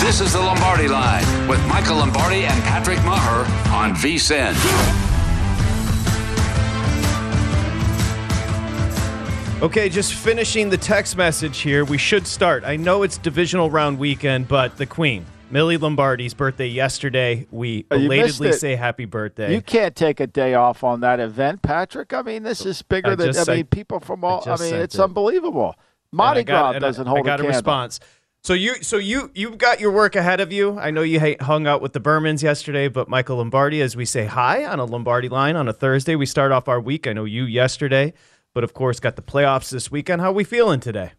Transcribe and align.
This 0.00 0.20
is 0.20 0.32
the 0.32 0.40
Lombardi 0.40 0.88
Line 0.88 1.24
with 1.46 1.64
Michael 1.68 1.96
Lombardi 1.96 2.44
and 2.44 2.62
Patrick 2.64 2.98
Meagher 3.00 3.46
on 3.70 3.92
VSIN. 3.94 4.54
Okay, 9.62 9.90
just 9.90 10.14
finishing 10.14 10.70
the 10.70 10.78
text 10.78 11.16
message 11.18 11.58
here. 11.60 11.84
We 11.84 11.98
should 11.98 12.26
start. 12.26 12.64
I 12.64 12.76
know 12.76 13.02
it's 13.02 13.18
divisional 13.18 13.70
round 13.70 13.98
weekend, 13.98 14.48
but 14.48 14.78
the 14.78 14.86
Queen, 14.86 15.26
Millie 15.50 15.76
Lombardi's 15.76 16.32
birthday 16.32 16.66
yesterday. 16.68 17.46
We 17.50 17.84
Oh, 17.90 17.98
belatedly 17.98 18.52
say 18.52 18.74
happy 18.76 19.04
birthday. 19.04 19.52
You 19.54 19.60
can't 19.60 19.94
take 19.94 20.18
a 20.18 20.26
day 20.26 20.54
off 20.54 20.82
on 20.82 21.00
that 21.00 21.20
event, 21.20 21.60
Patrick. 21.60 22.14
I 22.14 22.22
mean, 22.22 22.42
this 22.42 22.64
is 22.64 22.80
bigger 22.80 23.10
I 23.10 23.14
than 23.16 23.26
just- 23.34 23.48
I 23.48 23.52
mean, 23.52 23.60
I- 23.70 23.74
people 23.74 24.00
from 24.00 24.24
all. 24.24 24.40
I, 24.40 24.44
just 24.46 24.62
mean, 24.62 24.74
it's 24.76 24.94
it. 24.94 25.00
unbelievable. 25.02 25.74
And 26.10 26.16
Mardi 26.16 26.42
Gras 26.42 26.72
doesn't 26.78 27.06
hold 27.06 27.20
I 27.20 27.22
got 27.22 27.34
a, 27.40 27.42
candle. 27.44 27.48
response. 27.48 28.00
So 28.42 28.54
you, 28.54 28.82
so 28.82 28.96
you, 28.96 29.30
you've 29.34 29.58
got 29.58 29.80
your 29.80 29.92
work 29.92 30.16
ahead 30.16 30.40
of 30.40 30.50
you. 30.50 30.78
I 30.78 30.90
know 30.90 31.02
you 31.02 31.36
hung 31.42 31.66
out 31.66 31.82
with 31.82 31.92
the 31.92 32.00
Bermans 32.00 32.42
yesterday, 32.42 32.88
but 32.88 33.06
Michael 33.06 33.36
Lombardi, 33.36 33.82
as 33.82 33.96
we 33.96 34.06
say 34.06 34.24
hi 34.24 34.64
on 34.64 34.80
a 34.80 34.86
Lombardi 34.86 35.28
line 35.28 35.56
on 35.56 35.68
a 35.68 35.74
Thursday, 35.74 36.16
we 36.16 36.24
start 36.24 36.50
off 36.50 36.66
our 36.66 36.80
week. 36.80 37.06
I 37.06 37.12
know 37.12 37.26
you 37.26 37.44
yesterday, 37.44 38.14
but 38.54 38.64
of 38.64 38.72
course 38.72 38.98
got 38.98 39.16
the 39.16 39.22
playoffs 39.22 39.70
this 39.70 39.90
weekend. 39.90 40.22
How 40.22 40.32
we 40.32 40.44
feeling 40.44 40.80
today? 40.80 41.12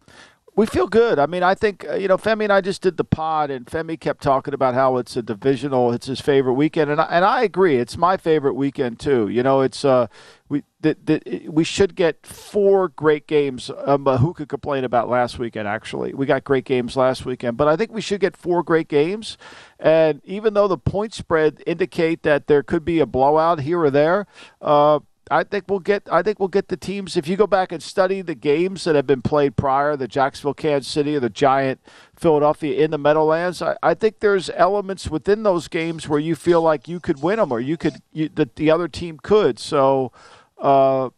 We 0.54 0.66
feel 0.66 0.86
good. 0.86 1.18
I 1.18 1.24
mean, 1.24 1.42
I 1.42 1.54
think 1.54 1.86
uh, 1.88 1.94
you 1.94 2.08
know 2.08 2.18
Femi 2.18 2.42
and 2.44 2.52
I 2.52 2.60
just 2.60 2.82
did 2.82 2.98
the 2.98 3.04
pod, 3.04 3.50
and 3.50 3.64
Femi 3.64 3.98
kept 3.98 4.22
talking 4.22 4.52
about 4.52 4.74
how 4.74 4.98
it's 4.98 5.16
a 5.16 5.22
divisional. 5.22 5.92
It's 5.92 6.06
his 6.06 6.20
favorite 6.20 6.52
weekend, 6.52 6.90
and 6.90 7.00
I, 7.00 7.04
and 7.04 7.24
I 7.24 7.42
agree. 7.42 7.76
It's 7.76 7.96
my 7.96 8.18
favorite 8.18 8.52
weekend 8.52 9.00
too. 9.00 9.28
You 9.28 9.42
know, 9.42 9.62
it's 9.62 9.82
uh 9.82 10.08
we 10.50 10.62
that 10.82 11.06
that 11.06 11.46
we 11.48 11.64
should 11.64 11.94
get 11.94 12.26
four 12.26 12.88
great 12.88 13.26
games. 13.26 13.70
Um, 13.86 14.04
who 14.04 14.34
could 14.34 14.50
complain 14.50 14.84
about 14.84 15.08
last 15.08 15.38
weekend? 15.38 15.66
Actually, 15.68 16.12
we 16.12 16.26
got 16.26 16.44
great 16.44 16.66
games 16.66 16.98
last 16.98 17.24
weekend, 17.24 17.56
but 17.56 17.66
I 17.66 17.74
think 17.74 17.90
we 17.90 18.02
should 18.02 18.20
get 18.20 18.36
four 18.36 18.62
great 18.62 18.88
games. 18.88 19.38
And 19.80 20.20
even 20.22 20.52
though 20.52 20.68
the 20.68 20.76
point 20.76 21.14
spread 21.14 21.62
indicate 21.66 22.24
that 22.24 22.46
there 22.46 22.62
could 22.62 22.84
be 22.84 23.00
a 23.00 23.06
blowout 23.06 23.60
here 23.60 23.80
or 23.80 23.90
there, 23.90 24.26
uh, 24.60 25.00
I 25.30 25.44
think 25.44 25.64
we'll 25.68 25.78
get. 25.78 26.08
I 26.10 26.22
think 26.22 26.38
we'll 26.38 26.48
get 26.48 26.68
the 26.68 26.76
teams. 26.76 27.16
If 27.16 27.28
you 27.28 27.36
go 27.36 27.46
back 27.46 27.72
and 27.72 27.82
study 27.82 28.22
the 28.22 28.34
games 28.34 28.84
that 28.84 28.96
have 28.96 29.06
been 29.06 29.22
played 29.22 29.56
prior, 29.56 29.96
the 29.96 30.08
Jacksonville, 30.08 30.54
Kansas 30.54 30.90
City, 30.90 31.16
or 31.16 31.20
the 31.20 31.30
Giant, 31.30 31.80
Philadelphia 32.16 32.82
in 32.84 32.90
the 32.90 32.98
Meadowlands, 32.98 33.62
I, 33.62 33.76
I 33.82 33.94
think 33.94 34.20
there's 34.20 34.50
elements 34.50 35.08
within 35.08 35.42
those 35.44 35.68
games 35.68 36.08
where 36.08 36.18
you 36.18 36.34
feel 36.34 36.60
like 36.60 36.88
you 36.88 36.98
could 36.98 37.22
win 37.22 37.38
them, 37.38 37.52
or 37.52 37.60
you 37.60 37.76
could 37.76 38.02
you, 38.12 38.28
that 38.30 38.56
the 38.56 38.70
other 38.70 38.88
team 38.88 39.18
could. 39.22 39.58
So, 39.58 40.12
uh, 40.58 41.10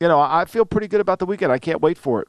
you 0.00 0.08
know, 0.08 0.20
I 0.20 0.44
feel 0.44 0.64
pretty 0.64 0.88
good 0.88 1.00
about 1.00 1.18
the 1.18 1.26
weekend. 1.26 1.52
I 1.52 1.58
can't 1.58 1.80
wait 1.80 1.98
for 1.98 2.22
it. 2.22 2.28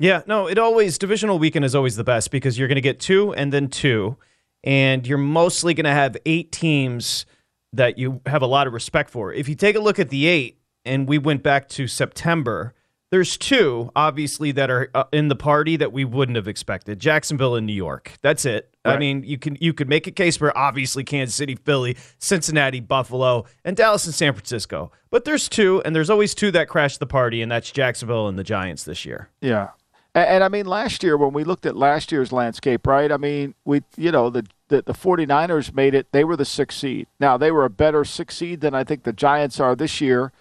Yeah, 0.00 0.22
no, 0.26 0.48
it 0.48 0.58
always 0.58 0.96
divisional 0.96 1.38
weekend 1.38 1.64
is 1.64 1.74
always 1.74 1.96
the 1.96 2.04
best 2.04 2.30
because 2.30 2.58
you're 2.58 2.68
going 2.68 2.76
to 2.76 2.80
get 2.80 3.00
two 3.00 3.34
and 3.34 3.52
then 3.52 3.68
two, 3.68 4.16
and 4.62 5.06
you're 5.06 5.18
mostly 5.18 5.74
going 5.74 5.84
to 5.84 5.90
have 5.90 6.16
eight 6.24 6.52
teams 6.52 7.26
that 7.72 7.98
you 7.98 8.20
have 8.26 8.42
a 8.42 8.46
lot 8.46 8.66
of 8.66 8.72
respect 8.72 9.10
for. 9.10 9.32
If 9.32 9.48
you 9.48 9.54
take 9.54 9.76
a 9.76 9.80
look 9.80 9.98
at 9.98 10.10
the 10.10 10.26
eight, 10.26 10.58
and 10.84 11.06
we 11.06 11.18
went 11.18 11.42
back 11.42 11.68
to 11.68 11.86
September, 11.86 12.74
there's 13.10 13.36
two 13.36 13.90
obviously 13.94 14.52
that 14.52 14.70
are 14.70 14.90
uh, 14.94 15.04
in 15.12 15.28
the 15.28 15.36
party 15.36 15.76
that 15.76 15.92
we 15.92 16.04
wouldn't 16.04 16.36
have 16.36 16.48
expected: 16.48 16.98
Jacksonville 16.98 17.56
and 17.56 17.66
New 17.66 17.72
York. 17.74 18.12
That's 18.22 18.44
it. 18.44 18.74
I 18.84 18.96
mean, 18.96 19.22
you 19.22 19.36
can 19.36 19.58
you 19.60 19.74
could 19.74 19.88
make 19.88 20.06
a 20.06 20.10
case 20.10 20.36
for 20.38 20.56
obviously 20.56 21.04
Kansas 21.04 21.34
City, 21.34 21.56
Philly, 21.56 21.96
Cincinnati, 22.18 22.80
Buffalo, 22.80 23.44
and 23.64 23.76
Dallas 23.76 24.06
and 24.06 24.14
San 24.14 24.32
Francisco. 24.32 24.92
But 25.10 25.24
there's 25.24 25.48
two, 25.48 25.82
and 25.84 25.94
there's 25.94 26.08
always 26.10 26.34
two 26.34 26.50
that 26.52 26.68
crash 26.68 26.96
the 26.96 27.06
party, 27.06 27.42
and 27.42 27.52
that's 27.52 27.70
Jacksonville 27.70 28.28
and 28.28 28.38
the 28.38 28.44
Giants 28.44 28.84
this 28.84 29.04
year. 29.04 29.28
Yeah. 29.42 29.68
And, 30.14 30.28
and 30.28 30.44
I 30.44 30.48
mean, 30.48 30.66
last 30.66 31.02
year, 31.02 31.16
when 31.16 31.32
we 31.32 31.44
looked 31.44 31.66
at 31.66 31.76
last 31.76 32.12
year's 32.12 32.32
landscape, 32.32 32.86
right? 32.86 33.10
I 33.10 33.16
mean, 33.16 33.54
we, 33.64 33.82
you 33.96 34.10
know, 34.10 34.30
the, 34.30 34.46
the, 34.68 34.82
the 34.82 34.92
49ers 34.92 35.74
made 35.74 35.94
it. 35.94 36.08
They 36.12 36.24
were 36.24 36.36
the 36.36 36.44
sixth 36.44 36.78
seed. 36.78 37.06
Now, 37.18 37.36
they 37.36 37.50
were 37.50 37.64
a 37.64 37.70
better 37.70 38.04
sixth 38.04 38.38
seed 38.38 38.60
than 38.60 38.74
I 38.74 38.84
think 38.84 39.02
the 39.02 39.12
Giants 39.12 39.60
are 39.60 39.74
this 39.74 40.00
year, 40.00 40.32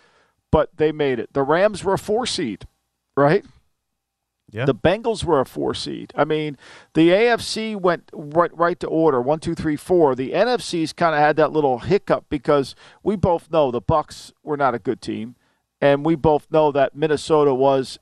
but 0.52 0.70
they 0.78 0.92
made 0.92 1.20
it. 1.20 1.34
The 1.34 1.44
Rams 1.44 1.84
were 1.84 1.94
a 1.94 2.00
four 2.00 2.26
seed, 2.26 2.68
right? 3.16 3.46
Yeah. 4.50 4.66
The 4.66 4.76
Bengals 4.76 5.26
were 5.26 5.42
a 5.42 5.46
four 5.46 5.74
seed. 5.74 6.14
I 6.16 6.24
mean, 6.24 6.58
the 6.94 7.10
AFC 7.10 7.76
went 7.76 8.10
right, 8.14 8.56
right 8.58 8.80
to 8.80 8.88
order 8.88 9.22
one, 9.22 9.40
two, 9.40 9.56
three, 9.56 9.76
four. 9.76 10.16
The 10.16 10.32
NFC's 10.32 10.94
kind 10.94 11.14
of 11.14 11.20
had 11.20 11.36
that 11.36 11.52
little 11.52 11.80
hiccup 11.80 12.26
because 12.30 12.74
we 13.04 13.18
both 13.18 13.52
know 13.52 13.72
the 13.72 13.82
Bucs 13.82 14.32
were 14.44 14.56
not 14.56 14.74
a 14.74 14.80
good 14.80 15.02
team, 15.02 15.36
and 15.82 16.06
we 16.06 16.16
both 16.16 16.50
know 16.50 16.72
that 16.72 16.96
Minnesota 16.96 17.54
was, 17.54 18.00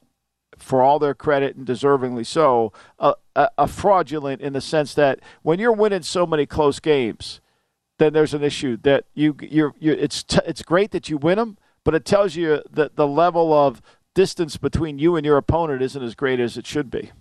for 0.58 0.82
all 0.82 1.00
their 1.00 1.14
credit 1.14 1.56
and 1.56 1.66
deservingly 1.66 2.26
so, 2.26 2.74
a, 3.00 3.14
a, 3.36 3.50
a 3.58 3.68
fraudulent 3.68 4.42
in 4.42 4.54
the 4.54 4.62
sense 4.62 4.94
that 4.94 5.20
when 5.42 5.60
you're 5.60 5.72
winning 5.72 6.04
so 6.04 6.26
many 6.26 6.46
close 6.46 6.80
games, 6.80 7.42
then 7.98 8.14
there's 8.14 8.34
an 8.34 8.44
issue 8.44 8.78
that 8.84 9.06
you 9.14 9.36
you're, 9.42 9.74
you're 9.80 9.96
it's 9.96 10.24
t- 10.24 10.40
it's 10.46 10.62
great 10.62 10.92
that 10.92 11.10
you 11.10 11.18
win 11.18 11.38
them, 11.38 11.58
but 11.84 11.96
it 11.96 12.06
tells 12.06 12.36
you 12.36 12.62
that 12.70 12.96
the 12.96 13.08
level 13.08 13.54
of 13.54 13.82
distance 14.14 14.58
between 14.58 15.00
you 15.00 15.16
and 15.16 15.26
your 15.26 15.38
opponent 15.38 15.82
isn't 15.82 16.04
as 16.04 16.16
great 16.16 16.40
as 16.40 16.58
it 16.58 16.66
should 16.66 16.90
be. 16.90 17.12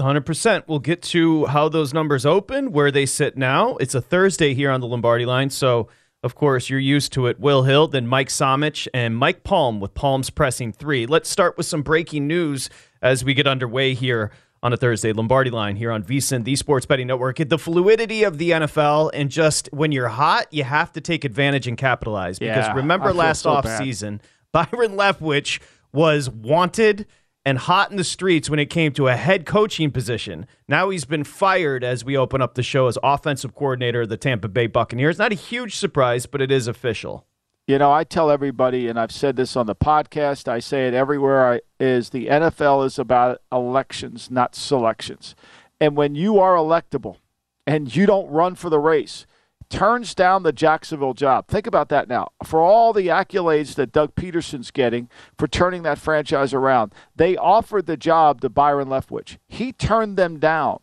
100%. 0.00 0.64
We'll 0.66 0.78
get 0.78 1.02
to 1.02 1.46
how 1.46 1.68
those 1.68 1.94
numbers 1.94 2.26
open, 2.26 2.72
where 2.72 2.90
they 2.90 3.06
sit 3.06 3.36
now. 3.36 3.76
It's 3.76 3.94
a 3.94 4.00
Thursday 4.00 4.52
here 4.52 4.70
on 4.70 4.80
the 4.80 4.86
Lombardi 4.86 5.24
line. 5.24 5.48
So, 5.50 5.88
of 6.22 6.34
course, 6.34 6.68
you're 6.70 6.80
used 6.80 7.12
to 7.12 7.26
it. 7.26 7.38
Will 7.38 7.62
Hill, 7.62 7.88
then 7.88 8.06
Mike 8.06 8.28
Somich, 8.28 8.88
and 8.92 9.16
Mike 9.16 9.44
Palm 9.44 9.80
with 9.80 9.94
Palms 9.94 10.30
Pressing 10.30 10.72
3. 10.72 11.06
Let's 11.06 11.28
start 11.28 11.56
with 11.56 11.66
some 11.66 11.82
breaking 11.82 12.26
news 12.26 12.68
as 13.02 13.24
we 13.24 13.34
get 13.34 13.46
underway 13.46 13.94
here 13.94 14.30
on 14.62 14.72
a 14.72 14.76
Thursday. 14.76 15.12
Lombardi 15.12 15.50
line 15.50 15.76
here 15.76 15.92
on 15.92 16.02
VSIN, 16.02 16.44
the 16.44 16.56
Sports 16.56 16.86
Betting 16.86 17.06
Network. 17.06 17.36
The 17.36 17.58
fluidity 17.58 18.24
of 18.24 18.38
the 18.38 18.50
NFL 18.50 19.10
and 19.14 19.30
just 19.30 19.68
when 19.72 19.92
you're 19.92 20.08
hot, 20.08 20.46
you 20.50 20.64
have 20.64 20.92
to 20.94 21.00
take 21.00 21.24
advantage 21.24 21.68
and 21.68 21.76
capitalize. 21.76 22.38
Because 22.38 22.66
Yeah, 22.66 22.74
remember 22.74 23.12
last 23.12 23.42
so 23.42 23.50
off 23.50 23.68
season, 23.78 24.20
Byron 24.52 24.96
Leftwich 24.96 25.60
was 25.92 26.28
wanted 26.28 27.06
and 27.46 27.58
hot 27.58 27.92
in 27.92 27.96
the 27.96 28.02
streets 28.02 28.50
when 28.50 28.58
it 28.58 28.68
came 28.68 28.90
to 28.92 29.06
a 29.06 29.14
head 29.14 29.46
coaching 29.46 29.92
position. 29.92 30.46
Now 30.66 30.90
he's 30.90 31.04
been 31.04 31.22
fired 31.22 31.84
as 31.84 32.04
we 32.04 32.16
open 32.16 32.42
up 32.42 32.56
the 32.56 32.62
show 32.64 32.88
as 32.88 32.98
offensive 33.04 33.54
coordinator 33.54 34.02
of 34.02 34.08
the 34.08 34.16
Tampa 34.16 34.48
Bay 34.48 34.66
Buccaneers. 34.66 35.16
Not 35.16 35.30
a 35.30 35.36
huge 35.36 35.76
surprise, 35.76 36.26
but 36.26 36.42
it 36.42 36.50
is 36.50 36.66
official. 36.66 37.24
You 37.68 37.78
know, 37.78 37.92
I 37.92 38.02
tell 38.02 38.32
everybody, 38.32 38.88
and 38.88 38.98
I've 38.98 39.12
said 39.12 39.36
this 39.36 39.54
on 39.54 39.66
the 39.66 39.76
podcast, 39.76 40.48
I 40.48 40.58
say 40.58 40.88
it 40.88 40.94
everywhere, 40.94 41.52
I, 41.52 41.60
is 41.78 42.10
the 42.10 42.26
NFL 42.26 42.84
is 42.84 42.98
about 42.98 43.40
elections, 43.52 44.28
not 44.28 44.56
selections. 44.56 45.36
And 45.80 45.96
when 45.96 46.16
you 46.16 46.40
are 46.40 46.56
electable 46.56 47.18
and 47.64 47.94
you 47.94 48.06
don't 48.06 48.28
run 48.28 48.56
for 48.56 48.70
the 48.70 48.80
race, 48.80 49.24
turns 49.68 50.14
down 50.14 50.42
the 50.42 50.52
Jacksonville 50.52 51.14
job. 51.14 51.48
Think 51.48 51.66
about 51.66 51.88
that 51.88 52.08
now. 52.08 52.28
For 52.44 52.60
all 52.60 52.92
the 52.92 53.08
accolades 53.08 53.74
that 53.74 53.92
Doug 53.92 54.14
Pederson's 54.14 54.70
getting 54.70 55.08
for 55.38 55.46
turning 55.46 55.82
that 55.82 55.98
franchise 55.98 56.54
around, 56.54 56.94
they 57.14 57.36
offered 57.36 57.86
the 57.86 57.96
job 57.96 58.40
to 58.40 58.48
Byron 58.48 58.88
Leftwich. 58.88 59.38
He 59.48 59.72
turned 59.72 60.16
them 60.16 60.38
down 60.38 60.80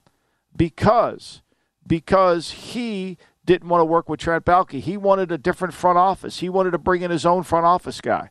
because 0.55 1.41
because 1.85 2.51
he 2.51 3.17
didn't 3.45 3.67
want 3.67 3.81
to 3.81 3.85
work 3.85 4.07
with 4.07 4.19
Trent 4.19 4.45
Baalke. 4.45 4.79
He 4.79 4.95
wanted 4.95 5.31
a 5.31 5.37
different 5.37 5.73
front 5.73 5.97
office. 5.97 6.39
He 6.39 6.49
wanted 6.49 6.71
to 6.71 6.77
bring 6.77 7.01
in 7.01 7.11
his 7.11 7.25
own 7.25 7.43
front 7.43 7.65
office 7.65 7.99
guy. 7.99 8.29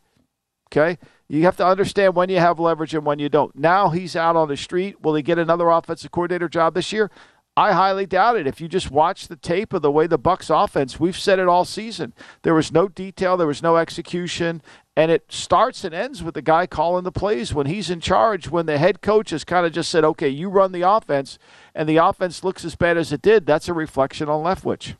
Okay? 0.68 0.98
You 1.28 1.42
have 1.44 1.56
to 1.58 1.66
understand 1.66 2.14
when 2.14 2.28
you 2.28 2.38
have 2.38 2.58
leverage 2.58 2.94
and 2.94 3.04
when 3.04 3.18
you 3.18 3.28
don't. 3.28 3.54
Now 3.56 3.90
he's 3.90 4.16
out 4.16 4.36
on 4.36 4.48
the 4.48 4.56
street. 4.56 5.02
Will 5.02 5.14
he 5.14 5.22
get 5.22 5.38
another 5.38 5.68
offensive 5.68 6.10
coordinator 6.10 6.48
job 6.48 6.74
this 6.74 6.92
year? 6.92 7.10
I 7.54 7.72
highly 7.72 8.06
doubt 8.06 8.36
it. 8.36 8.46
If 8.46 8.62
you 8.62 8.68
just 8.68 8.90
watch 8.90 9.28
the 9.28 9.36
tape 9.36 9.74
of 9.74 9.82
the 9.82 9.90
way 9.90 10.06
the 10.06 10.18
Bucs 10.18 10.48
offense, 10.48 10.98
we've 10.98 11.18
said 11.18 11.38
it 11.38 11.48
all 11.48 11.66
season. 11.66 12.14
There 12.42 12.54
was 12.54 12.72
no 12.72 12.88
detail, 12.88 13.36
there 13.36 13.46
was 13.46 13.62
no 13.62 13.76
execution, 13.76 14.62
and 14.96 15.10
it 15.10 15.30
starts 15.30 15.84
and 15.84 15.94
ends 15.94 16.22
with 16.22 16.32
the 16.32 16.40
guy 16.40 16.66
calling 16.66 17.04
the 17.04 17.12
plays 17.12 17.52
when 17.52 17.66
he's 17.66 17.90
in 17.90 18.00
charge. 18.00 18.48
When 18.48 18.64
the 18.64 18.78
head 18.78 19.02
coach 19.02 19.30
has 19.30 19.44
kind 19.44 19.66
of 19.66 19.72
just 19.72 19.90
said, 19.90 20.02
"Okay, 20.02 20.30
you 20.30 20.48
run 20.48 20.72
the 20.72 20.80
offense," 20.80 21.38
and 21.74 21.86
the 21.86 21.98
offense 21.98 22.42
looks 22.42 22.64
as 22.64 22.74
bad 22.74 22.96
as 22.96 23.12
it 23.12 23.20
did, 23.20 23.44
that's 23.44 23.68
a 23.68 23.74
reflection 23.74 24.30
on 24.30 24.42
Leftwich. 24.42 24.96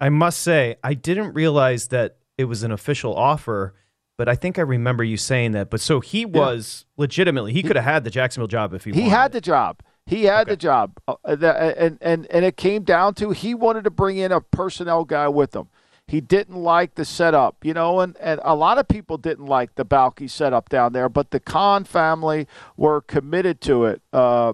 I 0.00 0.08
must 0.08 0.40
say, 0.40 0.74
I 0.82 0.94
didn't 0.94 1.32
realize 1.34 1.88
that 1.88 2.16
it 2.36 2.46
was 2.46 2.64
an 2.64 2.72
official 2.72 3.14
offer, 3.14 3.74
but 4.18 4.28
I 4.28 4.34
think 4.34 4.58
I 4.58 4.62
remember 4.62 5.04
you 5.04 5.16
saying 5.16 5.52
that. 5.52 5.70
But 5.70 5.80
so 5.80 6.00
he 6.00 6.24
was 6.24 6.84
legitimately, 6.96 7.52
he 7.52 7.62
could 7.62 7.76
have 7.76 7.84
had 7.84 8.02
the 8.02 8.10
Jacksonville 8.10 8.48
job 8.48 8.74
if 8.74 8.82
he, 8.82 8.90
He 8.90 9.02
wanted. 9.02 9.10
had 9.14 9.32
the 9.32 9.40
job. 9.40 9.80
He 10.06 10.24
had 10.24 10.48
the 10.48 10.56
job, 10.56 10.98
uh, 11.06 11.16
and 11.34 11.98
and 12.00 12.26
and 12.26 12.44
it 12.44 12.56
came 12.56 12.82
down 12.82 13.14
to 13.14 13.30
he 13.30 13.54
wanted 13.54 13.84
to 13.84 13.90
bring 13.90 14.18
in 14.18 14.32
a 14.32 14.40
personnel 14.40 15.04
guy 15.04 15.28
with 15.28 15.54
him. 15.54 15.68
He 16.08 16.20
didn't 16.20 16.56
like 16.56 16.96
the 16.96 17.04
setup, 17.04 17.64
you 17.64 17.72
know, 17.72 18.00
and, 18.00 18.16
and 18.18 18.40
a 18.44 18.54
lot 18.54 18.78
of 18.78 18.88
people 18.88 19.16
didn't 19.16 19.46
like 19.46 19.76
the 19.76 19.84
Baalke 19.84 20.28
setup 20.28 20.68
down 20.68 20.92
there, 20.92 21.08
but 21.08 21.30
the 21.30 21.40
Khan 21.40 21.84
family 21.84 22.48
were 22.76 23.00
committed 23.00 23.60
to 23.62 23.84
it, 23.84 24.02
uh, 24.12 24.52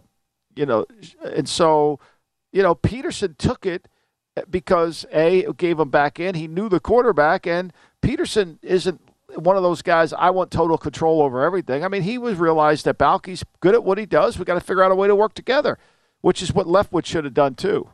you 0.54 0.66
know, 0.66 0.86
and 1.24 1.48
so, 1.48 1.98
you 2.52 2.62
know, 2.62 2.74
Pederson 2.74 3.36
took 3.38 3.64
it 3.64 3.88
because 4.50 5.06
a 5.12 5.40
it 5.40 5.56
gave 5.56 5.80
him 5.80 5.90
back 5.90 6.20
in. 6.20 6.34
He 6.34 6.46
knew 6.46 6.68
the 6.68 6.80
quarterback, 6.80 7.46
and 7.46 7.72
Pederson 8.02 8.58
isn't 8.62 9.00
one 9.34 9.56
of 9.56 9.62
those 9.62 9.82
guys. 9.82 10.12
I 10.12 10.30
want 10.30 10.50
total 10.50 10.78
control 10.78 11.22
over 11.22 11.42
everything. 11.44 11.84
I 11.84 11.88
mean, 11.88 12.02
he 12.02 12.18
was 12.18 12.36
realized 12.38 12.84
that 12.86 12.98
Baalke's 12.98 13.44
good 13.60 13.74
at 13.74 13.84
what 13.84 13.98
he 13.98 14.06
does. 14.06 14.38
We 14.38 14.44
got 14.44 14.54
to 14.54 14.60
figure 14.60 14.82
out 14.82 14.90
a 14.90 14.94
way 14.94 15.08
to 15.08 15.14
work 15.14 15.34
together, 15.34 15.78
which 16.20 16.42
is 16.42 16.52
what 16.52 16.66
Leftwich 16.66 17.06
should 17.06 17.24
have 17.24 17.34
done 17.34 17.54
too. 17.54 17.88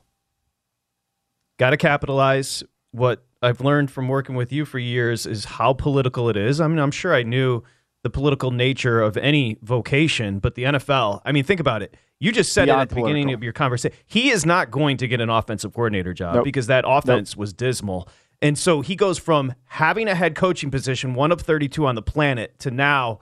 Got 1.59 1.71
to 1.71 1.77
capitalize. 1.77 2.63
What 2.93 3.25
I've 3.43 3.61
learned 3.61 3.91
from 3.91 4.09
working 4.09 4.37
with 4.37 4.53
you 4.53 4.65
for 4.65 4.79
years 4.79 5.27
is 5.27 5.45
how 5.45 5.73
political 5.73 6.29
it 6.29 6.37
is. 6.37 6.61
I 6.61 6.69
mean, 6.69 6.79
I'm 6.79 6.93
sure 6.93 7.15
I 7.15 7.25
knew 7.25 7.63
the 8.05 8.11
political 8.11 8.51
nature 8.51 9.01
of 9.01 9.17
any 9.17 9.59
vocation, 9.63 10.39
but 10.39 10.55
the 10.55 10.65
NFL, 10.65 11.23
I 11.25 11.33
mean, 11.33 11.43
think 11.43 11.59
about 11.59 11.83
it. 11.83 11.97
You 12.21 12.33
just 12.33 12.53
said 12.53 12.69
it 12.69 12.73
at 12.73 12.89
the 12.89 12.95
beginning 12.95 13.33
of 13.33 13.43
your 13.43 13.53
conversation. 13.53 13.97
He 14.07 14.31
is 14.31 14.47
not 14.47 14.71
going 14.71 14.97
to 14.99 15.09
get 15.09 15.21
an 15.21 15.31
offensive 15.31 15.75
coordinator 15.75 16.15
job 16.15 16.37
Nope. 16.37 16.45
because 16.45 16.69
that 16.69 16.85
offense 16.87 17.37
was 17.37 17.53
dismal. 17.53 18.09
And 18.43 18.59
so 18.59 18.81
he 18.81 18.97
goes 18.97 19.19
from 19.19 19.55
having 19.67 20.09
a 20.09 20.15
head 20.15 20.35
coaching 20.35 20.71
position, 20.71 21.15
one 21.15 21.33
of 21.33 21.41
32 21.41 21.87
on 21.87 21.95
the 21.95 22.03
planet, 22.03 22.59
to 22.61 22.71
now, 22.71 23.21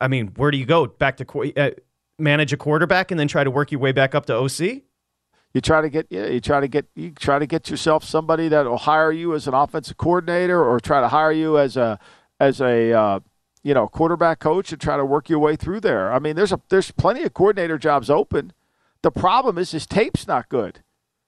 I 0.00 0.08
mean, 0.08 0.28
where 0.36 0.50
do 0.50 0.58
you 0.58 0.66
go? 0.66 0.86
Back 0.86 1.16
to 1.18 1.52
uh, 1.56 1.70
manage 2.18 2.52
a 2.52 2.56
quarterback 2.56 3.10
and 3.10 3.18
then 3.18 3.28
try 3.28 3.44
to 3.44 3.50
work 3.50 3.70
your 3.72 3.80
way 3.80 3.92
back 3.92 4.14
up 4.14 4.26
to 4.26 4.34
OC? 4.34 4.82
You 5.52 5.60
try 5.60 5.80
to 5.80 5.88
get 5.88 6.10
you 6.10 6.40
try 6.40 6.58
to 6.58 6.66
get 6.66 6.86
you 6.96 7.12
try 7.12 7.38
to 7.38 7.46
get 7.46 7.70
yourself 7.70 8.02
somebody 8.02 8.48
that 8.48 8.66
will 8.66 8.76
hire 8.76 9.12
you 9.12 9.34
as 9.34 9.46
an 9.46 9.54
offensive 9.54 9.96
coordinator, 9.96 10.64
or 10.64 10.80
try 10.80 11.00
to 11.00 11.08
hire 11.08 11.30
you 11.30 11.58
as 11.58 11.76
a 11.76 12.00
as 12.40 12.60
a 12.60 12.92
uh, 12.92 13.20
you 13.62 13.72
know 13.72 13.86
quarterback 13.86 14.40
coach 14.40 14.72
and 14.72 14.80
try 14.80 14.96
to 14.96 15.04
work 15.04 15.28
your 15.28 15.38
way 15.38 15.54
through 15.54 15.78
there. 15.78 16.12
I 16.12 16.18
mean, 16.18 16.34
there's 16.34 16.50
a 16.50 16.60
there's 16.70 16.90
plenty 16.90 17.22
of 17.22 17.34
coordinator 17.34 17.78
jobs 17.78 18.10
open. 18.10 18.52
The 19.02 19.12
problem 19.12 19.56
is 19.56 19.70
his 19.70 19.86
tape's 19.86 20.26
not 20.26 20.48
good. 20.48 20.82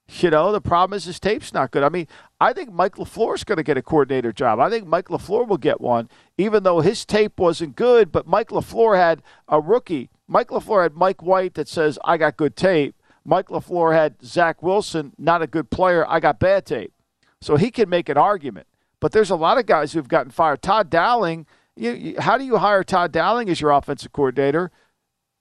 You 0.09 0.31
know, 0.31 0.53
the 0.53 0.61
problem 0.61 0.97
is 0.97 1.05
his 1.05 1.19
tape's 1.19 1.53
not 1.53 1.73
good. 1.73 1.83
I 1.83 1.89
mean, 1.89 2.07
I 2.41 2.53
think 2.53 2.73
Mike 2.73 2.95
LaFleur's 2.95 3.43
going 3.43 3.57
to 3.57 3.65
get 3.65 3.77
a 3.77 3.83
coordinator 3.83 4.33
job. 4.33 4.61
I 4.61 4.71
think 4.71 4.87
Mike 4.87 5.09
LaFleur 5.09 5.49
will 5.49 5.57
get 5.57 5.81
one, 5.81 6.09
even 6.39 6.63
though 6.63 6.81
his 6.81 7.05
tape 7.05 7.41
wasn't 7.41 7.75
good. 7.75 8.13
But 8.13 8.27
Mike 8.27 8.51
LaFleur 8.51 8.97
had 8.97 9.23
a 9.49 9.61
rookie. 9.61 10.11
Mike 10.29 10.49
LaFleur 10.49 10.85
had 10.85 10.95
Mike 10.95 11.23
White 11.23 11.55
that 11.55 11.69
says, 11.69 11.99
I 12.05 12.19
got 12.19 12.37
good 12.37 12.55
tape. 12.57 12.95
Mike 13.25 13.49
LaFleur 13.49 13.93
had 13.93 14.23
Zach 14.25 14.63
Wilson, 14.63 15.13
not 15.19 15.43
a 15.43 15.49
good 15.49 15.71
player. 15.71 16.07
I 16.09 16.21
got 16.21 16.39
bad 16.39 16.65
tape. 16.67 16.93
So 17.41 17.57
he 17.57 17.73
can 17.73 17.89
make 17.89 18.09
an 18.09 18.17
argument. 18.17 18.69
But 19.01 19.11
there's 19.11 19.31
a 19.31 19.37
lot 19.37 19.59
of 19.59 19.67
guys 19.67 19.93
who've 19.93 20.09
gotten 20.09 20.31
fired. 20.31 20.63
Todd 20.63 20.89
Downing, 20.89 21.47
you, 21.75 21.91
you, 21.93 22.21
how 22.21 22.39
do 22.39 22.45
you 22.45 22.59
hire 22.59 22.85
Todd 22.85 23.11
Downing 23.11 23.49
as 23.49 23.61
your 23.61 23.73
offensive 23.73 24.13
coordinator 24.13 24.71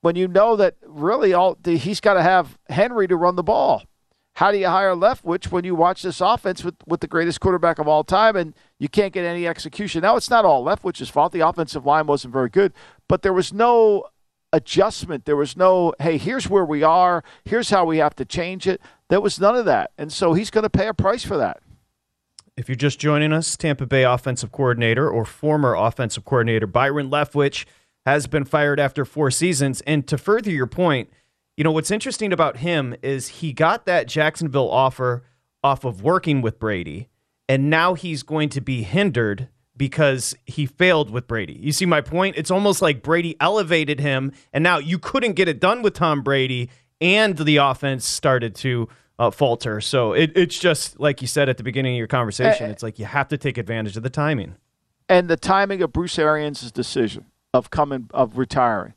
when 0.01 0.15
you 0.15 0.27
know 0.27 0.55
that 0.55 0.75
really 0.85 1.33
all 1.33 1.57
the, 1.61 1.77
he's 1.77 1.99
got 1.99 2.15
to 2.15 2.23
have 2.23 2.57
Henry 2.69 3.07
to 3.07 3.15
run 3.15 3.35
the 3.35 3.43
ball? 3.43 3.83
How 4.35 4.51
do 4.51 4.57
you 4.57 4.67
hire 4.67 4.91
Leftwich 4.91 5.49
when 5.49 5.63
you 5.63 5.75
watch 5.75 6.01
this 6.01 6.19
offense 6.19 6.61
with, 6.61 6.75
with 6.85 6.99
the 6.99 7.07
greatest 7.07 7.39
quarterback 7.39 7.79
of 7.79 7.87
all 7.87 8.03
time 8.03 8.35
and 8.35 8.53
you 8.79 8.89
can't 8.89 9.13
get 9.13 9.23
any 9.23 9.47
execution? 9.47 10.01
Now, 10.01 10.17
it's 10.17 10.29
not 10.29 10.43
all 10.43 10.63
Leftwich's 10.65 11.09
fault. 11.09 11.31
The 11.31 11.39
offensive 11.39 11.85
line 11.85 12.05
wasn't 12.05 12.33
very 12.33 12.49
good, 12.49 12.73
but 13.07 13.21
there 13.21 13.31
was 13.31 13.53
no 13.53 14.07
adjustment. 14.51 15.23
There 15.23 15.37
was 15.37 15.55
no, 15.55 15.93
hey, 15.99 16.17
here's 16.17 16.49
where 16.49 16.65
we 16.65 16.83
are. 16.83 17.23
Here's 17.45 17.69
how 17.69 17.85
we 17.85 17.97
have 17.99 18.13
to 18.17 18.25
change 18.25 18.67
it. 18.67 18.81
There 19.09 19.21
was 19.21 19.39
none 19.39 19.55
of 19.55 19.63
that. 19.65 19.91
And 19.97 20.11
so 20.11 20.33
he's 20.33 20.49
going 20.49 20.63
to 20.63 20.69
pay 20.69 20.87
a 20.87 20.93
price 20.93 21.23
for 21.23 21.37
that. 21.37 21.61
If 22.57 22.67
you're 22.67 22.75
just 22.75 22.99
joining 22.99 23.31
us, 23.31 23.55
Tampa 23.55 23.85
Bay 23.85 24.03
offensive 24.03 24.51
coordinator 24.51 25.09
or 25.09 25.23
former 25.23 25.75
offensive 25.75 26.25
coordinator 26.25 26.67
Byron 26.67 27.09
Leftwich 27.09 27.65
has 28.05 28.27
been 28.27 28.43
fired 28.43 28.81
after 28.81 29.05
four 29.05 29.31
seasons. 29.31 29.79
And 29.81 30.05
to 30.07 30.17
further 30.17 30.51
your 30.51 30.67
point, 30.67 31.09
you 31.57 31.63
know, 31.63 31.71
what's 31.71 31.91
interesting 31.91 32.33
about 32.33 32.57
him 32.57 32.95
is 33.01 33.27
he 33.27 33.53
got 33.53 33.85
that 33.85 34.07
Jacksonville 34.07 34.69
offer 34.69 35.23
off 35.63 35.83
of 35.83 36.01
working 36.01 36.41
with 36.41 36.59
Brady, 36.59 37.09
and 37.47 37.69
now 37.69 37.93
he's 37.93 38.23
going 38.23 38.49
to 38.49 38.61
be 38.61 38.83
hindered 38.83 39.49
because 39.77 40.35
he 40.45 40.65
failed 40.65 41.09
with 41.09 41.27
Brady. 41.27 41.53
You 41.53 41.71
see 41.71 41.85
my 41.85 42.01
point? 42.01 42.35
It's 42.37 42.51
almost 42.51 42.81
like 42.81 43.01
Brady 43.01 43.35
elevated 43.39 43.99
him, 43.99 44.31
and 44.53 44.63
now 44.63 44.77
you 44.77 44.99
couldn't 44.99 45.33
get 45.33 45.47
it 45.47 45.59
done 45.59 45.81
with 45.81 45.93
Tom 45.93 46.21
Brady, 46.21 46.69
and 47.01 47.37
the 47.37 47.57
offense 47.57 48.05
started 48.05 48.55
to 48.55 48.87
uh, 49.17 49.31
falter. 49.31 49.81
So 49.81 50.13
it, 50.13 50.31
it's 50.35 50.57
just 50.57 50.99
like 50.99 51.21
you 51.21 51.27
said 51.27 51.49
at 51.49 51.57
the 51.57 51.63
beginning 51.63 51.95
of 51.95 51.97
your 51.97 52.07
conversation. 52.07 52.69
It's 52.69 52.83
like 52.83 52.99
you 52.99 53.05
have 53.05 53.27
to 53.29 53.37
take 53.37 53.57
advantage 53.57 53.97
of 53.97 54.03
the 54.03 54.09
timing. 54.09 54.55
And 55.07 55.29
the 55.29 55.37
timing 55.37 55.81
of 55.81 55.93
Bruce 55.93 56.17
Arians' 56.17 56.71
decision 56.71 57.25
of 57.53 57.69
coming, 57.69 58.09
of 58.13 58.37
retiring, 58.37 58.93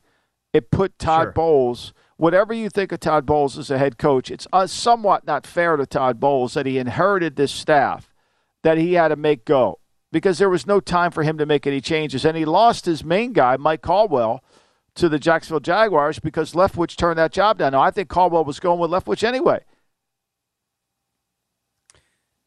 it 0.53 0.71
put 0.71 0.97
Todd 0.97 1.25
Sure. 1.25 1.31
Bowles, 1.33 1.93
whatever 2.19 2.53
you 2.53 2.69
think 2.69 2.91
of 2.91 2.99
Todd 2.99 3.25
Bowles 3.25 3.57
as 3.57 3.71
a 3.71 3.77
head 3.77 3.97
coach, 3.97 4.29
it's 4.29 4.45
uh, 4.51 4.67
somewhat 4.67 5.25
not 5.25 5.47
fair 5.47 5.77
to 5.77 5.85
Todd 5.85 6.19
Bowles 6.19 6.53
that 6.53 6.65
he 6.65 6.77
inherited 6.77 7.37
this 7.37 7.51
staff 7.51 8.13
that 8.61 8.77
he 8.77 8.93
had 8.93 9.07
to 9.07 9.15
make 9.15 9.45
go 9.45 9.79
because 10.11 10.37
there 10.37 10.49
was 10.49 10.67
no 10.67 10.81
time 10.81 11.11
for 11.11 11.23
him 11.23 11.37
to 11.37 11.45
make 11.45 11.65
any 11.65 11.79
changes. 11.79 12.25
And 12.25 12.35
he 12.35 12.43
lost 12.43 12.85
his 12.85 13.05
main 13.05 13.31
guy, 13.31 13.55
Mike 13.55 13.81
Caldwell, 13.81 14.43
to 14.95 15.07
the 15.07 15.17
Jacksonville 15.17 15.61
Jaguars 15.61 16.19
because 16.19 16.51
Leftwich 16.51 16.97
turned 16.97 17.17
that 17.17 17.31
job 17.31 17.57
down. 17.57 17.71
Now, 17.71 17.81
I 17.81 17.89
think 17.89 18.09
Caldwell 18.09 18.43
was 18.43 18.59
going 18.59 18.79
with 18.81 18.91
Leftwich 18.91 19.23
anyway. 19.23 19.63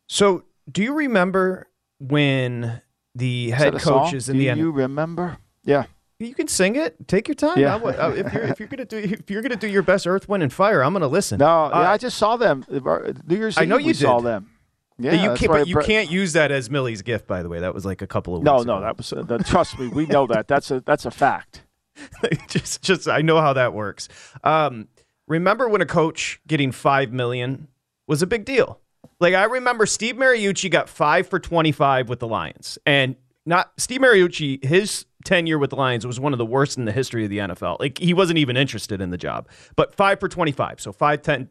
So 0.07 0.45
do 0.71 0.83
you 0.83 0.93
remember 0.93 1.67
when 1.99 2.83
the 3.14 3.50
head 3.52 3.79
coaches 3.79 4.29
in 4.29 4.37
Do 4.37 4.43
the 4.43 4.50
end? 4.50 4.61
you 4.61 4.71
remember? 4.71 5.38
Yeah. 5.64 5.85
You 6.26 6.35
can 6.35 6.49
sing 6.49 6.76
it. 6.76 6.97
Take 7.09 7.29
your 7.29 7.35
time. 7.35 7.59
Yeah. 7.59 7.76
I 7.76 7.79
uh, 7.79 8.11
if 8.11 8.33
you're 8.33 8.43
if 8.45 8.59
you're 8.61 8.69
gonna 8.69 8.85
do 8.85 8.99
if 8.99 9.31
you're 9.31 9.43
gonna 9.43 9.57
do 9.57 9.69
your 9.69 9.83
best 9.83 10.07
Earth, 10.07 10.29
Wind, 10.29 10.43
and 10.43 10.52
Fire, 10.52 10.83
I'm 10.83 10.93
gonna 10.93 11.09
listen. 11.09 11.38
No, 11.38 11.47
Uh, 11.64 11.71
yeah, 11.83 11.91
I 11.93 11.99
just 11.99 12.17
saw 12.17 12.37
them. 12.37 12.64
New 12.69 13.37
Year's 13.37 13.59
I 13.59 13.64
know 13.64 13.76
you 13.79 13.95
saw 13.95 14.21
them. 14.21 14.50
Yeah, 14.99 15.12
you 15.14 15.35
can't. 15.35 15.50
But 15.50 15.67
you 15.69 15.76
can't 15.79 16.11
use 16.11 16.35
that 16.35 16.52
as 16.52 16.71
Millie's 16.71 17.02
gift. 17.02 17.26
By 17.26 17.43
the 17.43 17.49
way, 17.49 17.61
that 17.61 17.75
was 17.75 17.85
like 17.85 18.02
a 18.02 18.07
couple 18.07 18.37
of 18.37 18.43
No, 18.43 18.57
weeks 18.57 18.67
no, 18.67 18.76
ago. 18.76 18.85
that 18.85 18.97
was. 18.97 19.12
Uh, 19.12 19.23
that, 19.23 19.47
trust 19.47 19.79
me, 19.79 19.88
we 19.88 20.07
know 20.07 20.26
that. 20.29 20.47
That's 20.49 20.71
a 20.71 20.81
that's 20.81 21.07
a 21.07 21.11
fact. 21.11 21.62
just 22.49 22.83
just 22.83 23.09
I 23.09 23.21
know 23.23 23.41
how 23.41 23.52
that 23.55 23.73
works. 23.73 24.09
Um, 24.45 24.88
remember 25.26 25.69
when 25.69 25.81
a 25.81 25.87
coach 25.87 26.41
getting 26.47 26.73
five 26.73 27.12
million 27.12 27.69
was 28.07 28.23
a 28.23 28.26
big 28.26 28.45
deal. 28.45 28.81
Like 29.19 29.35
I 29.35 29.45
remember 29.45 29.87
Steve 29.87 30.17
Mariucci 30.17 30.71
got 30.71 30.88
five 30.88 31.26
for 31.26 31.41
twenty-five 31.41 32.09
with 32.09 32.21
the 32.21 32.29
Lions, 32.29 32.79
and 32.87 33.17
not 33.45 33.73
Steve 33.79 34.00
Mariucci. 34.00 34.62
His 34.64 35.07
tenure 35.25 35.59
with 35.59 35.71
the 35.71 35.76
Lions 35.76 36.07
was 36.07 36.21
one 36.21 36.33
of 36.33 36.38
the 36.38 36.47
worst 36.47 36.79
in 36.79 36.85
the 36.85 36.93
history 36.93 37.25
of 37.25 37.31
the 37.31 37.38
NFL. 37.38 37.79
Like 37.81 37.99
he 37.99 38.14
wasn't 38.14 38.38
even 38.38 38.57
interested 38.57 39.00
in 39.00 39.11
the 39.11 39.19
job, 39.19 39.49
but 39.76 39.95
five 39.95 40.21
for 40.21 40.29
twenty-five, 40.29 40.81
so 40.81 40.93
five 40.93 41.23
ten. 41.23 41.49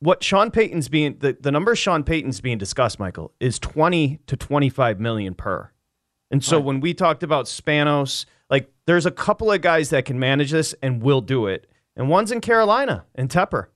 What 0.00 0.22
Sean 0.22 0.50
Payton's 0.50 0.88
being 0.88 1.16
the 1.18 1.36
the 1.40 1.52
number 1.52 1.74
Sean 1.76 2.04
Payton's 2.04 2.40
being 2.40 2.58
discussed, 2.58 2.98
Michael, 2.98 3.32
is 3.40 3.58
twenty 3.58 4.20
to 4.26 4.36
twenty-five 4.36 5.00
million 5.00 5.34
per. 5.34 5.70
And 6.30 6.42
so 6.42 6.56
right. 6.56 6.64
when 6.64 6.80
we 6.80 6.94
talked 6.94 7.22
about 7.22 7.44
Spanos, 7.44 8.24
like 8.48 8.72
there's 8.86 9.06
a 9.06 9.10
couple 9.10 9.52
of 9.52 9.60
guys 9.60 9.90
that 9.90 10.04
can 10.04 10.18
manage 10.18 10.50
this 10.50 10.74
and 10.82 11.02
will 11.02 11.20
do 11.20 11.46
it, 11.46 11.70
and 11.96 12.08
one's 12.08 12.32
in 12.32 12.40
Carolina 12.40 13.04
and 13.14 13.28
Tepper. 13.28 13.66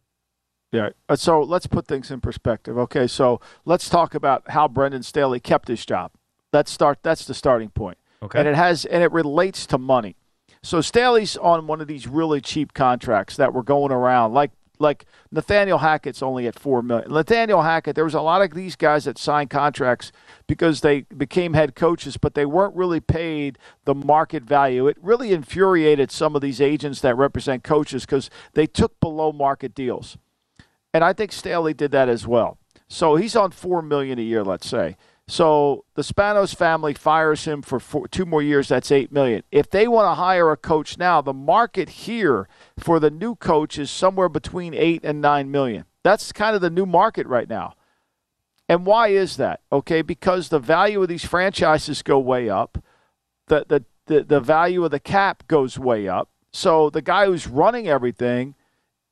Yeah. 0.72 0.90
Uh, 1.08 1.16
so 1.16 1.40
let's 1.40 1.66
put 1.66 1.86
things 1.86 2.10
in 2.10 2.20
perspective. 2.20 2.76
Okay. 2.76 3.06
So 3.06 3.40
let's 3.64 3.88
talk 3.88 4.14
about 4.14 4.50
how 4.50 4.68
Brandon 4.68 5.02
Staley 5.02 5.40
kept 5.40 5.68
his 5.68 5.84
job. 5.86 6.12
Let's 6.52 6.70
start. 6.70 6.98
That's 7.02 7.24
the 7.24 7.34
starting 7.34 7.70
point. 7.70 7.98
Okay. 8.22 8.38
And 8.38 8.48
it 8.48 8.54
has, 8.54 8.84
and 8.84 9.02
it 9.02 9.12
relates 9.12 9.66
to 9.66 9.78
money. 9.78 10.16
So 10.62 10.80
Staley's 10.80 11.36
on 11.36 11.66
one 11.66 11.80
of 11.80 11.86
these 11.86 12.08
really 12.08 12.40
cheap 12.40 12.74
contracts 12.74 13.36
that 13.36 13.52
were 13.52 13.62
going 13.62 13.92
around, 13.92 14.32
like 14.32 14.50
like 14.78 15.06
Nathaniel 15.30 15.78
Hackett's 15.78 16.22
only 16.22 16.46
at 16.46 16.58
four 16.58 16.82
million. 16.82 17.12
Nathaniel 17.12 17.62
Hackett, 17.62 17.94
there 17.94 18.04
was 18.04 18.14
a 18.14 18.20
lot 18.20 18.42
of 18.42 18.52
these 18.52 18.76
guys 18.76 19.04
that 19.04 19.18
signed 19.18 19.50
contracts 19.50 20.12
because 20.46 20.80
they 20.80 21.02
became 21.02 21.54
head 21.54 21.74
coaches, 21.74 22.16
but 22.16 22.34
they 22.34 22.46
weren't 22.46 22.74
really 22.74 23.00
paid 23.00 23.58
the 23.84 23.94
market 23.94 24.42
value. 24.42 24.86
It 24.86 24.96
really 25.00 25.32
infuriated 25.32 26.10
some 26.10 26.34
of 26.36 26.42
these 26.42 26.60
agents 26.60 27.00
that 27.00 27.16
represent 27.16 27.64
coaches 27.64 28.04
because 28.04 28.30
they 28.54 28.66
took 28.66 28.98
below 29.00 29.32
market 29.32 29.74
deals. 29.74 30.18
And 30.92 31.04
I 31.04 31.12
think 31.12 31.32
Staley 31.32 31.74
did 31.74 31.90
that 31.92 32.08
as 32.08 32.26
well. 32.26 32.58
So 32.88 33.16
he's 33.16 33.36
on 33.36 33.50
four 33.50 33.82
million 33.82 34.18
a 34.18 34.22
year, 34.22 34.44
let's 34.44 34.68
say. 34.68 34.96
So 35.28 35.84
the 35.94 36.02
Spanos 36.02 36.54
family 36.54 36.94
fires 36.94 37.46
him 37.46 37.60
for 37.60 37.80
four, 37.80 38.06
two 38.06 38.24
more 38.24 38.42
years. 38.42 38.68
That's 38.68 38.92
eight 38.92 39.10
million. 39.10 39.42
If 39.50 39.68
they 39.70 39.88
want 39.88 40.06
to 40.06 40.14
hire 40.14 40.52
a 40.52 40.56
coach 40.56 40.98
now, 40.98 41.20
the 41.20 41.32
market 41.32 41.88
here 41.88 42.48
for 42.78 43.00
the 43.00 43.10
new 43.10 43.34
coach 43.34 43.76
is 43.78 43.90
somewhere 43.90 44.28
between 44.28 44.72
eight 44.72 45.04
and 45.04 45.20
nine 45.20 45.50
million. 45.50 45.84
That's 46.04 46.30
kind 46.30 46.54
of 46.54 46.62
the 46.62 46.70
new 46.70 46.86
market 46.86 47.26
right 47.26 47.48
now. 47.48 47.74
And 48.68 48.86
why 48.86 49.08
is 49.08 49.36
that? 49.36 49.60
Okay, 49.72 50.02
because 50.02 50.48
the 50.48 50.60
value 50.60 51.02
of 51.02 51.08
these 51.08 51.24
franchises 51.24 52.02
go 52.02 52.18
way 52.18 52.48
up. 52.48 52.78
The 53.48 53.64
the 53.68 53.84
the, 54.06 54.22
the 54.22 54.40
value 54.40 54.84
of 54.84 54.92
the 54.92 55.00
cap 55.00 55.48
goes 55.48 55.76
way 55.76 56.06
up. 56.06 56.30
So 56.52 56.88
the 56.88 57.02
guy 57.02 57.26
who's 57.26 57.48
running 57.48 57.88
everything 57.88 58.54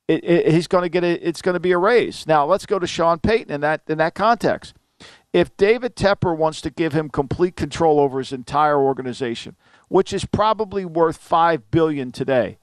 it, 0.07 0.23
it, 0.23 0.53
he's 0.53 0.67
going 0.67 0.83
to 0.83 0.89
get 0.89 1.03
a, 1.03 1.27
it's 1.27 1.41
going 1.41 1.55
to 1.55 1.59
be 1.59 1.71
a 1.71 1.77
raise. 1.77 2.27
Now 2.27 2.45
let's 2.45 2.65
go 2.65 2.79
to 2.79 2.87
Sean 2.87 3.19
Payton 3.19 3.51
in 3.51 3.61
that 3.61 3.81
in 3.87 3.97
that 3.97 4.15
context. 4.15 4.73
If 5.35 5.57
David 5.57 5.97
Tepper 5.97 6.33
wants 6.33 6.61
to 6.61 6.69
give 6.69 6.93
him 6.93 7.09
complete 7.09 7.57
control 7.57 7.99
over 7.99 8.19
his 8.19 8.31
entire 8.31 8.79
organization, 8.79 9.57
which 9.89 10.13
is 10.13 10.23
probably 10.23 10.85
worth 10.85 11.17
five 11.17 11.69
billion 11.71 12.13
today, 12.13 12.57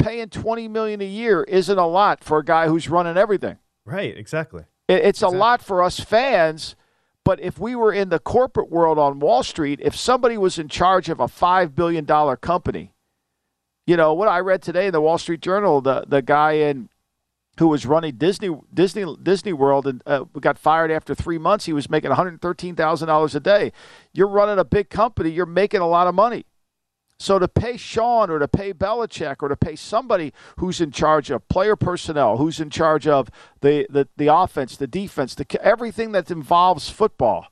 paying 0.00 0.28
twenty 0.28 0.66
million 0.66 1.00
a 1.00 1.06
year 1.06 1.44
isn't 1.44 1.78
a 1.78 1.86
lot 1.86 2.24
for 2.24 2.38
a 2.38 2.44
guy 2.44 2.66
who's 2.66 2.88
running 2.88 3.16
everything. 3.16 3.58
Right, 3.84 4.18
exactly. 4.18 4.64
It's 4.88 5.18
exactly. 5.18 5.36
a 5.36 5.40
lot 5.40 5.62
for 5.62 5.84
us 5.84 6.00
fans. 6.00 6.74
But 7.22 7.38
if 7.38 7.60
we 7.60 7.76
were 7.76 7.92
in 7.92 8.08
the 8.08 8.18
corporate 8.18 8.72
world 8.72 8.98
on 8.98 9.20
Wall 9.20 9.44
Street, 9.44 9.78
if 9.80 9.94
somebody 9.94 10.36
was 10.36 10.58
in 10.58 10.66
charge 10.66 11.08
of 11.08 11.20
a 11.20 11.28
$5 11.28 11.76
billion 11.76 12.06
company, 12.38 12.92
you 13.86 13.96
know 13.96 14.12
what 14.12 14.26
I 14.26 14.40
read 14.40 14.62
today 14.62 14.88
in 14.88 14.92
the 14.92 15.00
Wall 15.00 15.18
Street 15.18 15.42
Journal, 15.42 15.80
the 15.80 16.04
the 16.08 16.22
guy 16.22 16.54
in 16.54 16.88
who 17.58 17.68
was 17.68 17.86
running 17.86 18.16
Disney 18.16 18.50
Disney 18.72 19.06
Disney 19.22 19.52
World 19.52 19.86
and 19.86 20.02
uh, 20.06 20.24
got 20.40 20.58
fired 20.58 20.90
after 20.90 21.14
three 21.14 21.38
months. 21.38 21.66
He 21.66 21.72
was 21.72 21.88
making 21.90 22.10
one 22.10 22.16
hundred 22.16 22.40
thirteen 22.40 22.74
thousand 22.74 23.08
dollars 23.08 23.34
a 23.34 23.40
day. 23.40 23.72
You're 24.12 24.28
running 24.28 24.58
a 24.58 24.64
big 24.64 24.90
company. 24.90 25.30
You're 25.30 25.46
making 25.46 25.80
a 25.80 25.88
lot 25.88 26.06
of 26.06 26.14
money. 26.14 26.46
So 27.18 27.38
to 27.38 27.48
pay 27.48 27.78
Sean 27.78 28.30
or 28.30 28.38
to 28.38 28.46
pay 28.46 28.74
Belichick 28.74 29.36
or 29.40 29.48
to 29.48 29.56
pay 29.56 29.74
somebody 29.74 30.34
who's 30.58 30.82
in 30.82 30.90
charge 30.90 31.30
of 31.30 31.48
player 31.48 31.74
personnel, 31.74 32.36
who's 32.36 32.60
in 32.60 32.68
charge 32.68 33.06
of 33.06 33.30
the 33.62 33.86
the, 33.88 34.08
the 34.16 34.32
offense, 34.32 34.76
the 34.76 34.86
defense, 34.86 35.34
the 35.34 35.46
everything 35.62 36.12
that 36.12 36.30
involves 36.30 36.90
football 36.90 37.46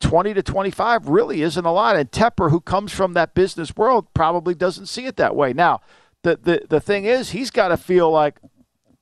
20 0.00 0.34
to 0.34 0.42
25 0.42 1.08
really 1.08 1.42
isn't 1.42 1.64
a 1.64 1.72
lot. 1.72 1.96
And 1.96 2.10
Tepper, 2.10 2.50
who 2.50 2.60
comes 2.60 2.92
from 2.92 3.14
that 3.14 3.34
business 3.34 3.76
world, 3.76 4.06
probably 4.14 4.54
doesn't 4.54 4.86
see 4.86 5.06
it 5.06 5.16
that 5.16 5.34
way. 5.34 5.52
Now, 5.52 5.80
the, 6.22 6.38
the, 6.42 6.66
the 6.68 6.80
thing 6.80 7.04
is, 7.04 7.30
he's 7.30 7.50
got 7.50 7.68
to 7.68 7.76
feel 7.76 8.10
like 8.10 8.38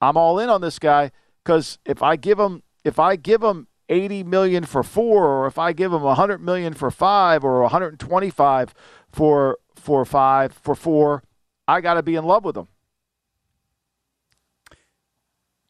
I'm 0.00 0.16
all 0.16 0.38
in 0.38 0.48
on 0.48 0.60
this 0.60 0.78
guy 0.78 1.10
because 1.44 1.78
if 1.84 2.02
I 2.02 2.16
give 2.16 2.38
him 2.38 2.62
if 2.84 2.98
I 2.98 3.16
give 3.16 3.42
him 3.42 3.66
80 3.88 4.24
million 4.24 4.64
for 4.64 4.82
four, 4.82 5.26
or 5.26 5.46
if 5.46 5.58
I 5.58 5.72
give 5.72 5.92
him 5.92 6.02
100 6.02 6.40
million 6.40 6.72
for 6.72 6.90
five, 6.90 7.44
or 7.44 7.62
125 7.62 8.74
for 9.10 9.58
for 9.74 10.04
five 10.04 10.52
for 10.52 10.74
four, 10.74 11.22
I 11.66 11.80
got 11.80 11.94
to 11.94 12.02
be 12.02 12.14
in 12.14 12.24
love 12.24 12.44
with 12.44 12.56
him. 12.56 12.68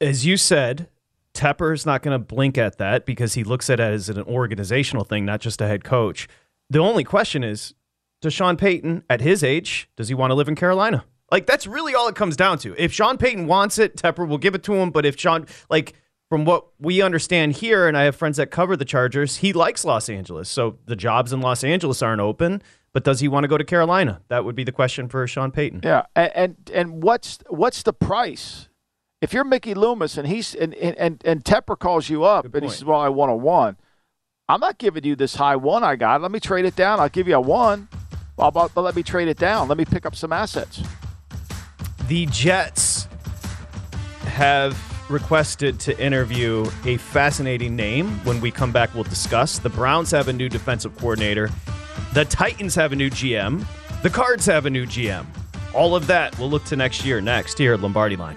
As 0.00 0.26
you 0.26 0.37
said, 0.37 0.88
Tepper's 1.33 1.87
not 1.87 2.03
going 2.03 2.19
to 2.19 2.25
blink 2.25 2.59
at 2.59 2.79
that 2.79 3.07
because 3.07 3.35
he 3.35 3.45
looks 3.45 3.71
at 3.71 3.81
it 3.81 3.93
as 3.93 4.09
an 4.09 4.23
organizational 4.23 5.05
thing, 5.05 5.25
not 5.25 5.41
just 5.41 5.61
a 5.61 5.67
head 5.67 5.85
coach. 5.85 6.29
The 6.69 6.79
only 6.79 7.05
question 7.05 7.45
is, 7.45 7.75
does 8.21 8.35
Sean 8.35 8.57
Payton, 8.57 9.05
at 9.09 9.21
his 9.21 9.43
age, 9.43 9.88
does 9.97 10.09
he 10.09 10.15
want 10.15 10.31
to 10.31 10.35
live 10.35 10.49
in 10.49 10.55
Carolina? 10.55 11.05
Like 11.30 11.47
that's 11.47 11.66
really 11.66 11.95
all 11.95 12.09
it 12.09 12.14
comes 12.14 12.37
down 12.37 12.59
to. 12.59 12.75
If 12.80 12.92
Sean 12.92 13.18
Payton 13.18 13.47
wants 13.47 13.78
it, 13.78 13.97
Tepper 13.97 14.26
will 14.26 14.38
give 14.38 14.54
it 14.54 14.62
to 14.64 14.75
him. 14.75 14.90
But 14.90 15.04
if 15.04 15.18
Sean, 15.18 15.47
like 15.68 15.95
from 16.28 16.45
what 16.45 16.66
we 16.78 17.02
understand 17.02 17.54
here, 17.54 17.88
and 17.88 17.97
I 17.97 18.02
have 18.04 18.16
friends 18.16 18.37
that 18.37 18.50
cover 18.50 18.76
the 18.76 18.85
Chargers, 18.85 19.37
he 19.37 19.52
likes 19.52 19.85
Los 19.85 20.09
Angeles. 20.09 20.49
So 20.49 20.78
the 20.87 20.97
jobs 20.97 21.33
in 21.33 21.40
Los 21.40 21.64
Angeles 21.64 22.02
aren't 22.02 22.21
open. 22.21 22.62
But 22.92 23.04
does 23.04 23.21
he 23.21 23.28
want 23.28 23.45
to 23.45 23.49
go 23.49 23.59
to 23.59 23.64
Carolina? 23.64 24.23
That 24.28 24.47
would 24.47 24.54
be 24.54 24.64
the 24.64 24.73
question 24.73 25.09
for 25.09 25.26
Sean 25.26 25.50
Payton. 25.50 25.80
Yeah, 25.85 26.06
and 26.14 26.33
and, 26.35 26.71
and 26.73 27.02
what's 27.02 27.38
what's 27.49 27.83
the 27.83 27.92
price? 27.92 28.68
if 29.21 29.33
you're 29.33 29.45
Mickey 29.45 29.75
Loomis 29.75 30.18
and 30.18 30.28
he's 30.28 30.54
and 30.54 30.75
and 30.75 31.23
and 31.25 31.45
Tepper 31.45 31.78
calls 31.78 32.09
you 32.09 32.25
up 32.25 32.54
and 32.54 32.64
he 32.64 32.71
says, 32.71 32.85
"Well, 32.85 33.00
I 33.00 33.09
want 33.09 33.33
a 33.33 33.35
one," 33.35 33.76
I'm 34.49 34.61
not 34.61 34.78
giving 34.78 35.04
you 35.04 35.16
this 35.16 35.37
high 35.37 35.56
one 35.56 35.83
I 35.83 35.97
got. 35.97 36.23
Let 36.23 36.30
me 36.30 36.40
trade 36.40 36.64
it 36.64 36.76
down. 36.76 37.00
I'll 37.00 37.09
give 37.09 37.28
you 37.28 37.37
a 37.37 37.40
one. 37.40 37.88
Well, 38.37 38.50
but 38.50 38.76
let 38.76 38.95
me 38.95 39.02
trade 39.02 39.28
it 39.28 39.38
down. 39.38 39.68
Let 39.68 39.78
me 39.78 39.85
pick 39.85 40.04
up 40.04 40.14
some 40.14 40.33
assets. 40.33 40.83
The 42.09 42.27
Jets 42.27 43.09
have 44.27 44.81
requested 45.11 45.81
to 45.81 46.01
interview 46.01 46.65
a 46.85 46.99
fascinating 46.99 47.75
name. 47.75 48.11
When 48.25 48.41
we 48.41 48.53
come 48.53 48.71
back, 48.71 48.95
we'll 48.95 49.03
discuss. 49.03 49.59
The 49.59 49.71
Browns 49.71 50.13
have 50.13 50.29
a 50.29 50.33
new 50.33 50.49
defensive 50.49 50.97
coordinator. 50.99 51.51
The 52.13 52.25
Titans 52.25 52.77
have 52.77 52.93
a 52.93 52.97
new 52.97 53.11
GM. 53.11 53.67
The 54.03 54.11
Cards 54.11 54.47
have 54.47 54.67
a 54.67 54.71
new 54.71 54.87
GM. 54.87 55.27
All 55.75 55.97
of 55.97 56.07
that 56.07 56.39
we'll 56.39 56.49
look 56.49 56.65
to 56.67 56.77
next 56.77 57.05
year 57.05 57.21
next 57.21 57.59
here 57.59 57.75
at 57.75 57.81
Lombardi 57.81 58.15
Line. 58.15 58.37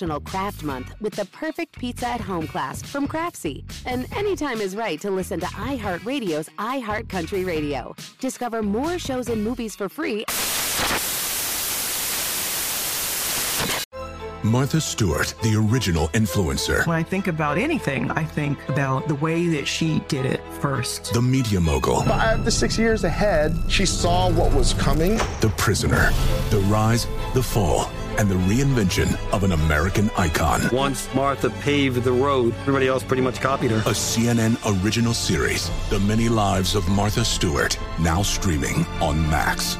National 0.00 0.20
Craft 0.20 0.62
Month 0.64 0.94
with 1.02 1.12
the 1.12 1.26
perfect 1.26 1.78
pizza 1.78 2.08
at 2.08 2.22
home 2.22 2.46
class 2.46 2.82
from 2.82 3.06
Craftsy. 3.06 3.64
And 3.84 4.10
anytime 4.16 4.62
is 4.62 4.74
right 4.74 4.98
to 5.02 5.10
listen 5.10 5.40
to 5.40 5.46
iHeartRadio's 5.46 6.48
iHeartCountry 6.58 7.46
Radio. 7.46 7.94
Discover 8.18 8.62
more 8.62 8.98
shows 8.98 9.28
and 9.28 9.44
movies 9.44 9.76
for 9.76 9.90
free. 9.90 10.24
Martha 14.42 14.80
Stewart, 14.80 15.34
the 15.42 15.54
original 15.54 16.08
influencer. 16.08 16.86
When 16.86 16.96
I 16.96 17.02
think 17.02 17.26
about 17.26 17.58
anything, 17.58 18.10
I 18.12 18.24
think 18.24 18.58
about 18.70 19.06
the 19.06 19.16
way 19.16 19.48
that 19.48 19.68
she 19.68 20.00
did 20.08 20.24
it 20.24 20.40
first. 20.60 21.12
The 21.12 21.20
media 21.20 21.60
mogul. 21.60 22.00
Five 22.04 22.44
to 22.46 22.50
six 22.50 22.78
years 22.78 23.04
ahead, 23.04 23.54
she 23.68 23.84
saw 23.84 24.30
what 24.30 24.54
was 24.54 24.72
coming. 24.72 25.18
The 25.42 25.52
prisoner. 25.58 26.10
The 26.48 26.60
rise, 26.70 27.06
the 27.34 27.42
fall, 27.42 27.90
and 28.18 28.28
the 28.28 28.34
reinvention 28.34 29.18
of 29.32 29.44
an 29.44 29.52
American 29.52 30.10
icon. 30.16 30.62
Once 30.72 31.12
Martha 31.14 31.50
paved 31.50 32.02
the 32.02 32.12
road, 32.12 32.54
everybody 32.60 32.88
else 32.88 33.02
pretty 33.02 33.22
much 33.22 33.40
copied 33.40 33.70
her. 33.70 33.78
A 33.78 33.94
CNN 33.94 34.56
original 34.82 35.14
series, 35.14 35.70
The 35.90 36.00
Many 36.00 36.28
Lives 36.28 36.74
of 36.74 36.88
Martha 36.88 37.24
Stewart, 37.24 37.78
now 38.00 38.22
streaming 38.22 38.86
on 39.00 39.20
Max. 39.28 39.76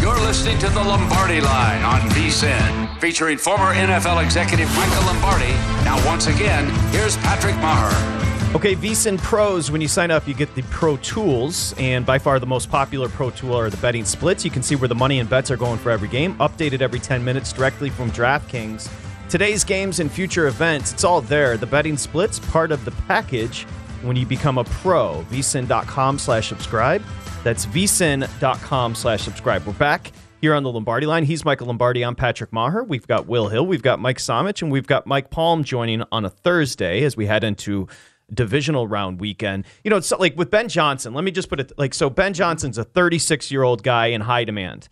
You're 0.00 0.18
listening 0.20 0.58
to 0.58 0.68
the 0.70 0.80
Lombardi 0.82 1.40
Line 1.40 1.82
on 1.82 2.00
VSIN, 2.10 2.87
featuring 2.98 3.38
former 3.38 3.74
NFL 3.74 4.22
executive 4.22 4.68
Michael 4.76 5.04
Lombardi. 5.06 5.52
Now, 5.84 6.04
once 6.06 6.26
again, 6.26 6.68
here's 6.90 7.16
Patrick 7.18 7.54
Meagher. 7.56 8.54
Okay, 8.54 8.74
VSIN 8.74 9.18
Pros, 9.18 9.70
when 9.70 9.80
you 9.80 9.88
sign 9.88 10.10
up, 10.10 10.26
you 10.26 10.32
get 10.32 10.54
the 10.54 10.62
Pro 10.62 10.96
Tools, 10.96 11.74
and 11.78 12.06
by 12.06 12.18
far 12.18 12.40
the 12.40 12.46
most 12.46 12.70
popular 12.70 13.08
Pro 13.08 13.30
Tool 13.30 13.54
are 13.54 13.68
the 13.68 13.76
betting 13.76 14.06
splits. 14.06 14.44
You 14.44 14.50
can 14.50 14.62
see 14.62 14.74
where 14.74 14.88
the 14.88 14.94
money 14.94 15.18
and 15.18 15.28
bets 15.28 15.50
are 15.50 15.56
going 15.56 15.78
for 15.78 15.90
every 15.90 16.08
game, 16.08 16.34
updated 16.36 16.80
every 16.80 16.98
10 16.98 17.22
minutes 17.22 17.52
directly 17.52 17.90
from 17.90 18.10
DraftKings. 18.10 18.90
Today's 19.28 19.64
games 19.64 20.00
and 20.00 20.10
future 20.10 20.46
events, 20.46 20.94
it's 20.94 21.04
all 21.04 21.20
there. 21.20 21.58
The 21.58 21.66
betting 21.66 21.98
splits, 21.98 22.38
part 22.38 22.72
of 22.72 22.86
the 22.86 22.90
package 22.90 23.64
when 24.02 24.16
you 24.16 24.24
become 24.24 24.56
a 24.56 24.64
pro. 24.64 25.24
VSIN.com 25.30 26.18
slash 26.18 26.48
subscribe. 26.48 27.02
That's 27.44 27.66
VSIN.com 27.66 28.94
slash 28.94 29.22
subscribe. 29.22 29.66
We're 29.66 29.74
back 29.74 30.12
here 30.40 30.54
on 30.54 30.62
the 30.62 30.70
Lombardi 30.70 31.06
line. 31.06 31.24
He's 31.24 31.44
Michael 31.44 31.66
Lombardi. 31.66 32.04
I'm 32.04 32.14
Patrick 32.14 32.50
Meagher. 32.50 32.86
We've 32.86 33.06
got 33.06 33.26
Will 33.26 33.48
Hill. 33.48 33.66
We've 33.66 33.82
got 33.82 33.98
Mike 33.98 34.18
Somich, 34.18 34.62
and 34.62 34.70
we've 34.70 34.86
got 34.86 35.06
Mike 35.06 35.30
Palm 35.30 35.64
joining 35.64 36.02
on 36.12 36.24
a 36.24 36.30
Thursday 36.30 37.02
as 37.02 37.16
we 37.16 37.26
head 37.26 37.44
into 37.44 37.88
divisional 38.32 38.86
round 38.86 39.20
weekend. 39.20 39.64
You 39.84 39.90
know, 39.90 39.96
it's 39.96 40.10
like 40.12 40.36
with 40.36 40.50
Ben 40.50 40.68
Johnson, 40.68 41.14
let 41.14 41.24
me 41.24 41.30
just 41.30 41.48
put 41.48 41.60
it 41.60 41.72
like 41.78 41.94
so 41.94 42.10
Ben 42.10 42.34
Johnson's 42.34 42.78
a 42.78 42.84
36 42.84 43.50
year 43.50 43.62
old 43.62 43.82
guy 43.82 44.06
in 44.06 44.22
high 44.22 44.44
demand. 44.44 44.88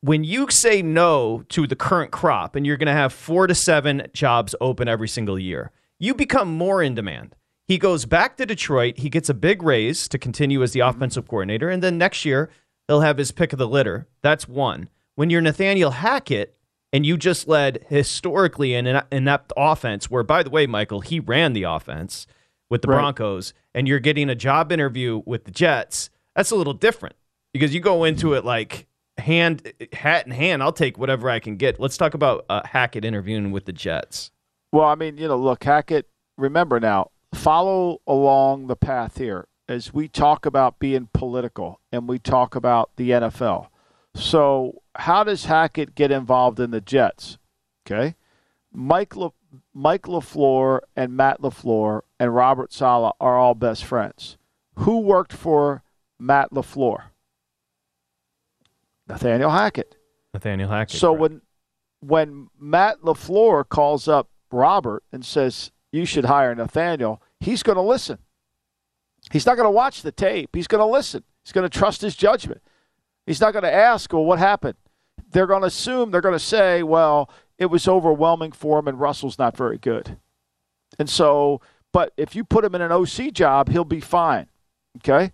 When 0.00 0.24
you 0.24 0.48
say 0.50 0.82
no 0.82 1.42
to 1.48 1.66
the 1.66 1.76
current 1.76 2.12
crop 2.12 2.54
and 2.54 2.66
you're 2.66 2.76
going 2.76 2.86
to 2.86 2.92
have 2.92 3.12
four 3.12 3.46
to 3.46 3.54
seven 3.54 4.06
jobs 4.12 4.54
open 4.60 4.88
every 4.88 5.08
single 5.08 5.38
year, 5.38 5.72
you 5.98 6.14
become 6.14 6.56
more 6.56 6.82
in 6.82 6.94
demand. 6.94 7.34
He 7.66 7.78
goes 7.78 8.04
back 8.04 8.36
to 8.36 8.46
Detroit. 8.46 8.98
He 8.98 9.10
gets 9.10 9.28
a 9.28 9.34
big 9.34 9.62
raise 9.62 10.06
to 10.08 10.18
continue 10.18 10.62
as 10.62 10.72
the 10.72 10.80
mm-hmm. 10.80 10.96
offensive 10.96 11.26
coordinator. 11.26 11.68
And 11.68 11.82
then 11.82 11.98
next 11.98 12.24
year, 12.24 12.50
he'll 12.86 13.00
have 13.00 13.18
his 13.18 13.32
pick 13.32 13.52
of 13.52 13.58
the 13.58 13.66
litter. 13.66 14.06
That's 14.22 14.46
one. 14.46 14.88
When 15.16 15.30
you're 15.30 15.40
Nathaniel 15.40 15.90
Hackett 15.90 16.56
and 16.92 17.04
you 17.04 17.16
just 17.16 17.48
led 17.48 17.84
historically 17.88 18.74
an 18.74 19.02
inept 19.10 19.52
offense, 19.56 20.10
where, 20.10 20.22
by 20.22 20.42
the 20.42 20.50
way, 20.50 20.66
Michael, 20.66 21.00
he 21.00 21.20
ran 21.20 21.52
the 21.52 21.64
offense 21.64 22.26
with 22.70 22.82
the 22.82 22.88
Right. 22.88 22.98
Broncos, 22.98 23.52
and 23.74 23.88
you're 23.88 23.98
getting 23.98 24.28
a 24.28 24.34
job 24.34 24.70
interview 24.72 25.22
with 25.24 25.44
the 25.44 25.50
Jets, 25.50 26.10
that's 26.34 26.50
a 26.50 26.56
little 26.56 26.74
different 26.74 27.16
because 27.52 27.74
you 27.74 27.80
go 27.80 28.04
into 28.04 28.34
it 28.34 28.44
like 28.44 28.86
hand, 29.18 29.72
hat 29.92 30.26
in 30.26 30.32
hand. 30.32 30.62
I'll 30.62 30.72
take 30.72 30.98
whatever 30.98 31.30
I 31.30 31.40
can 31.40 31.56
get. 31.56 31.80
Let's 31.80 31.96
talk 31.96 32.14
about 32.14 32.44
uh, 32.50 32.62
Hackett 32.66 33.04
interviewing 33.04 33.52
with 33.52 33.64
the 33.64 33.72
Jets. 33.72 34.30
Well, 34.72 34.84
I 34.84 34.94
mean, 34.96 35.16
you 35.16 35.28
know, 35.28 35.38
look, 35.38 35.64
Hackett, 35.64 36.08
remember 36.36 36.78
now, 36.78 37.10
follow 37.34 38.02
along 38.06 38.66
the 38.66 38.76
path 38.76 39.16
here 39.16 39.48
as 39.68 39.94
we 39.94 40.08
talk 40.08 40.44
about 40.44 40.78
being 40.78 41.08
political 41.14 41.80
and 41.90 42.06
we 42.06 42.18
talk 42.18 42.54
about 42.54 42.90
the 42.96 43.10
NFL. 43.10 43.68
So, 44.16 44.82
how 44.94 45.24
does 45.24 45.44
Hackett 45.44 45.94
get 45.94 46.10
involved 46.10 46.58
in 46.58 46.70
the 46.70 46.80
Jets? 46.80 47.38
Okay. 47.86 48.14
Mike 48.72 49.16
Le- 49.16 49.32
Mike 49.72 50.02
LaFleur 50.02 50.80
and 50.94 51.16
Matt 51.16 51.40
LaFleur 51.40 52.02
and 52.18 52.34
Robert 52.34 52.72
Saleh 52.72 53.12
are 53.20 53.38
all 53.38 53.54
best 53.54 53.84
friends. 53.84 54.36
Who 54.76 55.00
worked 55.00 55.32
for 55.32 55.82
Matt 56.18 56.50
LaFleur? 56.50 57.04
Nathaniel 59.08 59.50
Hackett. 59.50 59.96
Nathaniel 60.34 60.68
Hackett. 60.68 60.98
So 60.98 61.12
when 61.12 61.42
when 62.00 62.48
Matt 62.58 63.00
LaFleur 63.00 63.68
calls 63.68 64.08
up 64.08 64.28
Robert 64.50 65.02
and 65.12 65.24
says 65.24 65.70
you 65.92 66.04
should 66.04 66.26
hire 66.26 66.54
Nathaniel, 66.54 67.22
he's 67.40 67.62
going 67.62 67.76
to 67.76 67.82
listen. 67.82 68.18
He's 69.32 69.46
not 69.46 69.56
going 69.56 69.66
to 69.66 69.70
watch 69.70 70.02
the 70.02 70.12
tape. 70.12 70.50
He's 70.54 70.66
going 70.66 70.80
to 70.80 70.86
listen. 70.86 71.24
He's 71.44 71.52
going 71.52 71.68
to 71.68 71.78
trust 71.78 72.00
his 72.02 72.14
judgment. 72.16 72.60
He's 73.26 73.40
not 73.40 73.52
going 73.52 73.64
to 73.64 73.72
ask, 73.72 74.12
"Well, 74.12 74.24
what 74.24 74.38
happened?" 74.38 74.76
They're 75.30 75.46
going 75.46 75.62
to 75.62 75.68
assume 75.68 76.10
they're 76.10 76.20
going 76.20 76.34
to 76.34 76.38
say, 76.38 76.82
"Well, 76.82 77.30
it 77.58 77.66
was 77.66 77.88
overwhelming 77.88 78.52
for 78.52 78.78
him, 78.78 78.88
and 78.88 79.00
Russell's 79.00 79.38
not 79.38 79.56
very 79.56 79.78
good." 79.78 80.18
And 80.98 81.10
so, 81.10 81.60
but 81.92 82.12
if 82.16 82.36
you 82.36 82.44
put 82.44 82.64
him 82.64 82.74
in 82.74 82.80
an 82.80 82.92
OC 82.92 83.32
job, 83.32 83.68
he'll 83.68 83.84
be 83.84 84.00
fine. 84.00 84.46
Okay, 84.98 85.32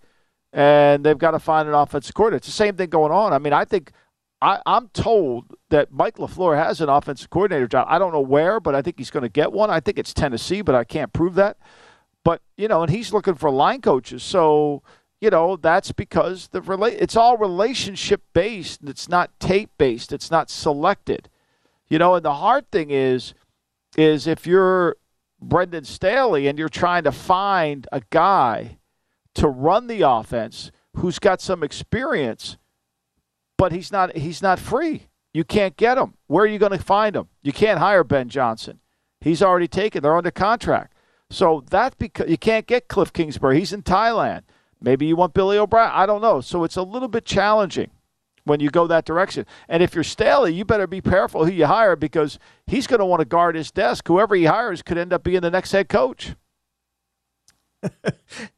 and 0.51 1.05
they've 1.05 1.17
got 1.17 1.31
to 1.31 1.39
find 1.39 1.67
an 1.67 1.75
offensive 1.75 2.15
coordinator. 2.15 2.37
It's 2.37 2.47
the 2.47 2.53
same 2.53 2.75
thing 2.75 2.89
going 2.89 3.11
on. 3.11 3.31
I 3.33 3.39
mean, 3.39 3.53
I 3.53 3.65
think 3.65 3.91
I, 4.43 4.59
I'm 4.65 4.89
told 4.89 5.55
that 5.69 5.91
Mike 5.91 6.17
LaFleur 6.17 6.61
has 6.61 6.81
an 6.81 6.89
offensive 6.89 7.29
coordinator 7.29 7.67
job. 7.67 7.87
I 7.89 7.97
don't 7.97 8.11
know 8.11 8.19
where, 8.19 8.59
but 8.59 8.75
I 8.75 8.81
think 8.81 8.97
he's 8.97 9.09
going 9.09 9.23
to 9.23 9.29
get 9.29 9.53
one. 9.53 9.69
I 9.69 9.79
think 9.79 9.97
it's 9.97 10.13
Tennessee, 10.13 10.61
but 10.61 10.75
I 10.75 10.83
can't 10.83 11.13
prove 11.13 11.35
that. 11.35 11.57
But 12.25 12.41
you 12.57 12.67
know, 12.67 12.81
and 12.81 12.91
he's 12.91 13.13
looking 13.13 13.35
for 13.35 13.49
line 13.49 13.81
coaches. 13.81 14.21
So 14.21 14.83
you 15.23 15.29
know, 15.29 15.55
that's 15.55 15.93
because 15.93 16.49
the 16.49 16.59
rela- 16.59 16.97
it's 16.99 17.15
all 17.15 17.37
relationship 17.37 18.21
based. 18.33 18.81
It's 18.83 19.07
not 19.07 19.31
tape 19.39 19.71
based. 19.77 20.11
It's 20.11 20.29
not 20.29 20.49
selected. 20.49 21.29
You 21.87 21.97
know, 21.97 22.15
and 22.15 22.25
the 22.25 22.33
hard 22.33 22.69
thing 22.71 22.91
is, 22.91 23.33
is 23.95 24.27
if 24.27 24.45
you're 24.45 24.97
Brandon 25.41 25.85
Staley 25.85 26.47
and 26.47 26.59
you're 26.59 26.67
trying 26.67 27.05
to 27.05 27.13
find 27.13 27.87
a 27.93 28.01
guy 28.09 28.79
to 29.35 29.47
run 29.47 29.87
the 29.87 30.01
offense 30.01 30.71
who's 30.97 31.19
got 31.19 31.39
some 31.39 31.63
experience, 31.63 32.57
but 33.57 33.71
he's 33.71 33.93
not 33.93 34.17
he's 34.17 34.41
not 34.41 34.59
free. 34.59 35.07
You 35.33 35.45
can't 35.45 35.77
get 35.77 35.97
him. 35.97 36.15
Where 36.27 36.43
are 36.43 36.47
you 36.47 36.59
going 36.59 36.77
to 36.77 36.83
find 36.83 37.15
him? 37.15 37.29
You 37.41 37.53
can't 37.53 37.79
hire 37.79 38.03
Ben 38.03 38.27
Johnson. 38.27 38.81
He's 39.21 39.41
already 39.41 39.69
taken. 39.69 40.03
They're 40.03 40.17
under 40.17 40.31
contract. 40.31 40.93
So 41.29 41.63
that's 41.69 41.95
because 41.95 42.29
you 42.29 42.37
can't 42.37 42.67
get 42.67 42.89
Cliff 42.89 43.13
Kingsbury. 43.13 43.59
He's 43.59 43.71
in 43.71 43.83
Thailand. 43.83 44.41
Maybe 44.83 45.05
you 45.07 45.15
want 45.15 45.33
Billy 45.33 45.57
O'Brien. 45.57 45.91
I 45.91 46.05
don't 46.05 46.21
know. 46.21 46.41
So 46.41 46.63
it's 46.63 46.75
a 46.75 46.83
little 46.83 47.07
bit 47.07 47.25
challenging 47.25 47.89
when 48.43 48.59
you 48.59 48.69
go 48.69 48.85
that 48.85 49.05
direction. 49.05 49.45
And 49.69 49.81
if 49.81 49.95
you're 49.95 50.03
Staley, 50.03 50.53
you 50.53 50.65
better 50.65 50.85
be 50.87 50.99
careful 51.01 51.45
who 51.45 51.51
you 51.51 51.65
hire 51.65 51.95
because 51.95 52.37
he's 52.67 52.85
going 52.85 52.99
to 52.99 53.05
want 53.05 53.21
to 53.21 53.25
guard 53.25 53.55
his 53.55 53.71
desk. 53.71 54.07
Whoever 54.07 54.35
he 54.35 54.43
hires 54.43 54.81
could 54.81 54.97
end 54.97 55.13
up 55.13 55.23
being 55.23 55.39
the 55.41 55.49
next 55.49 55.71
head 55.71 55.89
coach. 55.89 56.35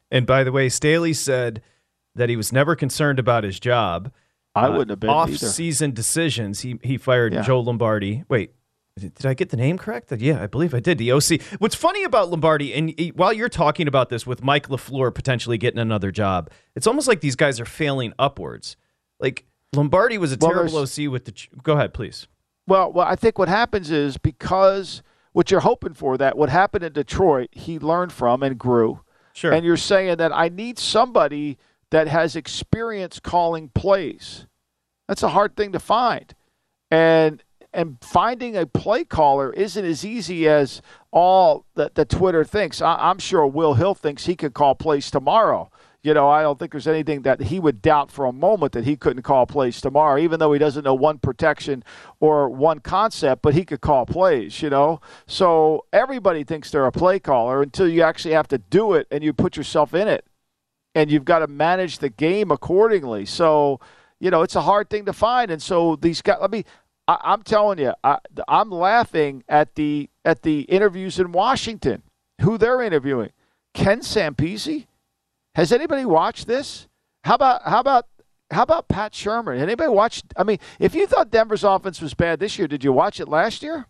And 0.08 0.24
by 0.24 0.44
the 0.44 0.52
way, 0.52 0.68
Staley 0.68 1.12
said 1.12 1.60
that 2.14 2.28
he 2.28 2.36
was 2.36 2.52
never 2.52 2.76
concerned 2.76 3.18
about 3.18 3.42
his 3.42 3.58
job. 3.58 4.12
I 4.54 4.66
uh, 4.66 4.70
wouldn't 4.70 4.90
have 4.90 5.00
been 5.00 5.10
either. 5.10 5.32
off-season 5.34 5.90
decisions. 5.92 6.60
He 6.60 6.78
he 6.82 6.96
fired 6.96 7.34
Yeah. 7.34 7.42
Joe 7.42 7.58
Lombardi. 7.60 8.22
Wait, 8.28 8.52
did 8.98 9.26
I 9.26 9.34
get 9.34 9.50
the 9.50 9.56
name 9.56 9.76
correct? 9.76 10.10
Yeah, 10.12 10.42
I 10.42 10.46
believe 10.46 10.74
I 10.74 10.80
did. 10.80 10.96
The 10.98 11.12
OC. 11.12 11.42
What's 11.58 11.74
funny 11.74 12.02
about 12.04 12.30
Lombardi, 12.30 12.72
and 12.72 12.94
while 13.14 13.32
you're 13.32 13.50
talking 13.50 13.88
about 13.88 14.08
this 14.08 14.26
with 14.26 14.42
Mike 14.42 14.68
LaFleur 14.68 15.14
potentially 15.14 15.58
getting 15.58 15.78
another 15.78 16.10
job, 16.10 16.50
it's 16.74 16.86
almost 16.86 17.06
like 17.06 17.20
these 17.20 17.36
guys 17.36 17.60
are 17.60 17.66
failing 17.66 18.14
upwards. 18.18 18.76
Like 19.20 19.44
Lombardi 19.74 20.16
was 20.16 20.32
a 20.32 20.38
Well, 20.40 20.50
terrible 20.50 20.78
OC 20.78 21.10
with 21.10 21.26
the. 21.26 21.34
Go 21.62 21.74
ahead, 21.74 21.92
please. 21.92 22.26
Well, 22.66 22.90
well, 22.90 23.06
I 23.06 23.16
think 23.16 23.38
what 23.38 23.48
happens 23.48 23.90
is 23.90 24.16
because 24.16 25.02
what 25.32 25.50
you're 25.50 25.60
hoping 25.60 25.92
for 25.92 26.16
that 26.16 26.38
what 26.38 26.48
happened 26.48 26.82
in 26.82 26.94
Detroit, 26.94 27.50
he 27.52 27.78
learned 27.78 28.12
from 28.12 28.42
and 28.42 28.58
grew. 28.58 29.00
Sure. 29.34 29.52
And 29.52 29.66
you're 29.66 29.76
saying 29.76 30.16
that 30.16 30.32
I 30.34 30.48
need 30.48 30.78
somebody 30.78 31.58
that 31.90 32.08
has 32.08 32.34
experience 32.34 33.20
calling 33.20 33.68
plays. 33.68 34.46
That's 35.06 35.22
a 35.22 35.28
hard 35.28 35.54
thing 35.54 35.72
to 35.72 35.78
find. 35.78 36.34
And 36.90 37.42
and 37.76 37.98
finding 38.00 38.56
a 38.56 38.64
play 38.64 39.04
caller 39.04 39.52
isn't 39.52 39.84
as 39.84 40.02
easy 40.02 40.48
as 40.48 40.80
all 41.12 41.66
that 41.74 41.94
the 41.94 42.06
Twitter 42.06 42.42
thinks. 42.42 42.80
I, 42.80 42.96
I'm 42.96 43.18
sure 43.18 43.46
Will 43.46 43.74
Hill 43.74 43.94
thinks 43.94 44.24
he 44.24 44.34
could 44.34 44.54
call 44.54 44.74
plays 44.74 45.10
tomorrow. 45.10 45.70
You 46.02 46.14
know, 46.14 46.26
I 46.28 46.40
don't 46.40 46.58
think 46.58 46.70
there's 46.70 46.88
anything 46.88 47.22
that 47.22 47.42
he 47.42 47.60
would 47.60 47.82
doubt 47.82 48.10
for 48.10 48.24
a 48.24 48.32
moment 48.32 48.72
that 48.72 48.84
he 48.84 48.96
couldn't 48.96 49.24
call 49.24 49.44
plays 49.44 49.80
tomorrow, 49.80 50.18
even 50.18 50.40
though 50.40 50.52
he 50.54 50.58
doesn't 50.58 50.84
know 50.84 50.94
one 50.94 51.18
protection 51.18 51.84
or 52.18 52.48
one 52.48 52.78
concept, 52.78 53.42
but 53.42 53.52
he 53.52 53.64
could 53.64 53.82
call 53.82 54.06
plays, 54.06 54.62
you 54.62 54.70
know? 54.70 55.00
So 55.26 55.84
everybody 55.92 56.44
thinks 56.44 56.70
they're 56.70 56.86
a 56.86 56.92
play 56.92 57.18
caller 57.18 57.60
until 57.60 57.88
you 57.88 58.02
actually 58.02 58.34
have 58.34 58.48
to 58.48 58.58
do 58.58 58.94
it 58.94 59.06
and 59.10 59.22
you 59.22 59.34
put 59.34 59.56
yourself 59.56 59.92
in 59.92 60.08
it. 60.08 60.24
And 60.94 61.10
you've 61.10 61.26
got 61.26 61.40
to 61.40 61.46
manage 61.46 61.98
the 61.98 62.08
game 62.08 62.50
accordingly. 62.50 63.26
So, 63.26 63.80
you 64.18 64.30
know, 64.30 64.40
it's 64.40 64.56
a 64.56 64.62
hard 64.62 64.88
thing 64.88 65.04
to 65.04 65.12
find. 65.12 65.50
And 65.50 65.60
so 65.60 65.96
these 65.96 66.22
guys, 66.22 66.38
I 66.40 66.46
mean, 66.46 66.64
I, 67.08 67.18
I'm 67.22 67.42
telling 67.42 67.78
you, 67.78 67.92
I, 68.02 68.18
I'm 68.48 68.70
laughing 68.70 69.44
at 69.48 69.74
the 69.74 70.10
at 70.24 70.42
the 70.42 70.62
interviews 70.62 71.18
in 71.18 71.32
Washington. 71.32 72.02
Who 72.40 72.58
they're 72.58 72.82
interviewing? 72.82 73.30
Ken 73.74 74.00
Zampese. 74.00 74.86
Has 75.54 75.72
anybody 75.72 76.04
watched 76.04 76.46
this? 76.46 76.88
How 77.24 77.34
about 77.34 77.62
how 77.64 77.80
about 77.80 78.06
how 78.50 78.62
about 78.62 78.88
Pat 78.88 79.12
Shurmur? 79.12 79.58
Anybody 79.58 79.90
watched? 79.90 80.26
I 80.36 80.44
mean, 80.44 80.58
if 80.78 80.94
you 80.94 81.06
thought 81.06 81.30
Denver's 81.30 81.64
offense 81.64 82.00
was 82.00 82.14
bad 82.14 82.40
this 82.40 82.58
year, 82.58 82.68
did 82.68 82.84
you 82.84 82.92
watch 82.92 83.20
it 83.20 83.28
last 83.28 83.62
year? 83.62 83.86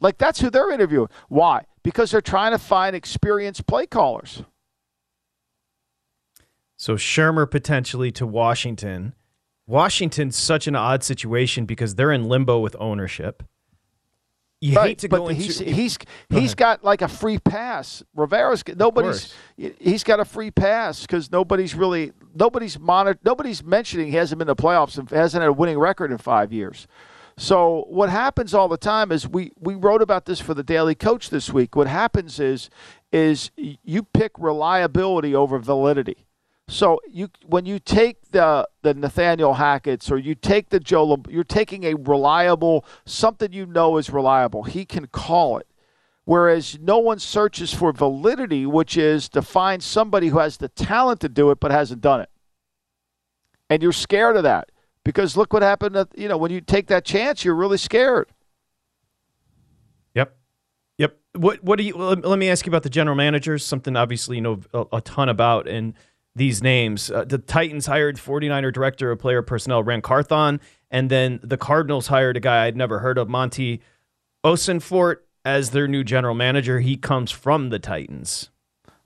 Like 0.00 0.18
that's 0.18 0.40
who 0.40 0.50
they're 0.50 0.70
interviewing. 0.70 1.08
Why? 1.28 1.64
Because 1.82 2.10
they're 2.10 2.20
trying 2.20 2.52
to 2.52 2.58
find 2.58 2.94
experienced 2.94 3.66
play 3.66 3.86
callers. 3.86 4.42
So 6.76 6.96
Shermer 6.96 7.50
potentially 7.50 8.12
to 8.12 8.26
Washington. 8.26 9.14
Washington's 9.66 10.36
such 10.36 10.66
an 10.66 10.76
odd 10.76 11.02
situation 11.02 11.64
because 11.66 11.94
they're 11.94 12.12
in 12.12 12.24
limbo 12.24 12.58
with 12.60 12.76
ownership. 12.78 13.42
You 14.60 14.74
right, 14.76 14.88
hate 14.88 14.98
to 15.00 15.08
but 15.08 15.18
go 15.18 15.28
into 15.28 15.42
he's 15.42 15.98
Go 15.98 16.10
he's 16.30 16.50
ahead. 16.52 16.56
got 16.56 16.84
like 16.84 17.02
a 17.02 17.08
free 17.08 17.38
pass. 17.38 18.02
Rivera's 18.14 18.64
nobody's 18.74 19.34
he's 19.56 20.02
got 20.02 20.18
a 20.18 20.24
free 20.24 20.50
pass 20.50 21.02
because 21.02 21.30
nobody's 21.30 21.74
really 21.74 22.12
nobody's 22.34 22.78
monitored 22.78 23.18
nobody's 23.22 23.62
mentioning 23.62 24.06
he 24.06 24.16
hasn't 24.16 24.38
been 24.38 24.48
to 24.48 24.54
playoffs 24.54 24.96
and 24.96 25.10
hasn't 25.10 25.42
had 25.42 25.48
a 25.48 25.52
winning 25.52 25.78
record 25.78 26.10
in 26.10 26.16
five 26.18 26.52
years. 26.52 26.86
So 27.36 27.84
what 27.90 28.08
happens 28.08 28.54
all 28.54 28.66
the 28.66 28.78
time 28.78 29.12
is 29.12 29.28
we 29.28 29.52
we 29.60 29.74
wrote 29.74 30.00
about 30.00 30.24
this 30.24 30.40
for 30.40 30.54
the 30.54 30.62
Daily 30.62 30.94
Coach 30.94 31.28
this 31.28 31.52
week. 31.52 31.76
What 31.76 31.86
happens 31.86 32.40
is 32.40 32.70
is 33.12 33.50
you 33.56 34.02
pick 34.02 34.32
reliability 34.38 35.34
over 35.34 35.58
validity. 35.58 36.25
So 36.68 37.00
you 37.08 37.30
when 37.44 37.64
you 37.64 37.78
take 37.78 38.30
the 38.32 38.68
the 38.82 38.92
Nathaniel 38.92 39.54
Hackett's 39.54 40.10
or 40.10 40.18
you 40.18 40.34
take 40.34 40.70
the 40.70 40.80
Joe, 40.80 41.04
Lam- 41.04 41.22
you're 41.28 41.44
taking 41.44 41.84
a 41.84 41.94
reliable 41.94 42.84
something 43.04 43.52
you 43.52 43.66
know 43.66 43.98
is 43.98 44.10
reliable. 44.10 44.64
He 44.64 44.84
can 44.84 45.06
call 45.06 45.58
it. 45.58 45.68
Whereas 46.24 46.76
no 46.80 46.98
one 46.98 47.20
searches 47.20 47.72
for 47.72 47.92
validity, 47.92 48.66
which 48.66 48.96
is 48.96 49.28
to 49.28 49.42
find 49.42 49.80
somebody 49.80 50.28
who 50.28 50.40
has 50.40 50.56
the 50.56 50.68
talent 50.68 51.20
to 51.20 51.28
do 51.28 51.52
it 51.52 51.60
but 51.60 51.70
hasn't 51.70 52.00
done 52.00 52.20
it. 52.20 52.30
And 53.70 53.80
you're 53.80 53.92
scared 53.92 54.36
of 54.36 54.42
that 54.42 54.72
because 55.04 55.36
look 55.36 55.52
what 55.52 55.62
happened. 55.62 55.94
At, 55.94 56.08
you 56.18 56.26
know 56.26 56.36
when 56.36 56.50
you 56.50 56.60
take 56.60 56.88
that 56.88 57.04
chance, 57.04 57.44
you're 57.44 57.54
really 57.54 57.78
scared. 57.78 58.32
Yep. 60.16 60.36
Yep. 60.98 61.16
What 61.36 61.62
What 61.62 61.78
do 61.78 61.84
you? 61.84 61.96
Let, 61.96 62.24
let 62.24 62.40
me 62.40 62.50
ask 62.50 62.66
you 62.66 62.70
about 62.70 62.82
the 62.82 62.90
general 62.90 63.16
managers. 63.16 63.64
Something 63.64 63.94
obviously 63.94 64.38
you 64.38 64.42
know 64.42 64.60
a, 64.74 64.84
a 64.94 65.00
ton 65.00 65.28
about 65.28 65.68
and 65.68 65.94
these 66.36 66.62
names. 66.62 67.10
Uh, 67.10 67.24
the 67.24 67.38
Titans 67.38 67.86
hired 67.86 68.16
49er 68.16 68.72
director 68.72 69.10
of 69.10 69.18
player 69.18 69.42
personnel 69.42 69.82
Ran 69.82 70.02
Carthon, 70.02 70.60
and 70.90 71.10
then 71.10 71.40
the 71.42 71.56
Cardinals 71.56 72.08
hired 72.08 72.36
a 72.36 72.40
guy 72.40 72.66
I'd 72.66 72.76
never 72.76 73.00
heard 73.00 73.18
of, 73.18 73.28
Monti 73.28 73.80
Ossenfort, 74.44 75.16
as 75.44 75.70
their 75.70 75.88
new 75.88 76.04
general 76.04 76.34
manager. 76.34 76.80
He 76.80 76.96
comes 76.96 77.30
from 77.30 77.70
the 77.70 77.78
Titans. 77.78 78.50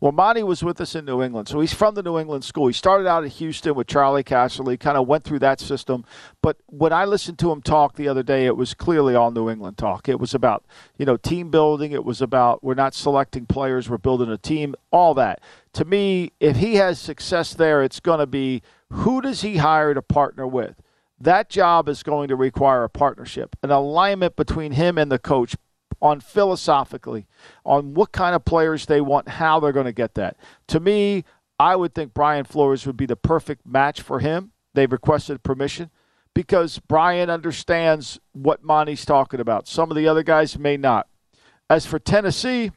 Well, 0.01 0.13
Monty 0.13 0.43
was 0.43 0.65
with 0.65 0.81
us 0.81 0.95
in 0.95 1.05
New 1.05 1.23
England, 1.23 1.47
so 1.47 1.61
he's 1.61 1.75
from 1.75 1.95
the 1.95 2.03
New 2.03 2.19
England 2.19 2.43
school. 2.43 2.67
He 2.69 2.73
started 2.73 3.07
out 3.07 3.23
at 3.23 3.33
Houston 3.33 3.75
with 3.75 3.87
Charley 3.87 4.25
Casserly, 4.25 4.81
kind 4.81 4.97
of 4.97 5.07
went 5.07 5.25
through 5.25 5.41
that 5.41 5.61
system. 5.61 6.07
But 6.41 6.57
when 6.69 6.91
I 6.91 7.05
listened 7.05 7.39
to 7.41 7.53
him 7.53 7.61
talk 7.61 7.97
the 7.97 8.09
other 8.09 8.23
day, 8.23 8.47
it 8.47 8.57
was 8.57 8.73
clearly 8.73 9.15
all 9.15 9.31
New 9.31 9.51
England 9.51 9.77
talk. 9.77 10.09
It 10.09 10.19
was 10.19 10.33
about 10.33 10.65
you 10.97 11.05
know 11.05 11.19
team 11.19 11.51
building. 11.51 11.93
It 11.93 12.07
was 12.07 12.23
about 12.23 12.65
we're 12.65 12.73
not 12.73 12.95
selecting 12.95 13.45
players, 13.45 13.91
we're 13.91 13.99
building 13.99 14.31
a 14.31 14.39
team. 14.39 14.75
All 14.91 15.13
that 15.15 15.43
to 15.75 15.85
me, 15.85 16.33
if 16.41 16.57
he 16.57 16.77
has 16.77 16.99
success 16.99 17.55
there, 17.55 17.83
it's 17.83 18.01
going 18.01 18.19
to 18.19 18.27
be 18.27 18.63
who 18.93 19.21
does 19.21 19.43
he 19.43 19.59
hire 19.59 19.95
to 19.95 20.03
partner 20.03 20.47
with. 20.47 20.77
That 21.21 21.49
job 21.49 21.89
is 21.89 22.03
going 22.03 22.29
to 22.29 22.37
require 22.37 22.83
a 22.83 22.89
partnership, 22.89 23.55
an 23.63 23.71
alignment 23.71 24.37
between 24.37 24.73
him 24.73 24.99
and 24.99 25.13
the 25.13 25.19
coach 25.19 25.55
on 26.03 26.21
philosophically 26.21 27.27
on 27.65 27.95
what 27.95 28.11
kind 28.11 28.35
of 28.35 28.45
players 28.45 28.87
they 28.87 29.01
want, 29.01 29.29
how 29.29 29.61
they're 29.61 29.73
going 29.73 29.85
to 29.85 29.93
get 29.93 30.15
that. 30.15 30.37
To 30.69 30.81
me, 30.81 31.25
I 31.59 31.77
would 31.77 31.95
think 31.95 32.15
Brian 32.15 32.45
Flores 32.45 32.87
would 32.87 32.97
be 32.97 33.07
the 33.07 33.17
perfect 33.17 33.67
match 33.67 34.01
for 34.01 34.21
him. 34.21 34.53
They've 34.73 34.91
requested 34.91 35.43
permission 35.43 35.91
because 36.35 36.79
Brian 36.79 37.29
understands 37.29 38.19
what 38.33 38.65
Monti's 38.65 39.05
talking 39.05 39.41
about. 39.41 39.69
Some 39.69 39.91
of 39.91 39.97
the 39.97 40.09
other 40.09 40.23
guys 40.23 40.59
may 40.59 40.77
not. 40.77 41.07
As 41.69 41.85
for 41.85 41.99
Tennessee, 41.99 42.73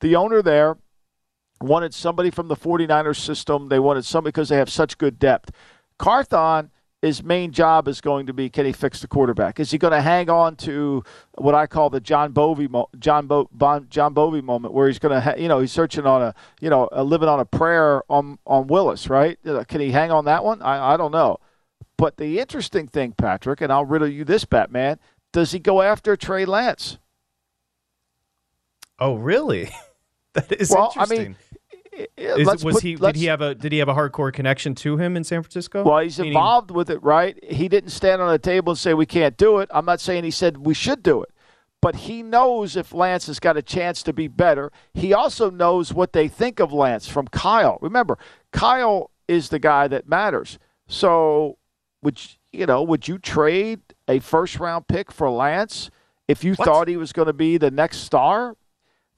the 0.00 0.14
owner 0.14 0.42
there 0.42 0.76
wanted 1.60 1.94
somebody 1.94 2.30
from 2.30 2.48
the 2.48 2.56
49ers 2.56 3.16
system. 3.18 3.68
They 3.68 3.78
wanted 3.78 4.04
somebody 4.04 4.32
because 4.32 4.48
they 4.48 4.56
have 4.56 4.70
such 4.70 4.98
good 4.98 5.18
depth. 5.18 5.50
Carthon, 5.98 6.70
his 7.02 7.22
main 7.22 7.52
job 7.52 7.88
is 7.88 8.00
going 8.00 8.26
to 8.26 8.32
be 8.32 8.48
can 8.50 8.66
he 8.66 8.72
fix 8.72 9.00
the 9.00 9.08
quarterback? 9.08 9.60
Is 9.60 9.70
he 9.70 9.78
going 9.78 9.92
to 9.92 10.00
hang 10.00 10.28
on 10.28 10.56
to 10.56 11.02
what 11.36 11.54
I 11.54 11.66
call 11.66 11.90
the 11.90 12.00
John 12.00 12.32
Bovey 12.32 12.68
mo- 12.68 12.88
John 12.98 13.26
Bo- 13.26 13.48
bon- 13.52 13.86
John 13.90 14.12
Bovey 14.12 14.40
moment 14.40 14.74
where 14.74 14.88
he's 14.88 14.98
going 14.98 15.14
to 15.14 15.20
ha- 15.20 15.34
you 15.36 15.48
know 15.48 15.60
he's 15.60 15.72
searching 15.72 16.06
on 16.06 16.22
a 16.22 16.34
you 16.60 16.68
know 16.70 16.88
a 16.92 17.04
living 17.04 17.28
on 17.28 17.38
a 17.40 17.44
prayer 17.44 18.02
on 18.10 18.38
on 18.46 18.66
Willis, 18.66 19.08
right? 19.08 19.38
Uh, 19.46 19.64
Can 19.64 19.80
he 19.80 19.92
hang 19.92 20.10
on 20.10 20.24
that 20.24 20.42
one? 20.44 20.62
I 20.62 20.94
I 20.94 20.96
don't 20.96 21.12
know. 21.12 21.38
But 21.98 22.16
the 22.16 22.40
interesting 22.40 22.88
thing, 22.88 23.12
Patrick, 23.12 23.60
and 23.60 23.72
I'll 23.72 23.84
riddle 23.84 24.08
you 24.08 24.24
this, 24.24 24.44
Batman, 24.44 24.98
does 25.32 25.52
he 25.52 25.58
go 25.58 25.80
after 25.82 26.16
Trey 26.16 26.44
Lance? 26.44 26.98
Oh, 28.98 29.14
really? 29.16 29.70
that 30.34 30.52
is 30.52 30.70
Well, 30.70 30.92
I 30.96 31.02
interesting. 31.02 31.36
Mean, 31.98 32.06
Is- 32.16 32.46
let's 32.46 32.64
was 32.64 32.74
put- 32.76 32.82
he? 32.82 32.94
Did 32.96 33.16
he 33.16 33.26
have 33.26 33.40
a? 33.40 33.54
Did 33.54 33.72
he 33.72 33.78
have 33.78 33.88
a 33.88 33.94
hardcore 33.94 34.32
connection 34.32 34.74
to 34.76 34.96
him 34.96 35.16
in 35.16 35.24
San 35.24 35.42
Francisco? 35.42 35.82
Well, 35.82 35.98
he's 36.00 36.18
Meaning- 36.18 36.32
involved 36.32 36.70
with 36.70 36.90
it, 36.90 37.02
right? 37.02 37.38
He 37.44 37.68
didn't 37.68 37.90
stand 37.90 38.20
on 38.22 38.32
a 38.32 38.38
table 38.38 38.72
and 38.72 38.78
say 38.78 38.94
we 38.94 39.06
can't 39.06 39.36
do 39.36 39.58
it. 39.58 39.68
I'm 39.72 39.84
not 39.84 40.00
saying 40.00 40.24
he 40.24 40.30
said 40.30 40.58
we 40.58 40.74
should 40.74 41.02
do 41.02 41.22
it, 41.22 41.30
but 41.80 41.94
he 41.96 42.22
knows 42.22 42.76
if 42.76 42.92
Lance 42.92 43.26
has 43.26 43.38
got 43.40 43.56
a 43.56 43.62
chance 43.62 44.02
to 44.04 44.12
be 44.12 44.28
better. 44.28 44.70
He 44.94 45.12
also 45.14 45.50
knows 45.50 45.92
what 45.94 46.12
they 46.12 46.28
think 46.28 46.60
of 46.60 46.72
Lance 46.72 47.08
from 47.08 47.28
Kyle. 47.28 47.78
Remember, 47.80 48.18
Kyle 48.52 49.10
is 49.28 49.48
the 49.48 49.58
guy 49.58 49.88
that 49.88 50.08
matters. 50.08 50.58
So, 50.86 51.58
would 52.02 52.22
you, 52.22 52.60
you 52.60 52.66
know? 52.66 52.82
Would 52.82 53.08
you 53.08 53.18
trade 53.18 53.80
a 54.08 54.20
first 54.20 54.60
round 54.60 54.86
pick 54.86 55.10
for 55.10 55.28
Lance 55.30 55.90
if 56.28 56.44
you 56.44 56.54
thought 56.54 56.86
he 56.88 56.96
was 56.96 57.12
going 57.12 57.26
to 57.26 57.32
be 57.32 57.56
the 57.58 57.70
next 57.70 57.98
star? 57.98 58.56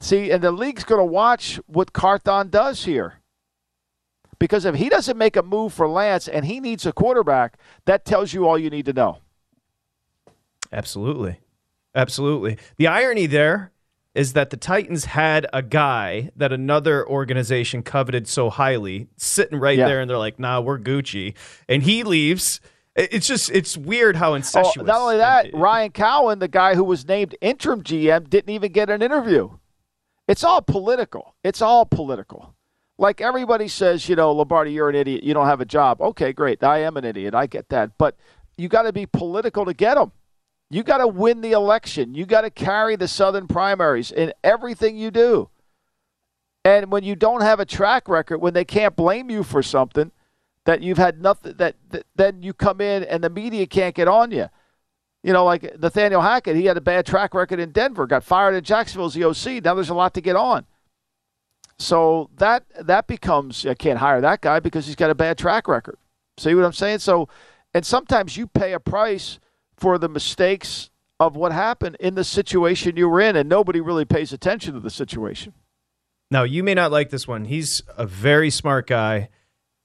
See, 0.01 0.31
and 0.31 0.43
the 0.43 0.53
league's 0.53 0.85
going 0.85 1.01
to 1.01 1.05
watch 1.05 1.59
what 1.67 1.93
Carthon 1.93 2.51
does 2.51 2.85
here. 2.85 3.15
Because 4.39 4.65
if 4.65 4.77
he 4.77 4.89
doesn't 4.89 5.19
make 5.19 5.37
a 5.37 5.43
move 5.43 5.73
for 5.73 5.89
Lance 5.89 6.29
and 6.29 6.45
he 6.45 6.61
needs 6.61 6.87
a 6.87 6.93
quarterback, 6.93 7.59
that 7.87 8.05
tells 8.05 8.33
you 8.33 8.47
all 8.47 8.57
you 8.57 8.71
need 8.71 8.87
to 8.87 8.93
know. 8.93 9.19
Absolutely. 10.73 11.41
Absolutely. 11.95 12.59
The 12.77 12.87
irony 12.87 13.27
there 13.27 13.73
is 14.15 14.35
that 14.35 14.51
the 14.51 14.57
Titans 14.57 15.07
had 15.07 15.47
a 15.53 15.63
guy 15.63 16.31
that 16.37 16.53
another 16.53 17.07
organization 17.09 17.83
coveted 17.83 18.29
so 18.29 18.51
highly 18.51 19.09
sitting 19.17 19.59
right 19.59 19.79
Yeah. 19.79 19.89
there 19.89 20.01
and 20.01 20.09
they're 20.09 20.19
like, 20.19 20.39
nah, 20.39 20.61
we're 20.61 20.79
Gucci. 20.79 21.35
And 21.69 21.83
he 21.83 22.05
leaves. 22.05 22.61
It's 22.95 23.27
just, 23.27 23.51
it's 23.51 23.77
weird 23.77 24.17
how 24.17 24.35
Oh, 24.35 24.73
not 24.77 25.01
only 25.01 25.19
that, 25.19 25.53
Ryan 25.55 25.93
Cowden, 25.93 26.41
the 26.41 26.49
guy 26.49 26.75
who 26.75 26.83
was 26.85 27.07
named 27.07 27.37
interim 27.41 27.83
GM, 27.83 28.29
didn't 28.29 28.51
even 28.51 28.73
get 28.73 28.91
an 28.91 29.03
interview. 29.03 29.51
It's 30.29 30.45
all 30.45 30.61
political. 30.61 31.35
It's 31.43 31.63
all 31.63 31.87
political. 31.87 32.55
Like 32.99 33.21
everybody 33.21 33.67
says, 33.67 34.09
you 34.09 34.17
know, 34.17 34.31
Lombardi, 34.33 34.73
you're 34.73 34.91
an 34.91 34.95
idiot. 34.95 35.25
You 35.25 35.33
don't 35.33 35.47
have 35.47 35.61
a 35.61 35.65
job. 35.65 36.01
Okay, 36.01 36.33
great. 36.33 36.63
I 36.63 36.79
am 36.79 36.97
an 36.97 37.05
idiot. 37.05 37.35
I 37.35 37.47
get 37.47 37.71
that. 37.71 37.97
But 37.97 38.17
you 38.57 38.69
got 38.69 38.83
to 38.83 38.93
be 38.93 39.07
political 39.07 39.65
to 39.65 39.73
get 39.73 39.95
them. 39.95 40.13
You 40.71 40.83
got 40.83 40.99
to 40.99 41.07
win 41.07 41.41
the 41.41 41.53
election. 41.53 42.15
You 42.15 42.27
got 42.27 42.43
to 42.43 42.51
carry 42.51 42.97
the 42.97 43.09
Southern 43.09 43.47
primaries 43.47 44.13
in 44.13 44.35
everything 44.45 44.97
you 44.97 45.11
do. 45.11 45.49
And 46.65 46.93
when 46.93 47.05
you 47.05 47.17
don't 47.17 47.41
have 47.41 47.61
a 47.61 47.65
track 47.65 48.09
record, 48.09 48.39
when 48.39 48.53
they 48.53 48.65
can't 48.65 48.95
blame 48.95 49.31
you 49.31 49.43
for 49.43 49.63
something 49.63 50.13
that 50.67 50.83
you've 50.83 50.99
had 50.99 51.23
nothing, 51.23 51.55
that, 51.57 51.77
that 51.89 52.05
then 52.15 52.43
you 52.43 52.53
come 52.53 52.83
in 52.83 53.05
and 53.05 53.25
the 53.25 53.31
media 53.31 53.67
can't 53.67 53.95
get 53.95 54.09
on 54.09 54.31
you. 54.31 54.51
You 55.29 55.35
know, 55.35 55.45
like 55.45 55.79
Nathaniel 55.79 56.23
Hackett, 56.23 56.57
he 56.57 56.65
had 56.65 56.79
a 56.79 56.81
bad 56.81 57.05
track 57.05 57.35
record 57.35 57.61
in 57.61 57.71
Denver, 57.71 58.07
got 58.07 58.25
fired 58.25 58.55
in 58.55 58.65
Jacksonville 58.65 59.09
as 59.09 59.13
the 59.13 59.25
OC. 59.25 59.63
Now 59.63 59.75
there's 59.75 59.91
a 59.91 59.95
lot 59.95 60.15
to 60.15 60.23
get 60.23 60.37
on. 60.37 60.65
So 61.79 62.31
that 62.39 62.65
that 62.81 63.07
becomes 63.07 63.67
I 63.67 63.75
can't 63.75 63.99
hire 63.99 64.23
that 64.23 64.41
guy 64.41 64.59
because 64.59 64.87
he's 64.87 64.97
got 64.97 65.11
a 65.11 65.15
bad 65.15 65.37
track 65.37 65.69
record. 65.69 65.99
See 66.39 66.55
what 66.55 66.65
I'm 66.65 66.73
saying? 66.73 67.01
So, 67.01 67.29
and 67.75 67.85
sometimes 67.85 68.39
you 68.39 68.47
pay 68.47 68.73
a 68.73 68.81
price 68.81 69.39
for 69.77 69.99
the 69.99 70.09
mistakes 70.09 70.89
of 71.21 71.37
what 71.37 71.53
happened 71.53 71.99
in 72.01 72.15
the 72.15 72.25
situation 72.25 72.97
you 72.97 73.07
were 73.07 73.21
in, 73.21 73.37
and 73.37 73.51
nobody 73.51 73.83
really 73.83 74.07
pays 74.07 74.33
attention 74.33 74.73
to 74.73 74.81
the 74.81 74.89
situation. 74.89 75.53
Now, 76.31 76.45
you 76.45 76.63
may 76.63 76.73
not 76.73 76.91
like 76.91 77.11
this 77.11 77.29
one. 77.29 77.45
He's 77.45 77.83
a 77.99 78.07
very 78.07 78.49
smart 78.49 78.87
guy, 78.87 79.29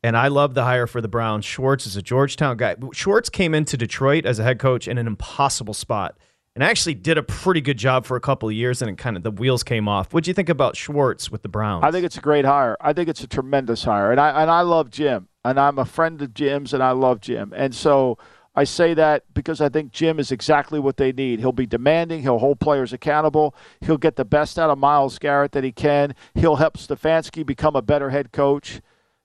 and 0.03 0.17
I 0.17 0.27
love 0.27 0.53
the 0.53 0.63
hire 0.63 0.87
for 0.87 1.01
the 1.01 1.07
Browns. 1.07 1.45
Schwartz 1.45 1.85
is 1.85 1.95
a 1.95 2.01
Georgetown 2.01 2.57
guy. 2.57 2.75
Schwartz 2.93 3.29
came 3.29 3.55
into 3.55 3.77
Detroit 3.77 4.25
as 4.25 4.39
a 4.39 4.43
head 4.43 4.59
coach 4.59 4.87
in 4.87 4.97
an 4.97 5.07
impossible 5.07 5.73
spot 5.73 6.17
and 6.55 6.63
actually 6.63 6.93
did 6.93 7.17
a 7.17 7.23
pretty 7.23 7.61
good 7.61 7.77
job 7.77 8.05
for 8.05 8.15
a 8.15 8.21
couple 8.21 8.47
of 8.47 8.53
years, 8.53 8.81
and 8.81 8.91
it 8.91 8.97
kind 8.97 9.17
of 9.17 9.23
the 9.23 9.31
wheels 9.31 9.63
came 9.63 9.87
off. 9.87 10.13
What 10.13 10.23
do 10.23 10.29
you 10.29 10.33
think 10.33 10.49
about 10.49 10.75
Schwartz 10.75 11.31
with 11.31 11.41
the 11.41 11.49
Browns? 11.49 11.83
I 11.83 11.91
think 11.91 12.05
it's 12.05 12.17
a 12.17 12.21
great 12.21 12.45
hire. 12.45 12.77
I 12.79 12.93
think 12.93 13.09
it's 13.09 13.23
a 13.23 13.27
tremendous 13.27 13.83
hire, 13.83 14.11
and 14.11 14.19
I 14.19 14.41
and 14.41 14.51
I 14.51 14.61
love 14.61 14.89
Jim, 14.89 15.29
and 15.43 15.59
I'm 15.59 15.79
a 15.79 15.85
friend 15.85 16.21
of 16.21 16.33
Jim's, 16.33 16.73
and 16.73 16.83
I 16.83 16.91
love 16.91 17.21
Jim, 17.21 17.53
and 17.55 17.73
so 17.73 18.19
I 18.55 18.65
say 18.65 18.93
that 18.93 19.23
because 19.33 19.61
I 19.61 19.69
think 19.69 19.91
Jim 19.91 20.19
is 20.19 20.31
exactly 20.31 20.79
what 20.79 20.97
they 20.97 21.11
need. 21.11 21.39
He'll 21.39 21.51
be 21.51 21.65
demanding. 21.65 22.21
He'll 22.21 22.37
hold 22.37 22.59
players 22.59 22.93
accountable. 22.93 23.55
He'll 23.81 23.97
get 23.97 24.15
the 24.15 24.25
best 24.25 24.59
out 24.59 24.69
of 24.69 24.77
Myles 24.77 25.17
Garrett 25.17 25.53
that 25.53 25.63
he 25.63 25.71
can. 25.71 26.13
He'll 26.35 26.57
help 26.57 26.77
Stefanski 26.77 27.43
become 27.43 27.75
a 27.75 27.81
better 27.81 28.11
head 28.11 28.31
coach. 28.31 28.79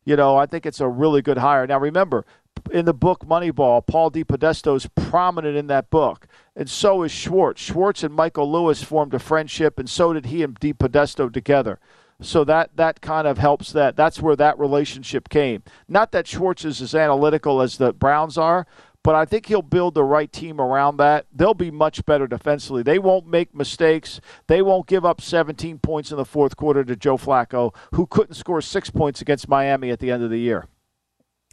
You 0.09 0.17
know, 0.17 0.39
I 0.39 0.47
think 0.47 0.65
it's 0.65 0.81
a 0.81 0.89
really 0.89 1.21
good 1.21 1.37
hire. 1.37 1.67
Now, 1.67 1.79
remember, 1.79 2.25
in 2.71 2.87
the 2.87 2.95
book 2.95 3.27
Moneyball, 3.27 3.87
Paul 3.87 4.11
DePodesta 4.11 4.75
is 4.75 4.89
prominent 4.97 5.55
in 5.55 5.67
that 5.67 5.91
book, 5.91 6.27
and 6.57 6.67
so 6.71 7.03
is 7.03 7.13
Schwartz. 7.13 7.61
Schwartz 7.61 8.03
and 8.03 8.15
Michael 8.15 8.51
Lewis 8.51 8.83
formed 8.83 9.13
a 9.13 9.19
friendship, 9.19 9.79
and 9.79 9.87
so 9.87 10.15
did 10.15 10.25
he 10.25 10.43
and 10.43 10.59
DePodesta 10.59 11.31
together. 11.31 11.79
So 12.23 12.43
that 12.45 12.75
that 12.77 13.03
kind 13.03 13.29
of 13.29 13.37
helps 13.37 13.71
that. 13.73 13.97
That's 13.97 14.23
where 14.23 14.35
that 14.37 14.59
relationship 14.59 15.29
came. 15.29 15.63
Not 15.89 16.13
that 16.13 16.27
Schwartz 16.27 16.65
is 16.65 16.81
as 16.81 16.95
analytical 16.95 17.61
as 17.61 17.77
the 17.77 17.93
Browns 17.93 18.39
are, 18.39 18.67
but 19.09 19.15
I 19.15 19.25
think 19.25 19.47
he'll 19.47 19.63
build 19.63 19.95
the 19.95 20.05
right 20.05 20.31
team 20.31 20.61
around 20.61 20.99
that. 20.99 21.25
They'll 21.35 21.55
be 21.55 21.71
much 21.71 22.05
better 22.05 22.27
defensively. 22.27 22.83
They 22.83 22.99
won't 22.99 23.27
make 23.27 23.55
mistakes. 23.55 24.21
They 24.49 24.61
won't 24.61 24.87
give 24.87 25.03
up 25.03 25.23
17 25.23 25.79
points 25.79 26.11
in 26.11 26.19
the 26.19 26.27
fourth 26.27 26.59
quarter 26.59 26.85
to 26.85 26.95
Joe 26.95 27.17
Flacco, 27.17 27.75
who 27.95 28.07
couldn't 28.07 28.35
score 28.35 28.61
six 28.61 28.91
points 28.91 29.23
against 29.23 29.49
Miami 29.49 29.89
at 29.89 30.01
the 30.01 30.11
end 30.11 30.25
of 30.25 30.29
the 30.29 30.37
year. 30.37 30.67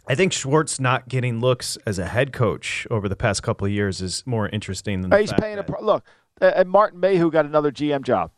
I 0.06 0.14
think 0.14 0.34
Schwartz 0.34 0.78
not 0.78 1.08
getting 1.08 1.40
looks 1.40 1.78
as 1.86 1.98
a 1.98 2.04
head 2.04 2.34
coach 2.34 2.86
over 2.90 3.08
the 3.08 3.16
past 3.16 3.42
couple 3.42 3.66
of 3.66 3.72
years 3.72 4.02
is 4.02 4.22
more 4.26 4.50
interesting 4.50 5.00
than. 5.00 5.18
He's 5.18 5.32
paying 5.32 5.58
a 5.58 5.64
look. 5.80 6.04
And 6.42 6.68
Martin 6.68 7.00
Mayhew 7.00 7.30
got 7.30 7.46
another 7.46 7.72
GM 7.72 8.02
job. 8.02 8.32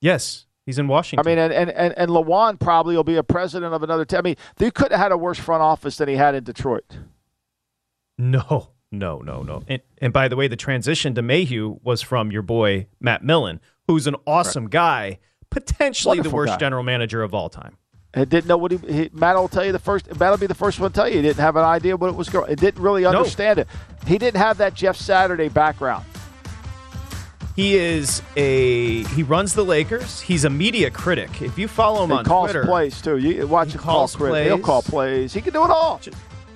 Yes, 0.00 0.46
he's 0.64 0.78
in 0.78 0.86
Washington. 0.86 1.26
I 1.26 1.28
mean, 1.28 1.38
and 1.40 1.52
and 1.52 1.70
and, 1.70 1.92
and 1.96 2.08
Lewand 2.08 2.60
probably 2.60 2.94
will 2.94 3.02
be 3.02 3.16
a 3.16 3.24
president 3.24 3.74
of 3.74 3.82
another 3.82 4.04
team. 4.04 4.18
I 4.20 4.22
mean, 4.22 4.36
they 4.58 4.70
could 4.70 4.92
have 4.92 5.00
had 5.00 5.10
a 5.10 5.18
worse 5.18 5.40
front 5.40 5.60
office 5.60 5.96
than 5.96 6.08
he 6.08 6.14
had 6.14 6.36
in 6.36 6.44
Detroit. 6.44 6.84
No, 8.18 8.70
no, 8.92 9.18
no, 9.18 9.42
no. 9.42 9.62
And, 9.68 9.82
and 9.98 10.12
by 10.12 10.28
the 10.28 10.36
way, 10.36 10.48
the 10.48 10.56
transition 10.56 11.14
to 11.14 11.22
Mayhew 11.22 11.78
was 11.82 12.02
from 12.02 12.30
your 12.30 12.42
boy 12.42 12.86
Matt 13.00 13.24
Millen, 13.24 13.60
who's 13.88 14.06
an 14.06 14.16
awesome 14.26 14.64
right. 14.64 14.70
guy, 14.70 15.18
potentially 15.50 16.18
Wonderful 16.18 16.30
the 16.30 16.36
worst 16.36 16.52
guy. 16.54 16.58
general 16.58 16.82
manager 16.82 17.22
of 17.22 17.34
all 17.34 17.48
time. 17.48 17.76
It 18.16 18.28
didn't 18.28 18.46
know 18.46 18.56
what 18.56 18.70
he, 18.70 18.78
he, 18.78 19.10
Matt 19.12 19.34
will 19.34 19.48
tell 19.48 19.64
you 19.64 19.72
the 19.72 19.80
first. 19.80 20.06
Matt 20.20 20.30
will 20.30 20.38
be 20.38 20.46
the 20.46 20.54
first 20.54 20.78
one 20.78 20.90
to 20.92 20.94
tell 20.94 21.08
you 21.08 21.16
he 21.16 21.22
didn't 21.22 21.40
have 21.40 21.56
an 21.56 21.64
idea 21.64 21.96
what 21.96 22.10
it 22.10 22.16
was 22.16 22.28
going. 22.28 22.50
It 22.50 22.60
didn't 22.60 22.80
really 22.80 23.04
understand 23.04 23.56
no. 23.56 23.62
it. 23.62 23.68
He 24.06 24.18
didn't 24.18 24.40
have 24.40 24.58
that 24.58 24.74
Jeff 24.74 24.96
Saturday 24.96 25.48
background. 25.48 26.04
He 27.56 27.76
is 27.76 28.22
a 28.36 29.04
he 29.04 29.22
runs 29.22 29.54
the 29.54 29.64
Lakers. 29.64 30.20
He's 30.20 30.44
a 30.44 30.50
media 30.50 30.90
critic. 30.90 31.42
If 31.42 31.58
you 31.58 31.68
follow 31.68 32.04
him 32.04 32.10
he 32.10 32.16
on 32.16 32.24
calls 32.24 32.50
Twitter, 32.50 32.64
plays 32.64 33.00
too. 33.00 33.16
You 33.16 33.46
watch 33.46 33.72
him 33.72 33.80
call 33.80 34.08
plays. 34.08 34.46
He'll 34.46 34.58
call 34.58 34.82
plays. 34.82 35.32
He 35.32 35.40
can 35.40 35.52
do 35.52 35.64
it 35.64 35.70
all. 35.70 36.00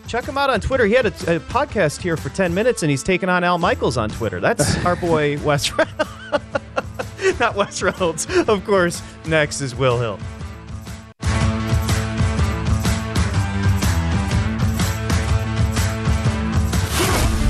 Check 0.08 0.24
him 0.24 0.38
out 0.38 0.48
on 0.48 0.60
Twitter. 0.60 0.86
He 0.86 0.94
had 0.94 1.04
a, 1.04 1.36
a 1.36 1.38
podcast 1.38 2.00
here 2.00 2.16
for 2.16 2.30
10 2.30 2.54
minutes 2.54 2.82
and 2.82 2.90
he's 2.90 3.02
taking 3.02 3.28
on 3.28 3.44
Al 3.44 3.58
Michaels 3.58 3.98
on 3.98 4.08
Twitter. 4.08 4.40
That's 4.40 4.76
our 4.86 4.96
boy 4.96 5.38
Wes 5.42 5.70
Not 7.38 7.54
Wes 7.54 7.82
Reynolds. 7.82 8.26
Of 8.48 8.64
course, 8.64 9.02
next 9.26 9.60
is 9.60 9.74
Will 9.74 10.00
Hill. 10.00 10.18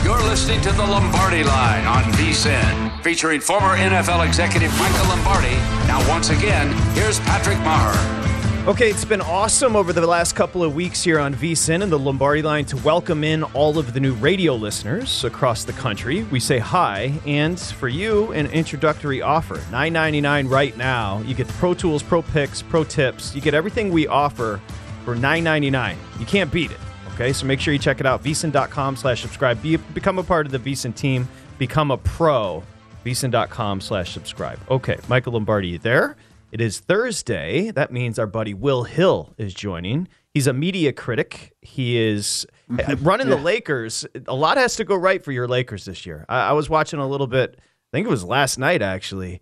You're 0.03 0.23
listening 0.29 0.61
to 0.63 0.73
the 0.73 0.85
Lombardi 0.85 1.45
Line 1.45 1.87
on 1.87 2.03
VSIN, 2.15 3.03
featuring 3.05 3.41
former 3.41 3.77
NFL 3.77 4.27
executive 4.27 4.77
Michael 4.79 5.09
Lombardi. 5.09 5.55
Now, 5.87 6.07
once 6.09 6.31
again, 6.31 6.73
here's 6.95 7.21
Patrick 7.21 7.59
Meagher. 7.59 8.28
Okay, 8.69 8.91
it's 8.91 9.07
been 9.07 9.23
awesome 9.23 9.75
over 9.75 9.95
the 9.95 10.07
last 10.07 10.37
couple 10.37 10.63
of 10.63 10.75
weeks 10.75 11.03
here 11.03 11.19
on 11.19 11.35
VSIN 11.35 11.83
and 11.83 11.91
the 11.91 11.99
Lombardi 11.99 12.43
line 12.43 12.67
to 12.67 12.77
welcome 12.77 13.25
in 13.25 13.43
all 13.43 13.79
of 13.79 13.95
the 13.95 13.99
new 13.99 14.13
radio 14.17 14.55
listeners 14.55 15.25
across 15.25 15.65
the 15.65 15.73
country. 15.73 16.25
We 16.25 16.39
say 16.39 16.59
hi, 16.59 17.19
and 17.25 17.59
for 17.59 17.89
you, 17.89 18.31
an 18.33 18.45
introductory 18.49 19.23
offer 19.23 19.57
$9.99 19.57 20.51
right 20.51 20.77
now. 20.77 21.23
You 21.23 21.35
get 21.35 21.49
Pro 21.49 21.73
Tools, 21.73 22.03
Pro 22.03 22.21
Picks, 22.21 22.61
Pro 22.61 22.85
Tips. 22.85 23.35
You 23.35 23.41
get 23.41 23.55
everything 23.55 23.91
we 23.91 24.07
offer 24.07 24.61
for 25.03 25.17
$9.99. 25.17 25.97
You 26.21 26.27
can't 26.27 26.53
beat 26.53 26.71
it. 26.71 26.81
Okay, 27.15 27.33
so 27.33 27.47
make 27.47 27.61
sure 27.61 27.73
you 27.73 27.79
check 27.79 28.01
it 28.01 28.07
out. 28.07 28.23
VSIN.com 28.23 28.97
slash 28.97 29.23
subscribe. 29.23 29.63
Be, 29.63 29.77
become 29.77 30.19
a 30.19 30.23
part 30.23 30.45
of 30.45 30.53
the 30.53 30.59
VSIN 30.59 30.95
team. 30.95 31.27
Become 31.57 31.91
a 31.91 31.97
pro. 31.97 32.63
VSIN.com 33.07 33.81
slash 33.81 34.13
subscribe. 34.13 34.61
Okay, 34.71 34.99
Michael 35.09 35.33
Lombardi, 35.33 35.69
you 35.69 35.79
there? 35.79 36.17
It 36.51 36.61
is 36.63 36.81
Thursday. 36.81 37.71
That 37.71 37.93
means 37.93 38.19
our 38.19 38.27
buddy 38.27 38.55
Will 38.55 38.85
Hill 38.85 39.35
is 39.37 39.53
joining. 39.53 40.09
He's 40.33 40.47
a 40.47 40.53
media 40.53 40.93
critic. 40.93 41.55
He 41.61 41.99
is 41.99 42.47
uh, 42.71 42.97
running 43.01 43.29
yeah. 43.29 43.35
the 43.35 43.43
Lakers. 43.43 44.07
A 44.27 44.35
lot 44.35 44.57
has 44.57 44.77
to 44.77 44.85
go 44.85 44.97
right 44.97 45.23
for 45.23 45.31
your 45.31 45.47
Lakers 45.47 45.85
this 45.85 46.07
year. 46.07 46.25
I, 46.29 46.49
I 46.49 46.53
was 46.53 46.71
watching 46.71 47.01
a 47.01 47.07
little 47.07 47.27
bit. 47.27 47.57
I 47.59 47.97
think 47.97 48.07
it 48.07 48.11
was 48.11 48.25
last 48.25 48.59
night 48.59 48.81
actually, 48.81 49.41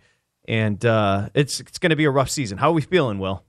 and 0.49 0.85
uh, 0.85 1.29
it's 1.35 1.61
it's 1.61 1.79
going 1.79 1.91
to 1.91 1.97
be 1.97 2.05
a 2.05 2.11
rough 2.11 2.31
season. 2.31 2.59
How 2.59 2.71
are 2.71 2.75
we 2.75 2.83
feeling, 2.83 3.19
Will? 3.19 3.45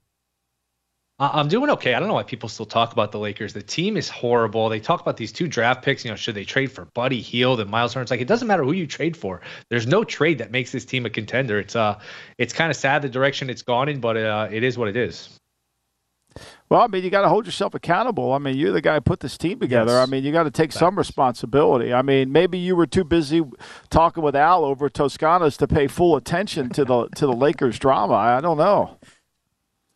I'm 1.19 1.47
doing 1.47 1.71
okay. 1.71 1.95
I 1.95 1.99
don't 1.99 2.07
know 2.07 2.13
why 2.13 2.21
people 2.21 2.47
still 2.47 2.67
talk 2.67 2.91
about 2.91 3.11
the 3.11 3.17
Lakers. 3.17 3.51
The 3.51 3.63
team 3.63 3.97
is 3.97 4.07
horrible. 4.07 4.69
They 4.69 4.79
talk 4.79 5.01
about 5.01 5.17
these 5.17 5.31
two 5.31 5.47
draft 5.47 5.83
picks. 5.83 6.05
You 6.05 6.11
know, 6.11 6.15
should 6.15 6.35
they 6.35 6.43
trade 6.43 6.71
for 6.71 6.85
Buddy 6.85 7.21
Hield 7.21 7.59
and 7.59 7.71
Myles 7.71 7.93
Turner? 7.93 8.03
It's 8.03 8.11
like 8.11 8.21
it 8.21 8.27
doesn't 8.27 8.47
matter 8.47 8.63
who 8.63 8.71
you 8.71 8.85
trade 8.85 9.17
for. 9.17 9.41
There's 9.69 9.87
no 9.87 10.03
trade 10.03 10.37
that 10.37 10.51
makes 10.51 10.71
this 10.71 10.85
team 10.85 11.07
a 11.07 11.09
contender. 11.09 11.57
It's 11.57 11.75
uh, 11.75 11.99
it's 12.37 12.53
kind 12.53 12.69
of 12.69 12.77
sad 12.77 13.01
the 13.01 13.09
direction 13.09 13.49
it's 13.49 13.63
gone 13.63 13.89
in, 13.89 13.99
but 13.99 14.15
uh, 14.15 14.47
it 14.51 14.61
is 14.61 14.77
what 14.77 14.89
it 14.89 14.95
is. 14.95 15.29
Well, 16.69 16.81
I 16.81 16.87
mean, 16.87 17.03
you 17.03 17.09
got 17.09 17.23
to 17.23 17.29
hold 17.29 17.47
yourself 17.47 17.73
accountable. 17.73 18.31
I 18.33 18.37
mean, 18.37 18.55
you're 18.55 18.71
the 18.71 18.81
guy 18.81 18.95
who 18.95 19.01
put 19.01 19.21
this 19.21 19.39
team 19.39 19.59
together. 19.59 19.93
Yes. 19.93 20.07
I 20.07 20.11
mean, 20.11 20.23
you 20.23 20.31
got 20.31 20.43
to 20.43 20.51
take 20.51 20.71
some 20.71 20.95
responsibility. 20.95 21.91
I 21.95 22.03
mean, 22.03 22.31
maybe 22.31 22.59
you 22.59 22.75
were 22.75 22.85
too 22.85 23.03
busy 23.03 23.41
talking 23.89 24.21
with 24.21 24.35
Al 24.35 24.63
over 24.63 24.87
Toscana's 24.87 25.57
to 25.57 25.67
pay 25.67 25.87
full 25.87 26.15
attention 26.15 26.69
to 26.71 26.85
the 26.85 27.07
to 27.15 27.25
the 27.25 27.33
Lakers 27.33 27.79
drama. 27.79 28.13
I 28.13 28.39
don't 28.39 28.57
know 28.57 28.99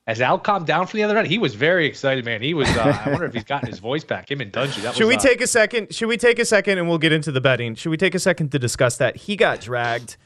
as 0.07 0.19
Al 0.19 0.39
calmed 0.39 0.65
down 0.65 0.87
from 0.87 0.97
the 0.97 1.03
other 1.03 1.17
end, 1.17 1.27
he 1.27 1.37
was 1.37 1.53
very 1.53 1.85
excited, 1.85 2.25
man. 2.25 2.41
He 2.41 2.53
was. 2.53 2.67
Uh, 2.69 3.01
I 3.05 3.09
wonder 3.11 3.25
if 3.25 3.33
he's 3.33 3.43
gotten 3.43 3.69
his 3.69 3.79
voice 3.89 4.03
back. 4.03 4.29
Him 4.29 4.41
and 4.41 4.51
Dungy. 4.51 4.81
That 4.81 4.95
Should 4.95 5.05
was, 5.05 5.09
we 5.09 5.15
uh, 5.15 5.19
take 5.19 5.41
a 5.41 5.47
second? 5.47 5.93
Should 5.93 6.07
we 6.07 6.17
take 6.17 6.39
a 6.39 6.45
second 6.45 6.79
and 6.79 6.89
we'll 6.89 6.97
get 6.97 7.11
into 7.11 7.31
the 7.31 7.41
betting? 7.41 7.75
Should 7.75 7.89
we 7.89 7.97
take 7.97 8.15
a 8.15 8.19
second 8.19 8.51
to 8.51 8.59
discuss 8.59 8.97
that? 8.97 9.15
He 9.15 9.35
got 9.35 9.61
dragged. 9.61 10.17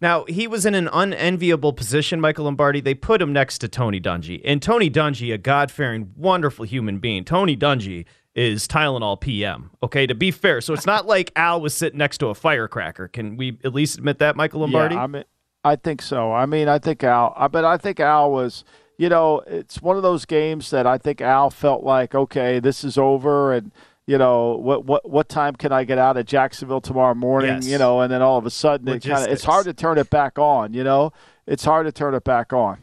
Now 0.00 0.24
he 0.24 0.46
was 0.46 0.66
in 0.66 0.74
an 0.74 0.88
unenviable 0.92 1.72
position, 1.72 2.20
Michael 2.20 2.44
Lombardi. 2.44 2.80
They 2.80 2.94
put 2.94 3.20
him 3.20 3.32
next 3.32 3.58
to 3.58 3.68
Tony 3.68 4.00
Dungy, 4.00 4.40
and 4.44 4.60
Tony 4.60 4.90
Dungy, 4.90 5.32
a 5.32 5.38
God-fearing, 5.38 6.12
wonderful 6.16 6.64
human 6.64 6.98
being. 6.98 7.24
Tony 7.24 7.56
Dungy 7.56 8.04
is 8.34 8.68
Tylenol 8.68 9.20
PM. 9.20 9.70
Okay, 9.82 10.06
to 10.06 10.14
be 10.14 10.30
fair, 10.30 10.60
so 10.60 10.74
it's 10.74 10.86
not 10.86 11.06
like 11.14 11.32
Al 11.36 11.60
was 11.60 11.74
sitting 11.74 11.98
next 11.98 12.18
to 12.18 12.26
a 12.26 12.34
firecracker. 12.34 13.08
Can 13.08 13.36
we 13.36 13.58
at 13.64 13.74
least 13.74 13.98
admit 13.98 14.18
that, 14.18 14.36
Michael 14.36 14.60
Lombardi? 14.60 14.94
Yeah, 14.94 15.04
I 15.04 15.06
mean, 15.06 15.24
I 15.64 15.76
think 15.76 16.02
so. 16.02 16.32
I 16.32 16.46
mean, 16.46 16.68
I 16.68 16.78
think 16.78 17.02
Al. 17.02 17.48
But 17.50 17.64
I 17.64 17.78
think 17.78 17.98
Al 17.98 18.30
was 18.30 18.64
you 18.98 19.08
know, 19.08 19.40
it's 19.46 19.82
one 19.82 19.96
of 19.96 20.02
those 20.02 20.24
games 20.24 20.70
that 20.70 20.86
I 20.86 20.98
think 20.98 21.20
Al 21.20 21.50
felt 21.50 21.82
like, 21.82 22.14
okay, 22.14 22.60
this 22.60 22.84
is 22.84 22.96
over, 22.96 23.52
and 23.52 23.72
you 24.06 24.18
know, 24.18 24.56
what 24.56 24.84
what 24.84 25.08
what 25.08 25.28
time 25.28 25.54
can 25.56 25.72
I 25.72 25.84
get 25.84 25.98
out 25.98 26.16
of 26.16 26.26
Jacksonville 26.26 26.80
tomorrow 26.80 27.14
morning? 27.14 27.56
Yes. 27.56 27.66
You 27.66 27.78
know, 27.78 28.00
and 28.00 28.12
then 28.12 28.22
all 28.22 28.38
of 28.38 28.46
a 28.46 28.50
sudden, 28.50 28.88
it 28.88 29.02
kind 29.02 29.24
of 29.24 29.32
it's 29.32 29.44
hard 29.44 29.64
to 29.64 29.74
turn 29.74 29.98
it 29.98 30.10
back 30.10 30.38
on. 30.38 30.74
You 30.74 30.84
know, 30.84 31.12
it's 31.46 31.64
hard 31.64 31.86
to 31.86 31.92
turn 31.92 32.14
it 32.14 32.24
back 32.24 32.52
on. 32.52 32.78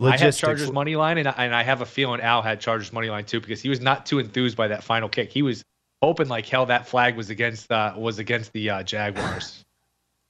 Logistics. 0.00 0.22
I 0.22 0.26
had 0.26 0.34
Chargers 0.34 0.72
money 0.72 0.94
line, 0.94 1.18
and 1.18 1.26
I, 1.26 1.32
and 1.38 1.54
I 1.54 1.64
have 1.64 1.80
a 1.80 1.86
feeling 1.86 2.20
Al 2.20 2.40
had 2.40 2.60
Chargers 2.60 2.92
money 2.92 3.10
line 3.10 3.24
too 3.24 3.40
because 3.40 3.60
he 3.60 3.68
was 3.68 3.80
not 3.80 4.06
too 4.06 4.20
enthused 4.20 4.56
by 4.56 4.68
that 4.68 4.84
final 4.84 5.08
kick. 5.08 5.32
He 5.32 5.42
was 5.42 5.64
hoping 6.00 6.28
like 6.28 6.46
hell 6.46 6.66
that 6.66 6.86
flag 6.86 7.16
was 7.16 7.30
against 7.30 7.70
uh, 7.72 7.94
was 7.96 8.20
against 8.20 8.52
the 8.52 8.70
uh, 8.70 8.82
Jaguars. 8.84 9.64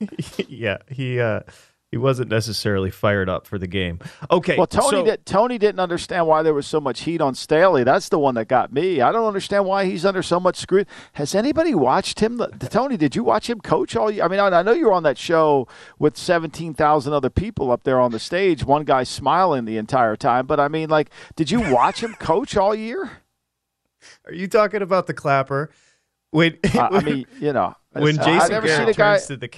yeah, 0.49 0.79
he 0.89 1.21
uh, 1.21 1.41
he 1.91 1.97
wasn't 1.97 2.31
necessarily 2.31 2.91
fired 2.91 3.31
up 3.31 3.47
for 3.47 3.59
the 3.59 3.67
game. 3.67 3.99
Okay. 4.31 4.57
Well, 4.59 4.67
Tony 4.67 4.91
so, 4.91 5.05
did, 5.05 5.25
Tony 5.25 5.57
didn't 5.57 5.81
understand 5.81 6.27
why 6.27 6.43
there 6.43 6.53
was 6.53 6.67
so 6.67 6.81
much 6.81 7.01
heat 7.03 7.23
on 7.23 7.35
Staley. 7.35 7.83
That's 7.83 8.11
the 8.11 8.19
one 8.19 8.35
that 8.35 8.47
got 8.47 8.73
me. 8.73 9.01
I 9.01 9.11
don't 9.11 9.27
understand 9.27 9.65
why 9.65 9.87
he's 9.87 10.05
under 10.05 10.23
so 10.23 10.39
much 10.39 10.57
scrutiny. 10.57 10.95
Has 11.15 11.35
anybody 11.35 11.75
watched 11.75 12.21
him? 12.21 12.43
Tony, 12.69 12.99
did 12.99 13.17
you 13.17 13.25
watch 13.25 13.49
him 13.49 13.61
coach 13.61 13.97
all 13.97 14.11
year? 14.11 14.23
I 14.23 14.29
mean, 14.29 14.39
I, 14.39 14.49
I 14.49 14.63
know 14.63 14.73
you 14.73 14.87
were 14.87 14.93
on 14.93 15.03
that 15.05 15.17
show 15.17 15.67
with 15.99 16.19
seventeen 16.19 16.75
thousand 16.75 17.15
other 17.15 17.31
people 17.31 17.71
up 17.71 17.85
there 17.85 17.99
on 17.99 18.11
the 18.11 18.19
stage. 18.19 18.65
One 18.65 18.85
guy 18.85 19.05
smiling 19.05 19.65
the 19.65 19.79
entire 19.79 20.17
time, 20.17 20.47
but 20.47 20.61
I 20.61 20.69
mean, 20.69 20.91
like, 20.91 21.09
did 21.37 21.51
you 21.51 21.73
watch 21.73 22.03
him 22.03 22.13
coach 22.15 22.55
all 22.57 22.75
year? 22.75 23.23
Are 24.27 24.35
you 24.35 24.47
talking 24.47 24.83
about 24.83 25.07
the 25.07 25.15
clapper? 25.15 25.71
When, 26.31 26.59
uh, 26.75 26.89
I 26.93 27.01
mean, 27.05 27.27
you 27.41 27.55
know, 27.55 27.75
when 27.93 28.17
Jason 28.17 28.51
never 28.51 28.67
Garrett 28.67 28.81
seen 28.81 28.89
a 28.89 28.93
guy, 28.93 29.15
turns 29.15 29.27
to 29.29 29.37
the 29.39 29.51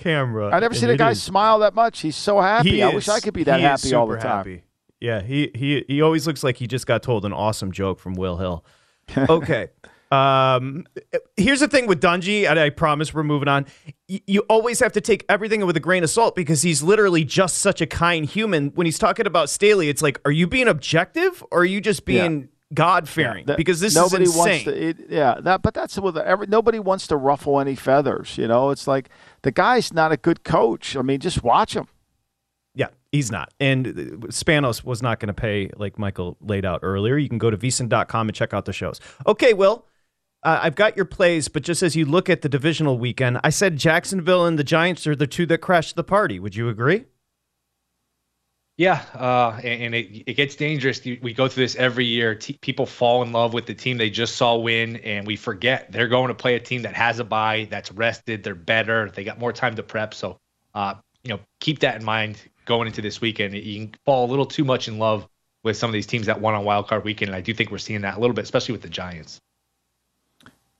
camera. 0.00 0.50
I 0.50 0.60
never 0.60 0.74
seen 0.74 0.90
a 0.90 0.96
guy 0.96 1.10
is, 1.10 1.22
smile 1.22 1.60
that 1.60 1.74
much. 1.74 2.00
He's 2.00 2.16
so 2.16 2.40
happy. 2.40 2.70
He 2.70 2.82
I 2.82 2.88
is, 2.88 2.94
wish 2.94 3.08
I 3.08 3.20
could 3.20 3.34
be 3.34 3.44
that 3.44 3.60
happy 3.60 3.94
all 3.94 4.06
the 4.06 4.16
time. 4.16 4.38
Happy. 4.38 4.62
Yeah, 5.00 5.22
he 5.22 5.50
he 5.54 5.84
he 5.88 6.02
always 6.02 6.26
looks 6.26 6.42
like 6.44 6.56
he 6.56 6.66
just 6.66 6.86
got 6.86 7.02
told 7.02 7.24
an 7.24 7.32
awesome 7.32 7.72
joke 7.72 7.98
from 7.98 8.14
Will 8.14 8.36
Hill. 8.36 8.64
Okay. 9.28 9.68
um, 10.12 10.86
here's 11.36 11.60
the 11.60 11.68
thing 11.68 11.86
with 11.88 12.00
Dungy, 12.00 12.48
and 12.48 12.60
I 12.60 12.70
promise 12.70 13.12
we're 13.12 13.24
moving 13.24 13.48
on. 13.48 13.66
Y- 14.08 14.20
you 14.26 14.40
always 14.48 14.78
have 14.80 14.92
to 14.92 15.00
take 15.00 15.24
everything 15.28 15.64
with 15.66 15.76
a 15.76 15.80
grain 15.80 16.04
of 16.04 16.10
salt 16.10 16.36
because 16.36 16.62
he's 16.62 16.82
literally 16.82 17.24
just 17.24 17.58
such 17.58 17.80
a 17.80 17.86
kind 17.86 18.24
human. 18.24 18.68
When 18.70 18.86
he's 18.86 18.98
talking 18.98 19.26
about 19.26 19.50
Staley, 19.50 19.88
it's 19.88 20.02
like, 20.02 20.20
are 20.24 20.30
you 20.30 20.46
being 20.46 20.68
objective 20.68 21.42
or 21.50 21.60
are 21.60 21.64
you 21.64 21.80
just 21.80 22.04
being 22.04 22.40
yeah. 22.40 22.46
God 22.72 23.08
fearing? 23.08 23.46
Yeah, 23.48 23.56
because 23.56 23.80
this 23.80 23.94
nobody 23.94 24.24
is 24.24 24.36
insane. 24.36 24.52
Wants 24.52 24.64
to, 24.64 24.88
it, 24.88 24.96
yeah, 25.08 25.36
that. 25.40 25.62
But 25.62 25.74
that's 25.74 25.98
with 25.98 26.16
every. 26.16 26.46
Nobody 26.46 26.78
wants 26.78 27.06
to 27.08 27.16
ruffle 27.16 27.60
any 27.60 27.74
feathers. 27.74 28.38
You 28.38 28.48
know, 28.48 28.70
it's 28.70 28.86
like 28.86 29.08
the 29.42 29.50
guy's 29.50 29.92
not 29.92 30.12
a 30.12 30.16
good 30.16 30.44
coach. 30.44 30.96
I 30.96 31.02
mean, 31.02 31.20
just 31.20 31.42
watch 31.42 31.74
him. 31.74 31.88
Yeah, 32.74 32.88
he's 33.10 33.30
not. 33.30 33.52
And 33.58 33.86
Spanos 34.28 34.84
was 34.84 35.02
not 35.02 35.18
going 35.18 35.28
to 35.28 35.34
pay 35.34 35.70
like 35.76 35.98
Michael 35.98 36.36
laid 36.40 36.64
out 36.64 36.80
earlier. 36.82 37.18
You 37.18 37.28
can 37.28 37.38
go 37.38 37.50
to 37.50 37.56
vsin.com 37.56 38.28
and 38.28 38.34
check 38.34 38.54
out 38.54 38.64
the 38.64 38.72
shows. 38.72 39.00
Okay, 39.26 39.52
Will, 39.52 39.86
uh, 40.42 40.60
I've 40.62 40.76
got 40.76 40.96
your 40.96 41.04
plays, 41.04 41.48
but 41.48 41.62
just 41.62 41.82
as 41.82 41.96
you 41.96 42.04
look 42.04 42.30
at 42.30 42.42
the 42.42 42.48
divisional 42.48 42.98
weekend, 42.98 43.40
I 43.42 43.50
said 43.50 43.76
Jacksonville 43.76 44.46
and 44.46 44.58
the 44.58 44.64
Giants 44.64 45.06
are 45.06 45.16
the 45.16 45.26
two 45.26 45.46
that 45.46 45.58
crashed 45.58 45.96
the 45.96 46.04
party. 46.04 46.38
Would 46.38 46.54
you 46.54 46.68
agree? 46.68 47.06
Yeah, 48.80 49.02
uh, 49.14 49.60
and, 49.62 49.82
and 49.82 49.94
it, 49.94 50.24
it 50.26 50.34
gets 50.38 50.56
dangerous. 50.56 51.04
We 51.04 51.34
go 51.34 51.48
through 51.48 51.64
this 51.64 51.76
every 51.76 52.06
year. 52.06 52.34
T- 52.34 52.56
people 52.62 52.86
fall 52.86 53.22
in 53.22 53.30
love 53.30 53.52
with 53.52 53.66
the 53.66 53.74
team 53.74 53.98
they 53.98 54.08
just 54.08 54.36
saw 54.36 54.56
win, 54.56 54.96
and 54.96 55.26
we 55.26 55.36
forget 55.36 55.92
they're 55.92 56.08
going 56.08 56.28
to 56.28 56.34
play 56.34 56.54
a 56.54 56.60
team 56.60 56.80
that 56.80 56.94
has 56.94 57.18
a 57.18 57.24
bye, 57.24 57.68
that's 57.70 57.92
rested, 57.92 58.42
they're 58.42 58.54
better, 58.54 59.10
they 59.10 59.22
got 59.22 59.38
more 59.38 59.52
time 59.52 59.76
to 59.76 59.82
prep. 59.82 60.14
So, 60.14 60.38
uh, 60.74 60.94
you 61.22 61.28
know, 61.28 61.40
keep 61.60 61.80
that 61.80 61.96
in 61.96 62.04
mind 62.06 62.40
going 62.64 62.86
into 62.86 63.02
this 63.02 63.20
weekend. 63.20 63.52
You 63.52 63.86
can 63.86 63.94
fall 64.06 64.24
a 64.24 64.30
little 64.30 64.46
too 64.46 64.64
much 64.64 64.88
in 64.88 64.98
love 64.98 65.28
with 65.62 65.76
some 65.76 65.90
of 65.90 65.92
these 65.92 66.06
teams 66.06 66.24
that 66.24 66.40
won 66.40 66.54
on 66.54 66.64
Wild 66.64 66.88
Card 66.88 67.04
Weekend, 67.04 67.28
and 67.28 67.36
I 67.36 67.42
do 67.42 67.52
think 67.52 67.70
we're 67.70 67.76
seeing 67.76 68.00
that 68.00 68.16
a 68.16 68.18
little 68.18 68.32
bit, 68.32 68.44
especially 68.44 68.72
with 68.72 68.80
the 68.80 68.88
Giants. 68.88 69.42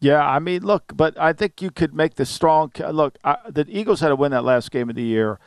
Yeah, 0.00 0.26
I 0.26 0.38
mean, 0.38 0.62
look, 0.62 0.94
but 0.96 1.20
I 1.20 1.34
think 1.34 1.60
you 1.60 1.70
could 1.70 1.94
make 1.94 2.14
the 2.14 2.24
strong 2.24 2.72
look. 2.78 3.18
I, 3.22 3.36
the 3.46 3.66
Eagles 3.68 4.00
had 4.00 4.08
to 4.08 4.16
win 4.16 4.30
that 4.32 4.42
last 4.42 4.70
game 4.70 4.88
of 4.88 4.96
the 4.96 5.02
year 5.02 5.38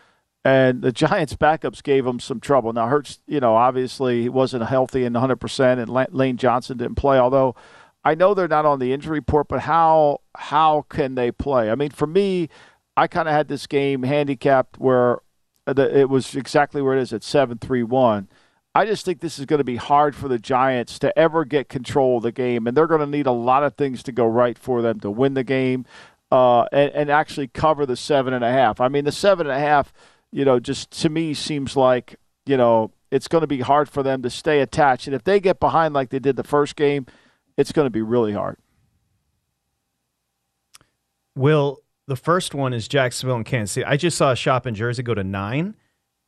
and 0.46 0.82
the 0.82 0.92
Giants' 0.92 1.36
backups 1.36 1.82
gave 1.82 2.04
them 2.04 2.20
some 2.20 2.40
trouble. 2.40 2.74
Now, 2.74 2.88
Hurts, 2.88 3.20
you 3.28 3.40
know, 3.40 3.56
obviously 3.56 4.24
he 4.24 4.30
wasn't 4.30 4.66
healthy 4.66 5.06
and 5.06 5.16
100%, 5.16 5.80
and 5.80 6.14
Lane 6.14 6.38
Johnson 6.38 6.78
didn't 6.78 6.96
play. 6.96 7.18
Although 7.18 7.56
I 8.04 8.16
know 8.16 8.34
they're 8.34 8.48
not 8.50 8.66
on 8.66 8.80
the 8.80 8.92
injury 8.92 9.20
report, 9.20 9.48
but 9.48 9.62
how 9.62 10.20
how 10.36 10.86
can 10.90 11.16
they 11.16 11.32
play? 11.32 11.72
I 11.72 11.76
mean, 11.76 11.92
for 11.92 12.08
me, 12.08 12.50
I 12.98 13.08
kind 13.08 13.30
of 13.30 13.34
had 13.34 13.48
this 13.48 13.68
game 13.68 14.04
handicapped 14.04 14.78
where 14.80 15.20
the, 15.66 15.98
it 15.98 16.10
was 16.10 16.36
exactly 16.36 16.82
where 16.82 16.98
it 16.98 17.02
is 17.02 17.14
at 17.14 17.24
seven 17.24 17.58
three 17.58 17.84
one. 17.84 18.28
I 18.76 18.86
just 18.86 19.06
think 19.06 19.22
this 19.22 19.38
is 19.38 19.46
going 19.46 19.60
to 19.60 19.64
be 19.64 19.76
hard 19.76 20.16
for 20.16 20.28
the 20.28 20.40
Giants 20.40 20.98
to 21.00 21.18
ever 21.18 21.46
get 21.46 21.70
control 21.70 22.18
of 22.18 22.24
the 22.24 22.32
game, 22.32 22.68
and 22.68 22.76
they're 22.76 22.88
going 22.88 23.02
to 23.02 23.08
need 23.08 23.28
a 23.28 23.32
lot 23.32 23.64
of 23.64 23.76
things 23.76 24.04
to 24.04 24.12
go 24.12 24.26
right 24.26 24.58
for 24.58 24.82
them 24.82 25.00
to 25.02 25.12
win 25.12 25.36
the 25.36 25.44
game 25.44 25.86
uh, 26.32 26.64
and, 26.74 26.92
and 26.92 27.10
actually 27.12 27.48
cover 27.48 27.86
the 27.86 27.96
seven 27.96 28.34
and 28.34 28.44
a 28.44 28.52
half. 28.52 28.82
I 28.82 28.88
mean, 28.88 29.06
the 29.06 29.12
seven 29.12 29.48
and 29.48 29.56
a 29.56 29.60
half– 29.60 29.94
you 30.34 30.44
know, 30.44 30.60
just 30.60 30.90
to 31.02 31.10
me 31.10 31.36
seems 31.36 31.78
like, 31.78 32.16
you 32.48 32.58
know, 32.58 32.92
it's 33.12 33.28
going 33.28 33.42
to 33.42 33.48
be 33.48 33.62
hard 33.62 33.88
for 33.88 34.02
them 34.02 34.24
to 34.24 34.30
stay 34.32 34.62
attached. 34.62 35.06
And 35.06 35.16
if 35.16 35.24
they 35.24 35.40
get 35.40 35.60
behind 35.60 35.94
like 35.94 36.10
they 36.10 36.18
did 36.18 36.36
the 36.36 36.44
first 36.44 36.76
game, 36.76 37.06
it's 37.56 37.72
going 37.72 37.86
to 37.86 37.92
be 37.92 38.02
really 38.02 38.34
hard. 38.34 38.58
Will, 41.36 41.84
the 42.08 42.16
first 42.16 42.56
one 42.56 42.74
is 42.74 42.88
Jacksonville 42.88 43.36
and 43.36 43.46
Kansas 43.46 43.74
City. 43.74 43.86
I 43.86 43.96
just 43.96 44.18
saw 44.18 44.32
a 44.32 44.36
shop 44.36 44.66
in 44.66 44.74
Jersey 44.74 45.04
go 45.04 45.14
to 45.14 45.24
nine. 45.24 45.76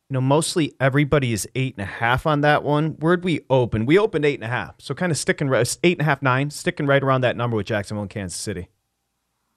You 0.08 0.14
know, 0.14 0.20
mostly 0.20 0.72
everybody 0.78 1.32
is 1.32 1.48
eight 1.56 1.74
and 1.76 1.82
a 1.82 1.90
half 1.90 2.28
on 2.28 2.42
that 2.42 2.62
one. 2.62 2.90
Where'd 3.00 3.24
we 3.24 3.40
open? 3.50 3.86
We 3.86 3.98
opened 3.98 4.24
eight 4.24 4.36
and 4.36 4.44
a 4.44 4.48
half. 4.48 4.76
So 4.78 4.94
kind 4.94 5.10
of 5.10 5.18
sticking 5.18 5.52
eight 5.52 5.76
and 5.82 6.00
a 6.00 6.04
half, 6.04 6.22
nine, 6.22 6.50
sticking 6.50 6.86
right 6.86 7.02
around 7.02 7.22
that 7.22 7.36
number 7.36 7.56
with 7.56 7.66
Jacksonville 7.66 8.02
and 8.02 8.10
Kansas 8.10 8.38
City 8.38 8.68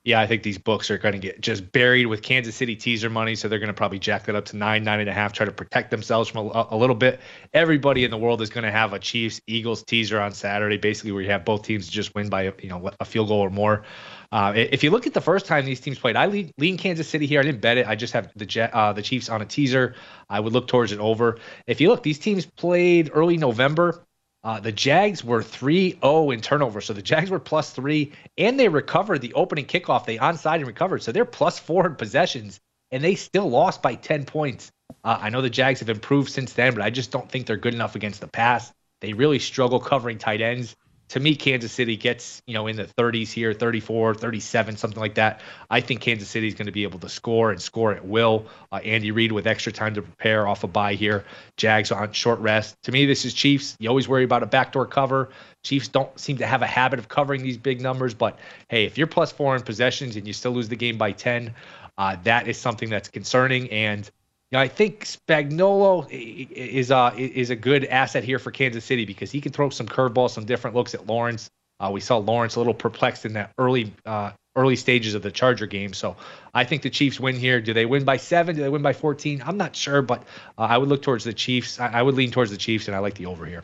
yeah, 0.10 0.19
I 0.19 0.26
think 0.26 0.41
these 0.41 0.58
books 0.58 0.89
are 0.89 0.98
going 0.98 1.13
to 1.13 1.19
get 1.19 1.39
just 1.39 1.72
buried 1.72 2.08
with 2.08 2.24
Kansas 2.24 2.56
City 2.56 2.76
teaser 2.76 3.12
money. 3.12 3.36
So 3.36 3.48
they're 3.48 3.60
going 3.60 3.67
to 3.67 3.76
probably 3.76 4.00
jack 4.00 4.26
that 4.26 4.36
up 4.36 4.45
to 4.45 4.58
nine, 4.58 4.84
nine 4.84 5.00
and 5.00 5.08
a 5.08 5.13
half, 5.13 5.34
try 5.34 5.45
to 5.45 5.52
protect 5.52 5.91
themselves 5.91 6.28
from 6.28 6.48
a, 6.48 6.67
a 6.72 6.76
little 6.76 6.95
bit. 6.95 7.19
Everybody 7.54 8.04
in 8.04 8.10
the 8.10 8.17
world 8.17 8.41
is 8.41 8.50
going 8.50 8.63
to 8.63 8.72
have 8.72 8.91
a 8.93 8.98
Chiefs 8.98 9.39
Eagles 9.45 9.84
teaser 9.84 10.19
on 10.19 10.32
Saturday, 10.32 10.78
basically 10.78 11.12
where 11.12 11.22
you 11.22 11.30
have 11.30 11.45
both 11.45 11.62
teams 11.62 11.88
just 11.88 12.15
win 12.15 12.28
by 12.28 12.52
you 12.60 12.69
know 12.69 12.89
a 13.00 13.06
field 13.06 13.28
goal 13.28 13.41
or 13.41 13.52
more. 13.52 13.84
Uh, 14.32 14.54
if 14.56 14.84
you 14.84 14.89
look 14.89 15.06
at 15.06 15.13
the 15.13 15.22
first 15.22 15.45
time 15.45 15.63
these 15.65 15.80
teams 15.80 16.00
played, 16.00 16.15
I 16.15 16.26
lean, 16.26 16.52
lean 16.58 16.78
Kansas 16.78 17.08
City 17.08 17.28
here. 17.28 17.39
I 17.39 17.43
didn't 17.43 17.62
bet 17.62 17.78
it. 17.78 17.88
I 17.88 17.95
just 17.95 18.13
have 18.13 18.32
the 18.36 18.48
Jet, 18.48 18.74
uh, 18.74 18.93
the 18.93 19.04
Chiefs 19.04 19.30
on 19.30 19.43
a 19.43 19.45
teaser. 19.45 19.93
I 20.28 20.39
would 20.39 20.54
look 20.54 20.67
towards 20.67 20.91
it 20.91 21.00
over. 21.00 21.38
If 21.67 21.82
you 21.82 21.89
look, 21.89 22.02
these 22.02 22.17
teams 22.17 22.48
played 22.48 23.12
early 23.13 23.38
November. 23.38 24.04
Uh, 24.43 24.60
the 24.60 24.71
Jags 24.71 25.23
were 25.23 25.43
3 25.43 25.99
0 26.02 26.32
in 26.32 26.41
turnover. 26.41 26.82
So 26.82 26.93
the 26.93 27.02
Jags 27.02 27.30
were 27.30 27.39
plus 27.39 27.71
three, 27.71 28.13
and 28.38 28.60
they 28.60 28.69
recovered 28.69 29.19
the 29.19 29.34
opening 29.34 29.65
kickoff. 29.65 30.06
They 30.06 30.17
onside 30.17 30.56
and 30.56 30.67
recovered. 30.67 31.04
So 31.04 31.12
they're 31.12 31.25
plus 31.25 31.60
four 31.60 31.86
in 31.86 31.95
possessions, 31.95 32.60
and 32.91 33.04
they 33.04 33.15
still 33.15 33.49
lost 33.49 33.82
by 33.82 33.95
10 33.95 34.25
points. 34.25 34.71
Uh, 35.04 35.17
I 35.21 35.30
know 35.30 35.41
the 35.41 35.49
Jags 35.49 35.80
have 35.82 35.89
improved 35.89 36.32
since 36.32 36.54
then, 36.54 36.73
but 36.73 36.84
I 36.84 36.89
just 36.89 37.12
don't 37.12 37.30
think 37.30 37.45
they're 37.45 37.58
good 37.58 37.73
enough 37.73 37.95
against 37.95 38.21
the 38.21 38.28
pass. 38.28 38.71
They 39.02 39.13
really 39.13 39.39
struggle 39.39 39.80
covering 39.80 40.17
tight 40.17 40.41
ends 40.41 40.75
to 41.10 41.19
me, 41.19 41.36
Kansas 41.36 41.72
City 41.72 41.98
gets, 41.98 42.41
you 42.45 42.54
know, 42.54 42.67
in 42.67 42.76
the 42.76 42.86
30s 42.86 43.32
here, 43.32 43.52
34, 43.52 44.13
37, 44.13 44.78
something 44.78 45.00
like 45.00 45.15
that. 45.15 45.41
I 45.69 45.82
think 45.82 46.02
Kansas 46.02 46.30
City 46.30 46.48
is 46.48 46.54
going 46.54 46.67
to 46.67 46.72
be 46.72 46.84
able 46.84 47.00
to 47.00 47.10
score 47.10 47.52
and 47.52 47.60
score 47.60 47.93
at 47.93 48.06
will. 48.06 48.45
Uh, 48.72 48.78
Andy 48.78 49.10
Reid 49.10 49.32
with 49.32 49.48
extra 49.48 49.72
time 49.72 49.95
to 49.95 50.04
prepare 50.04 50.48
off 50.48 50.63
a 50.63 50.67
bye 50.67 50.93
here. 50.93 51.26
Jags 51.58 51.91
on 51.91 52.12
short 52.12 52.39
rest. 52.39 52.78
To 52.84 52.91
me, 52.91 53.08
this 53.08 53.26
is 53.26 53.34
Chiefs. 53.34 53.76
You 53.80 53.89
always 53.89 54.08
worry 54.08 54.24
about 54.24 54.43
a 54.43 54.45
backdoor 54.45 54.86
cover. 54.86 55.30
Chiefs 55.63 55.88
don't 55.88 56.17
seem 56.19 56.38
to 56.38 56.45
have 56.45 56.62
a 56.62 56.67
habit 56.67 57.00
of 57.00 57.10
covering 57.10 57.41
these 57.41 57.58
big 57.58 57.82
numbers, 57.82 58.13
but 58.13 58.38
hey, 58.67 58.86
if 58.86 58.98
you're 58.98 59.08
plus 59.08 59.32
four 59.32 59.56
in 59.56 59.63
possessions 59.63 60.15
and 60.15 60.28
you 60.28 60.34
still 60.34 60.52
lose 60.52 60.69
the 60.69 60.76
game 60.76 60.98
by 60.98 61.12
10, 61.12 61.54
uh, 61.98 62.17
that 62.24 62.48
is 62.48 62.58
something 62.58 62.89
that's 62.89 63.10
concerning. 63.10 63.69
And 63.72 64.10
know, 64.52 64.60
I 64.60 64.68
think 64.68 65.06
Spagnolo 65.06 66.08
is 66.12 66.92
uh 66.92 67.14
is 67.16 67.50
a 67.50 67.56
good 67.56 67.86
asset 67.86 68.24
here 68.24 68.40
for 68.40 68.52
Kansas 68.52 68.84
City 68.84 69.06
because 69.06 69.32
he 69.32 69.42
can 69.42 69.52
throw 69.52 69.70
some 69.70 69.88
curveballs, 69.88 70.32
some 70.32 70.46
different 70.46 70.76
looks 70.76 70.94
at 70.94 71.08
Lawrence. 71.08 71.50
Uh, 71.80 71.90
we 71.92 72.02
saw 72.02 72.18
Lawrence 72.18 72.56
a 72.56 72.60
little 72.60 72.74
perplexed 72.74 73.26
in 73.26 73.34
that 73.34 73.52
early 73.58 73.94
uh, 74.06 74.32
early 74.56 74.76
stages 74.76 75.14
of 75.14 75.22
the 75.22 75.32
Charger 75.32 75.68
game. 75.68 75.94
So 75.94 76.18
I 76.54 76.64
think 76.64 76.82
the 76.82 76.90
Chiefs 76.90 77.20
win 77.20 77.36
here. 77.36 77.62
Do 77.62 77.74
they 77.74 77.86
win 77.86 78.04
by 78.04 78.18
seven? 78.18 78.56
Do 78.56 78.62
they 78.62 78.70
win 78.70 78.82
by 78.82 78.94
14? 78.94 79.44
I'm 79.46 79.58
not 79.58 79.76
sure, 79.76 80.02
but 80.02 80.24
uh, 80.58 80.62
I 80.64 80.78
would 80.78 80.90
look 80.90 81.02
towards 81.02 81.24
the 81.24 81.34
Chiefs. 81.34 81.80
I, 81.80 81.88
I 81.88 82.02
would 82.02 82.16
lean 82.16 82.32
towards 82.32 82.52
the 82.52 82.58
Chiefs, 82.58 82.88
and 82.88 82.96
I 82.96 83.00
like 83.00 83.16
the 83.16 83.28
over 83.28 83.46
here. 83.46 83.64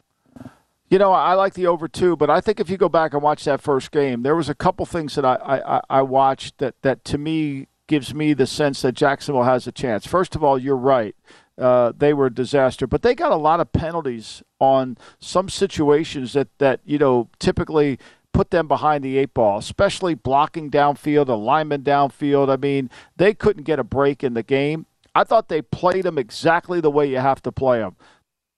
You 0.87 0.99
know, 0.99 1.11
I 1.11 1.33
like 1.33 1.55
the 1.55 1.65
over 1.65 1.87
too, 1.87 2.15
but 2.15 2.29
I 2.29 2.41
think 2.41 2.59
if 2.59 2.69
you 2.69 2.77
go 2.77 2.89
back 2.89 3.13
and 3.13 3.21
watch 3.23 3.43
that 3.45 3.59
first 3.59 3.91
game, 3.91 4.21
there 4.21 4.35
was 4.35 4.49
a 4.49 4.55
couple 4.55 4.85
things 4.85 5.15
that 5.15 5.25
I, 5.25 5.35
I, 5.35 5.81
I 5.89 6.01
watched 6.03 6.59
that, 6.59 6.75
that 6.83 7.03
to 7.05 7.17
me 7.17 7.67
gives 7.87 8.13
me 8.13 8.33
the 8.33 8.47
sense 8.47 8.81
that 8.81 8.93
Jacksonville 8.93 9.43
has 9.43 9.67
a 9.67 9.71
chance. 9.71 10.05
First 10.05 10.35
of 10.35 10.43
all, 10.43 10.57
you're 10.57 10.75
right. 10.75 11.15
Uh, 11.57 11.93
they 11.95 12.13
were 12.13 12.25
a 12.25 12.33
disaster, 12.33 12.85
but 12.85 13.01
they 13.01 13.15
got 13.15 13.31
a 13.31 13.37
lot 13.37 13.59
of 13.59 13.71
penalties 13.71 14.43
on 14.59 14.97
some 15.19 15.47
situations 15.47 16.33
that, 16.33 16.49
that 16.57 16.81
you 16.83 16.97
know 16.97 17.29
typically 17.39 17.97
put 18.33 18.51
them 18.51 18.67
behind 18.67 19.03
the 19.03 19.17
eight 19.17 19.33
ball, 19.33 19.59
especially 19.59 20.13
blocking 20.13 20.69
downfield, 20.69 21.29
a 21.29 21.33
lineman 21.33 21.81
downfield. 21.81 22.49
I 22.49 22.57
mean, 22.57 22.89
they 23.15 23.33
couldn't 23.33 23.63
get 23.63 23.79
a 23.79 23.83
break 23.83 24.23
in 24.23 24.33
the 24.33 24.43
game. 24.43 24.85
I 25.15 25.23
thought 25.23 25.47
they 25.47 25.61
played 25.61 26.03
them 26.03 26.17
exactly 26.17 26.81
the 26.81 26.91
way 26.91 27.09
you 27.09 27.19
have 27.19 27.41
to 27.43 27.51
play 27.53 27.79
them. 27.79 27.95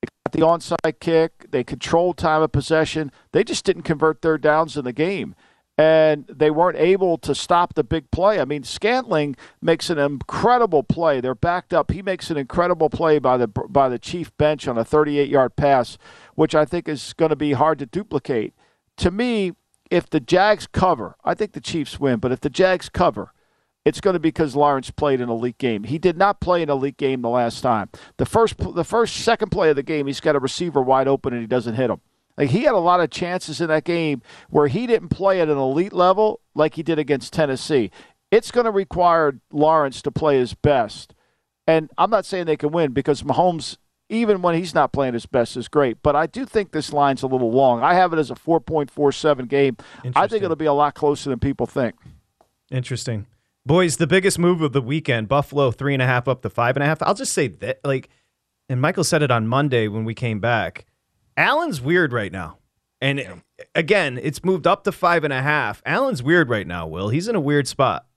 They 0.01 0.07
got 0.25 0.31
the 0.31 0.75
onside 0.75 0.99
kick. 0.99 1.51
They 1.51 1.63
controlled 1.63 2.17
time 2.17 2.41
of 2.41 2.51
possession. 2.51 3.11
They 3.31 3.43
just 3.43 3.63
didn't 3.63 3.83
convert 3.83 4.23
third 4.23 4.41
downs 4.41 4.75
in 4.75 4.83
the 4.83 4.93
game. 4.93 5.35
And 5.77 6.25
they 6.27 6.49
weren't 6.49 6.77
able 6.77 7.17
to 7.19 7.35
stop 7.35 7.75
the 7.75 7.83
big 7.83 8.09
play. 8.09 8.39
I 8.39 8.45
mean, 8.45 8.63
Scantling 8.63 9.35
makes 9.61 9.89
an 9.89 9.99
incredible 9.99 10.81
play. 10.81 11.21
They're 11.21 11.35
backed 11.35 11.73
up. 11.73 11.91
He 11.91 12.01
makes 12.01 12.31
an 12.31 12.37
incredible 12.37 12.89
play 12.89 13.19
by 13.19 13.37
the 13.37 13.47
by 13.47 13.87
the 13.87 13.99
Chief 13.99 14.35
bench 14.37 14.67
on 14.67 14.77
a 14.77 14.83
38-yard 14.83 15.55
pass, 15.55 15.97
which 16.35 16.55
I 16.55 16.65
think 16.65 16.87
is 16.87 17.13
going 17.13 17.29
to 17.29 17.35
be 17.35 17.53
hard 17.53 17.77
to 17.79 17.85
duplicate. 17.85 18.53
To 18.97 19.11
me, 19.11 19.53
if 19.91 20.09
the 20.09 20.19
Jags 20.19 20.67
cover, 20.67 21.15
I 21.23 21.35
think 21.35 21.53
the 21.53 21.61
Chiefs 21.61 21.99
win, 21.99 22.19
but 22.19 22.31
if 22.31 22.41
the 22.41 22.49
Jags 22.49 22.89
cover, 22.89 23.33
it's 23.85 24.01
going 24.01 24.15
to 24.15 24.19
be 24.19 24.29
because 24.29 24.55
Lawrence 24.55 24.91
played 24.91 25.21
an 25.21 25.29
elite 25.29 25.59
game. 25.59 25.83
He 25.83 25.97
did 25.97 26.17
not 26.17 26.41
play 26.41 26.61
an 26.63 26.69
elite 26.69 26.97
game 26.97 27.21
the 27.21 27.29
last 27.29 27.61
time. 27.61 27.89
The 28.17 28.25
first, 28.25 28.57
the 28.57 28.83
first, 28.83 29.15
second 29.15 29.49
play 29.49 29.69
of 29.69 29.75
the 29.75 29.83
game, 29.83 30.07
he's 30.07 30.19
got 30.19 30.35
a 30.35 30.39
receiver 30.39 30.81
wide 30.81 31.07
open 31.07 31.33
and 31.33 31.41
he 31.41 31.47
doesn't 31.47 31.75
hit 31.75 31.89
him. 31.89 32.01
Like 32.37 32.51
he 32.51 32.63
had 32.63 32.73
a 32.73 32.79
lot 32.79 32.99
of 32.99 33.09
chances 33.09 33.59
in 33.59 33.67
that 33.67 33.83
game 33.83 34.21
where 34.49 34.67
he 34.67 34.85
didn't 34.85 35.09
play 35.09 35.41
at 35.41 35.49
an 35.49 35.57
elite 35.57 35.93
level 35.93 36.41
like 36.53 36.75
he 36.75 36.83
did 36.83 36.99
against 36.99 37.33
Tennessee. 37.33 37.91
It's 38.29 38.51
going 38.51 38.65
to 38.65 38.71
require 38.71 39.39
Lawrence 39.51 40.01
to 40.03 40.11
play 40.11 40.37
his 40.37 40.53
best. 40.53 41.13
And 41.65 41.89
I'm 41.97 42.09
not 42.09 42.25
saying 42.25 42.45
they 42.45 42.57
can 42.57 42.71
win 42.71 42.91
because 42.91 43.23
Mahomes, 43.23 43.77
even 44.09 44.41
when 44.41 44.55
he's 44.55 44.75
not 44.75 44.93
playing 44.93 45.13
his 45.13 45.25
best, 45.25 45.57
is 45.57 45.67
great. 45.67 45.97
But 46.03 46.15
I 46.15 46.27
do 46.27 46.45
think 46.45 46.71
this 46.71 46.93
line's 46.93 47.23
a 47.23 47.27
little 47.27 47.51
long. 47.51 47.81
I 47.81 47.93
have 47.93 48.13
it 48.13 48.19
as 48.19 48.29
a 48.29 48.35
4.47 48.35 49.47
game. 49.47 49.77
I 50.15 50.27
think 50.27 50.43
it'll 50.43 50.55
be 50.55 50.65
a 50.65 50.73
lot 50.73 50.93
closer 50.93 51.29
than 51.29 51.39
people 51.39 51.65
think. 51.65 51.95
Interesting. 52.69 53.27
Boys, 53.65 53.97
the 53.97 54.07
biggest 54.07 54.39
move 54.39 54.61
of 54.61 54.71
the 54.71 54.81
weekend, 54.81 55.27
Buffalo 55.27 55.71
three 55.71 55.93
and 55.93 56.01
a 56.01 56.05
half 56.05 56.27
up 56.27 56.41
to 56.43 56.49
five 56.49 56.77
and 56.77 56.83
a 56.83 56.85
half. 56.85 57.01
I'll 57.01 57.13
just 57.13 57.33
say 57.33 57.49
that, 57.49 57.81
like, 57.83 58.07
and 58.69 58.79
Michael 58.79 59.03
said 59.03 59.21
it 59.21 59.31
on 59.31 59.45
Monday 59.45 59.89
when 59.89 60.05
we 60.05 60.13
came 60.13 60.39
back. 60.39 60.85
Allen's 61.37 61.79
weird 61.79 62.11
right 62.11 62.31
now. 62.31 62.57
And 62.99 63.19
yeah. 63.19 63.35
again, 63.75 64.19
it's 64.21 64.43
moved 64.43 64.65
up 64.65 64.83
to 64.85 64.91
five 64.91 65.23
and 65.23 65.31
a 65.31 65.41
half. 65.41 65.81
Allen's 65.85 66.23
weird 66.23 66.49
right 66.49 66.65
now, 66.65 66.87
Will. 66.87 67.09
He's 67.09 67.27
in 67.27 67.35
a 67.35 67.39
weird 67.39 67.67
spot. 67.67 68.07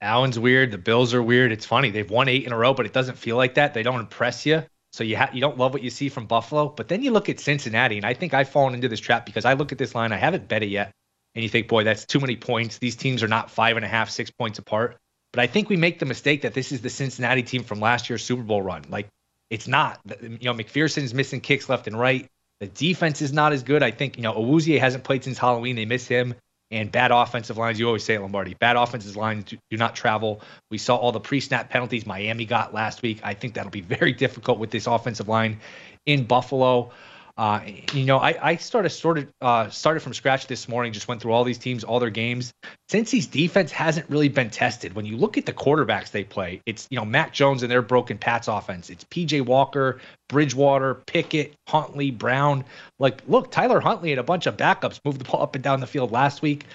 Allen's 0.00 0.38
weird. 0.38 0.70
The 0.70 0.78
Bills 0.78 1.12
are 1.14 1.22
weird. 1.22 1.52
It's 1.52 1.66
funny. 1.66 1.90
They've 1.90 2.10
won 2.10 2.28
eight 2.28 2.46
in 2.46 2.52
a 2.52 2.56
row, 2.56 2.72
but 2.74 2.86
it 2.86 2.92
doesn't 2.92 3.18
feel 3.18 3.36
like 3.36 3.54
that. 3.54 3.74
They 3.74 3.82
don't 3.82 4.00
impress 4.00 4.46
you. 4.46 4.64
So 4.92 5.04
you 5.04 5.16
ha- 5.16 5.30
you 5.32 5.40
don't 5.40 5.58
love 5.58 5.72
what 5.72 5.82
you 5.82 5.90
see 5.90 6.08
from 6.08 6.26
Buffalo. 6.26 6.68
But 6.68 6.88
then 6.88 7.02
you 7.02 7.10
look 7.10 7.28
at 7.28 7.40
Cincinnati, 7.40 7.96
and 7.96 8.06
I 8.06 8.14
think 8.14 8.34
I've 8.34 8.48
fallen 8.48 8.74
into 8.74 8.88
this 8.88 9.00
trap 9.00 9.26
because 9.26 9.44
I 9.44 9.54
look 9.54 9.72
at 9.72 9.78
this 9.78 9.94
line. 9.94 10.12
I 10.12 10.16
haven't 10.16 10.48
bet 10.48 10.62
it 10.62 10.68
yet. 10.68 10.92
And 11.34 11.42
you 11.42 11.48
think, 11.48 11.68
boy, 11.68 11.84
that's 11.84 12.04
too 12.04 12.20
many 12.20 12.36
points. 12.36 12.78
These 12.78 12.96
teams 12.96 13.22
are 13.22 13.28
not 13.28 13.50
five 13.50 13.76
and 13.76 13.84
a 13.84 13.88
half, 13.88 14.10
six 14.10 14.30
points 14.30 14.58
apart. 14.58 14.98
But 15.32 15.40
I 15.40 15.46
think 15.46 15.70
we 15.70 15.76
make 15.76 15.98
the 15.98 16.04
mistake 16.04 16.42
that 16.42 16.52
this 16.52 16.72
is 16.72 16.82
the 16.82 16.90
Cincinnati 16.90 17.42
team 17.42 17.64
from 17.64 17.80
last 17.80 18.10
year's 18.10 18.22
Super 18.22 18.42
Bowl 18.42 18.60
run. 18.60 18.82
Like, 18.90 19.08
it's 19.48 19.66
not. 19.66 19.98
You 20.20 20.38
know, 20.42 20.52
McPherson's 20.52 21.14
missing 21.14 21.40
kicks 21.40 21.68
left 21.68 21.86
and 21.86 21.98
right. 21.98 22.28
The 22.62 22.68
defense 22.68 23.20
is 23.22 23.32
not 23.32 23.52
as 23.52 23.64
good. 23.64 23.82
I 23.82 23.90
think, 23.90 24.16
you 24.16 24.22
know, 24.22 24.34
Awuzie 24.34 24.78
hasn't 24.78 25.02
played 25.02 25.24
since 25.24 25.36
Halloween. 25.36 25.74
They 25.74 25.84
miss 25.84 26.06
him. 26.06 26.36
And 26.70 26.92
bad 26.92 27.10
offensive 27.10 27.58
lines, 27.58 27.80
you 27.80 27.88
always 27.88 28.04
say 28.04 28.14
it, 28.14 28.20
Lombardi. 28.20 28.54
Bad 28.54 28.76
offensive 28.76 29.16
lines 29.16 29.46
do, 29.46 29.58
do 29.68 29.76
not 29.76 29.96
travel. 29.96 30.42
We 30.70 30.78
saw 30.78 30.94
all 30.94 31.10
the 31.10 31.18
pre 31.18 31.40
snap 31.40 31.70
penalties 31.70 32.06
Miami 32.06 32.44
got 32.44 32.72
last 32.72 33.02
week. 33.02 33.18
I 33.24 33.34
think 33.34 33.54
that'll 33.54 33.72
be 33.72 33.80
very 33.80 34.12
difficult 34.24 34.60
with 34.60 34.70
this 34.70 34.86
offensive 34.86 35.26
line 35.26 35.58
in 36.06 36.24
Buffalo. 36.24 36.92
Uh, 37.36 37.60
you 37.94 38.04
know, 38.04 38.18
I, 38.18 38.36
I 38.42 38.56
started 38.56 38.90
started 38.90 39.28
uh, 39.40 39.70
started 39.70 40.00
from 40.00 40.12
scratch 40.12 40.46
this 40.46 40.68
morning. 40.68 40.92
Just 40.92 41.08
went 41.08 41.22
through 41.22 41.32
all 41.32 41.44
these 41.44 41.58
teams, 41.58 41.82
all 41.82 41.98
their 41.98 42.10
games. 42.10 42.52
Cincy's 42.90 43.26
defense 43.26 43.72
hasn't 43.72 44.08
really 44.10 44.28
been 44.28 44.50
tested. 44.50 44.94
When 44.94 45.06
you 45.06 45.16
look 45.16 45.38
at 45.38 45.46
the 45.46 45.52
quarterbacks 45.52 46.10
they 46.10 46.24
play, 46.24 46.60
it's 46.66 46.86
you 46.90 46.98
know 46.98 47.04
Mac 47.04 47.32
Jones 47.32 47.62
and 47.62 47.70
their 47.70 47.82
broken 47.82 48.18
Pats 48.18 48.48
offense. 48.48 48.90
It's 48.90 49.04
P.J. 49.08 49.42
Walker, 49.42 50.00
Bridgewater, 50.28 50.94
Pickett, 51.06 51.54
Huntley, 51.68 52.10
Brown. 52.10 52.64
Like, 52.98 53.22
look, 53.26 53.50
Tyler 53.50 53.80
Huntley 53.80 54.12
and 54.12 54.20
a 54.20 54.24
bunch 54.24 54.46
of 54.46 54.56
backups 54.56 55.00
moved 55.04 55.20
the 55.20 55.24
ball 55.24 55.42
up 55.42 55.54
and 55.54 55.64
down 55.64 55.80
the 55.80 55.86
field 55.86 56.12
last 56.12 56.42
week. 56.42 56.66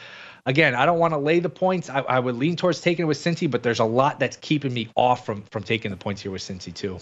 Again, 0.48 0.76
I 0.76 0.86
don't 0.86 0.98
want 0.98 1.14
to 1.14 1.18
lay 1.18 1.40
the 1.40 1.50
points. 1.50 1.90
I, 1.90 2.00
I 2.00 2.20
would 2.20 2.36
lean 2.36 2.56
towards 2.56 2.80
taking 2.80 3.04
it 3.04 3.08
with 3.08 3.18
Cincy, 3.18 3.52
but 3.52 3.64
there's 3.64 3.80
a 3.80 3.86
lot 3.86 4.20
that's 4.20 4.38
keeping 4.38 4.74
me 4.74 4.90
off 4.96 5.26
from 5.26 5.44
from 5.52 5.62
taking 5.64 5.92
the 5.92 5.98
points 5.98 6.22
here 6.22 6.32
with 6.32 6.42
Cincy 6.42 6.74
too. 6.74 7.00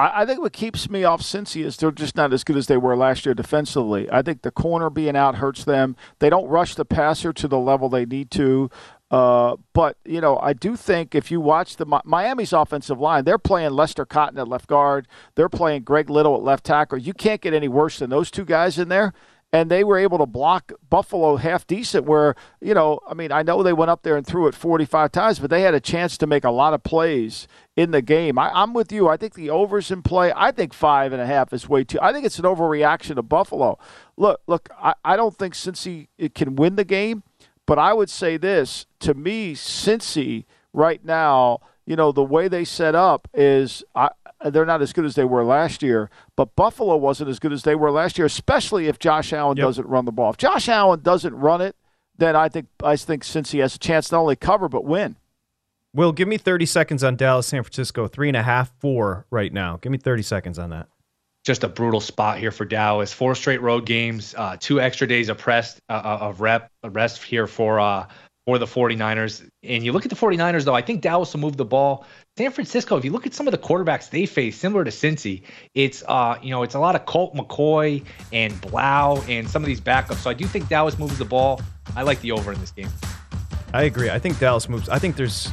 I, 0.00 0.26
think 0.26 0.40
what 0.40 0.52
keeps 0.52 0.88
me 0.88 1.04
off 1.04 1.20
Cincy 1.20 1.64
is 1.64 1.76
they're 1.76 1.90
just 1.90 2.16
not 2.16 2.32
as 2.32 2.44
good 2.44 2.56
as 2.56 2.66
they 2.66 2.76
were 2.76 2.96
last 2.96 3.26
year 3.26 3.34
defensively. 3.34 4.08
I 4.10 4.22
think 4.22 4.42
the 4.42 4.50
corner 4.50 4.90
being 4.90 5.16
out 5.16 5.36
hurts 5.36 5.64
them. 5.64 5.96
They 6.18 6.30
don't 6.30 6.48
rush 6.48 6.74
the 6.74 6.84
passer 6.84 7.32
to 7.32 7.48
the 7.48 7.58
level 7.58 7.88
they 7.88 8.06
need 8.06 8.30
to. 8.32 8.70
Uh, 9.10 9.56
but 9.72 9.96
you 10.04 10.20
know, 10.20 10.38
I 10.38 10.52
do 10.52 10.76
think 10.76 11.14
if 11.14 11.30
you 11.30 11.40
watch 11.40 11.76
the 11.76 12.00
Miami's 12.04 12.52
offensive 12.52 13.00
line, 13.00 13.24
they're 13.24 13.38
playing 13.38 13.72
Lester 13.72 14.06
Cotton 14.06 14.38
at 14.38 14.46
left 14.46 14.68
guard. 14.68 15.08
They're 15.34 15.48
playing 15.48 15.82
Greg 15.82 16.08
Little 16.08 16.36
at 16.36 16.42
left 16.42 16.64
tackle. 16.64 16.98
You 16.98 17.12
can't 17.12 17.40
get 17.40 17.52
any 17.52 17.68
worse 17.68 17.98
than 17.98 18.10
those 18.10 18.30
two 18.30 18.44
guys 18.44 18.78
in 18.78 18.88
there 18.88 19.12
and 19.52 19.70
they 19.70 19.82
were 19.82 19.98
able 19.98 20.18
to 20.18 20.26
block 20.26 20.72
Buffalo 20.88 21.36
half 21.36 21.66
decent. 21.66 22.04
Where 22.04 22.34
you 22.60 22.74
know, 22.74 23.00
I 23.08 23.14
mean, 23.14 23.32
I 23.32 23.42
know 23.42 23.62
they 23.62 23.72
went 23.72 23.90
up 23.90 24.02
there 24.02 24.16
and 24.16 24.26
threw 24.26 24.46
it 24.46 24.54
45 24.54 25.10
times, 25.12 25.38
but 25.38 25.50
they 25.50 25.62
had 25.62 25.74
a 25.74 25.80
chance 25.80 26.16
to 26.18 26.26
make 26.26 26.44
a 26.44 26.50
lot 26.50 26.74
of 26.74 26.82
plays 26.82 27.48
in 27.76 27.90
the 27.90 28.02
game. 28.02 28.38
I, 28.38 28.62
am 28.62 28.74
with 28.74 28.92
you. 28.92 29.08
I 29.08 29.16
think 29.16 29.34
the 29.34 29.50
overs 29.50 29.90
in 29.90 30.02
play. 30.02 30.32
I 30.34 30.52
think 30.52 30.72
five 30.72 31.12
and 31.12 31.20
a 31.20 31.26
half 31.26 31.52
is 31.52 31.68
way 31.68 31.84
too. 31.84 31.98
I 32.00 32.12
think 32.12 32.24
it's 32.24 32.38
an 32.38 32.44
overreaction 32.44 33.16
to 33.16 33.22
Buffalo. 33.22 33.78
Look, 34.16 34.40
look. 34.46 34.68
I, 34.78 34.94
I 35.04 35.16
don't 35.16 35.36
think 35.36 35.54
Cincy 35.54 36.08
it 36.16 36.34
can 36.34 36.56
win 36.56 36.76
the 36.76 36.84
game, 36.84 37.22
but 37.66 37.78
I 37.78 37.92
would 37.92 38.10
say 38.10 38.36
this 38.36 38.86
to 39.00 39.14
me, 39.14 39.54
Cincy 39.54 40.44
right 40.72 41.04
now. 41.04 41.60
You 41.86 41.96
know 41.96 42.12
the 42.12 42.22
way 42.22 42.46
they 42.46 42.64
set 42.64 42.94
up 42.94 43.26
is 43.34 43.82
I, 43.96 44.10
they're 44.44 44.66
not 44.66 44.82
as 44.82 44.92
good 44.92 45.04
as 45.04 45.14
they 45.14 45.24
were 45.24 45.44
last 45.44 45.82
year. 45.82 46.10
But 46.36 46.56
Buffalo 46.56 46.96
wasn't 46.96 47.30
as 47.30 47.38
good 47.38 47.52
as 47.52 47.62
they 47.62 47.74
were 47.74 47.90
last 47.90 48.18
year, 48.18 48.26
especially 48.26 48.86
if 48.86 48.98
Josh 48.98 49.32
Allen 49.32 49.56
yep. 49.56 49.66
doesn't 49.66 49.86
run 49.86 50.04
the 50.04 50.12
ball. 50.12 50.30
If 50.30 50.38
Josh 50.38 50.68
Allen 50.68 51.00
doesn't 51.02 51.34
run 51.34 51.60
it, 51.60 51.76
then 52.16 52.36
I 52.36 52.48
think 52.48 52.66
I 52.82 52.96
think 52.96 53.24
Cincy 53.24 53.60
has 53.60 53.74
a 53.74 53.78
chance 53.78 54.12
not 54.12 54.20
only 54.20 54.36
cover 54.36 54.68
but 54.68 54.84
win. 54.84 55.16
Will, 55.92 56.12
give 56.12 56.28
me 56.28 56.38
30 56.38 56.66
seconds 56.66 57.02
on 57.02 57.16
Dallas, 57.16 57.48
San 57.48 57.64
Francisco. 57.64 58.06
Three 58.06 58.28
and 58.28 58.36
a 58.36 58.42
half, 58.42 58.70
four 58.78 59.26
right 59.30 59.52
now. 59.52 59.78
Give 59.80 59.90
me 59.90 59.98
30 59.98 60.22
seconds 60.22 60.58
on 60.58 60.70
that. 60.70 60.86
Just 61.44 61.64
a 61.64 61.68
brutal 61.68 62.00
spot 62.00 62.38
here 62.38 62.52
for 62.52 62.64
Dallas. 62.64 63.12
Four 63.12 63.34
straight 63.34 63.60
road 63.60 63.86
games, 63.86 64.34
uh, 64.36 64.56
two 64.60 64.80
extra 64.80 65.08
days 65.08 65.28
of 65.28 65.38
press, 65.38 65.80
uh, 65.88 65.92
uh 65.92 66.18
of 66.28 66.40
rep, 66.40 66.70
rest 66.84 67.22
here 67.24 67.46
for 67.46 67.80
uh, 67.80 68.06
for 68.50 68.58
the 68.58 68.66
49ers. 68.66 69.48
And 69.62 69.84
you 69.84 69.92
look 69.92 70.04
at 70.04 70.10
the 70.10 70.16
49ers, 70.16 70.64
though, 70.64 70.74
I 70.74 70.82
think 70.82 71.02
Dallas 71.02 71.32
will 71.32 71.40
move 71.40 71.56
the 71.56 71.64
ball. 71.64 72.04
San 72.36 72.50
Francisco, 72.50 72.96
if 72.96 73.04
you 73.04 73.12
look 73.12 73.24
at 73.24 73.32
some 73.32 73.46
of 73.46 73.52
the 73.52 73.58
quarterbacks 73.58 74.10
they 74.10 74.26
face, 74.26 74.58
similar 74.58 74.82
to 74.82 74.90
Cincy, 74.90 75.42
it's 75.76 76.02
uh, 76.08 76.36
you 76.42 76.50
know, 76.50 76.64
it's 76.64 76.74
a 76.74 76.80
lot 76.80 76.96
of 76.96 77.06
Colt 77.06 77.32
McCoy 77.32 78.04
and 78.32 78.60
Blau 78.60 79.22
and 79.28 79.48
some 79.48 79.62
of 79.62 79.68
these 79.68 79.80
backups. 79.80 80.16
So 80.16 80.30
I 80.30 80.34
do 80.34 80.46
think 80.46 80.68
Dallas 80.68 80.98
moves 80.98 81.16
the 81.16 81.24
ball. 81.24 81.60
I 81.94 82.02
like 82.02 82.20
the 82.22 82.32
over 82.32 82.52
in 82.52 82.60
this 82.60 82.72
game. 82.72 82.88
I 83.72 83.84
agree. 83.84 84.10
I 84.10 84.18
think 84.18 84.40
Dallas 84.40 84.68
moves. 84.68 84.88
I 84.88 84.98
think 84.98 85.14
there's 85.14 85.48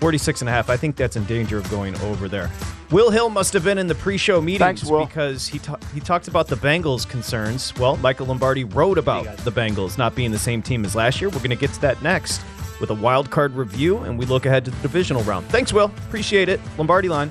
46 0.00 0.42
and 0.42 0.50
a 0.50 0.52
half. 0.52 0.68
I 0.68 0.76
think 0.76 0.96
that's 0.96 1.16
in 1.16 1.24
danger 1.24 1.56
of 1.56 1.70
going 1.70 1.96
over 2.02 2.28
there. 2.28 2.50
Will 2.90 3.10
Hill 3.10 3.28
must 3.28 3.52
have 3.52 3.64
been 3.64 3.76
in 3.76 3.86
the 3.86 3.94
pre-show 3.94 4.40
meetings 4.40 4.80
Thanks, 4.80 5.08
because 5.08 5.46
he 5.46 5.58
ta- 5.58 5.78
he 5.92 6.00
talked 6.00 6.26
about 6.26 6.48
the 6.48 6.56
Bengals 6.56 7.06
concerns. 7.06 7.76
Well, 7.76 7.98
Michael 7.98 8.26
Lombardi 8.26 8.64
wrote 8.64 8.96
about 8.96 9.26
the 9.38 9.52
Bengals 9.52 9.98
not 9.98 10.14
being 10.14 10.30
the 10.30 10.38
same 10.38 10.62
team 10.62 10.86
as 10.86 10.96
last 10.96 11.20
year. 11.20 11.28
We're 11.28 11.38
going 11.38 11.50
to 11.50 11.56
get 11.56 11.70
to 11.74 11.80
that 11.82 12.00
next 12.02 12.40
with 12.80 12.88
a 12.88 12.94
wild 12.94 13.30
card 13.30 13.52
review 13.54 13.98
and 13.98 14.18
we 14.18 14.24
look 14.24 14.46
ahead 14.46 14.64
to 14.64 14.70
the 14.70 14.80
divisional 14.80 15.22
round. 15.24 15.46
Thanks, 15.48 15.70
Will. 15.70 15.92
Appreciate 16.06 16.48
it. 16.48 16.60
Lombardi 16.78 17.10
line. 17.10 17.30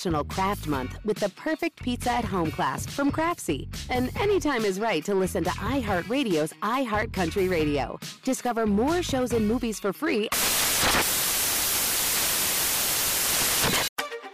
National 0.00 0.24
Craft 0.24 0.66
Month 0.66 0.98
with 1.04 1.18
the 1.18 1.28
perfect 1.30 1.82
pizza 1.82 2.10
at 2.10 2.24
home 2.24 2.50
class 2.50 2.86
from 2.86 3.12
Craftsy. 3.12 3.68
And 3.90 4.10
anytime 4.18 4.64
is 4.64 4.80
right 4.80 5.04
to 5.04 5.14
listen 5.14 5.44
to 5.44 5.50
iHeartRadio's 5.50 6.54
iHeartCountry 6.62 7.50
Radio. 7.50 7.98
Discover 8.24 8.66
more 8.66 9.02
shows 9.02 9.34
and 9.34 9.46
movies 9.46 9.78
for 9.78 9.92
free. 9.92 10.30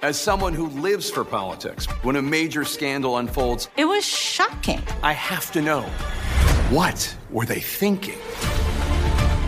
As 0.03 0.21
someone 0.21 0.55
who 0.55 0.69
lives 0.69 1.11
for 1.11 1.25
politics, 1.25 1.87
when 2.05 2.15
a 2.15 2.23
major 2.23 2.65
scandal 2.65 3.17
unfolds, 3.17 3.69
It 3.77 3.87
was 3.87 4.05
shocking. 4.05 4.81
I 5.03 5.15
have 5.15 5.51
to 5.51 5.61
know 5.61 5.83
what 6.71 7.13
were 7.29 7.45
they 7.45 7.61
thinking? 7.61 8.21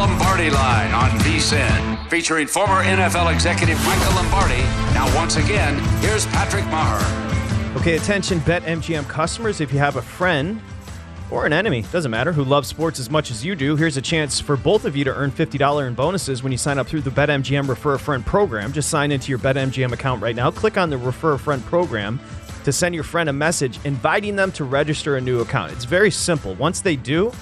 Lombardi 0.00 0.48
Line 0.48 0.94
on 0.94 1.10
VSIN, 1.18 2.08
featuring 2.08 2.46
former 2.46 2.82
NFL 2.82 3.30
executive 3.34 3.76
Michael 3.84 4.14
Lombardi. 4.14 4.62
Now, 4.94 5.14
once 5.14 5.36
again, 5.36 5.78
here's 6.00 6.24
Patrick 6.24 6.64
Meagher. 6.64 7.76
Okay, 7.76 7.96
attention, 7.96 8.40
BetMGM 8.40 9.06
customers. 9.10 9.60
If 9.60 9.74
you 9.74 9.78
have 9.78 9.96
a 9.96 10.02
friend 10.02 10.62
or 11.30 11.44
an 11.44 11.52
enemy, 11.52 11.82
doesn't 11.92 12.10
matter, 12.10 12.32
who 12.32 12.44
loves 12.44 12.66
sports 12.66 12.98
as 12.98 13.10
much 13.10 13.30
as 13.30 13.44
you 13.44 13.54
do, 13.54 13.76
here's 13.76 13.98
a 13.98 14.00
chance 14.00 14.40
for 14.40 14.56
both 14.56 14.86
of 14.86 14.96
you 14.96 15.04
to 15.04 15.14
earn 15.14 15.30
$50 15.30 15.86
in 15.86 15.92
bonuses 15.92 16.42
when 16.42 16.50
you 16.50 16.56
sign 16.56 16.78
up 16.78 16.86
through 16.86 17.02
the 17.02 17.10
BetMGM 17.10 17.68
Refer 17.68 17.92
a 17.92 17.98
Friend 17.98 18.24
program. 18.24 18.72
Just 18.72 18.88
sign 18.88 19.12
into 19.12 19.28
your 19.28 19.38
BetMGM 19.38 19.92
account 19.92 20.22
right 20.22 20.34
now. 20.34 20.50
Click 20.50 20.78
on 20.78 20.88
the 20.88 20.96
Refer 20.96 21.34
a 21.34 21.38
Friend 21.38 21.62
program 21.66 22.18
to 22.64 22.72
send 22.72 22.94
your 22.94 23.04
friend 23.04 23.28
a 23.28 23.34
message 23.34 23.78
inviting 23.84 24.34
them 24.34 24.50
to 24.52 24.64
register 24.64 25.18
a 25.18 25.20
new 25.20 25.40
account. 25.40 25.72
It's 25.72 25.84
very 25.84 26.10
simple. 26.10 26.54
Once 26.54 26.80
they 26.80 26.96
do, 26.96 27.32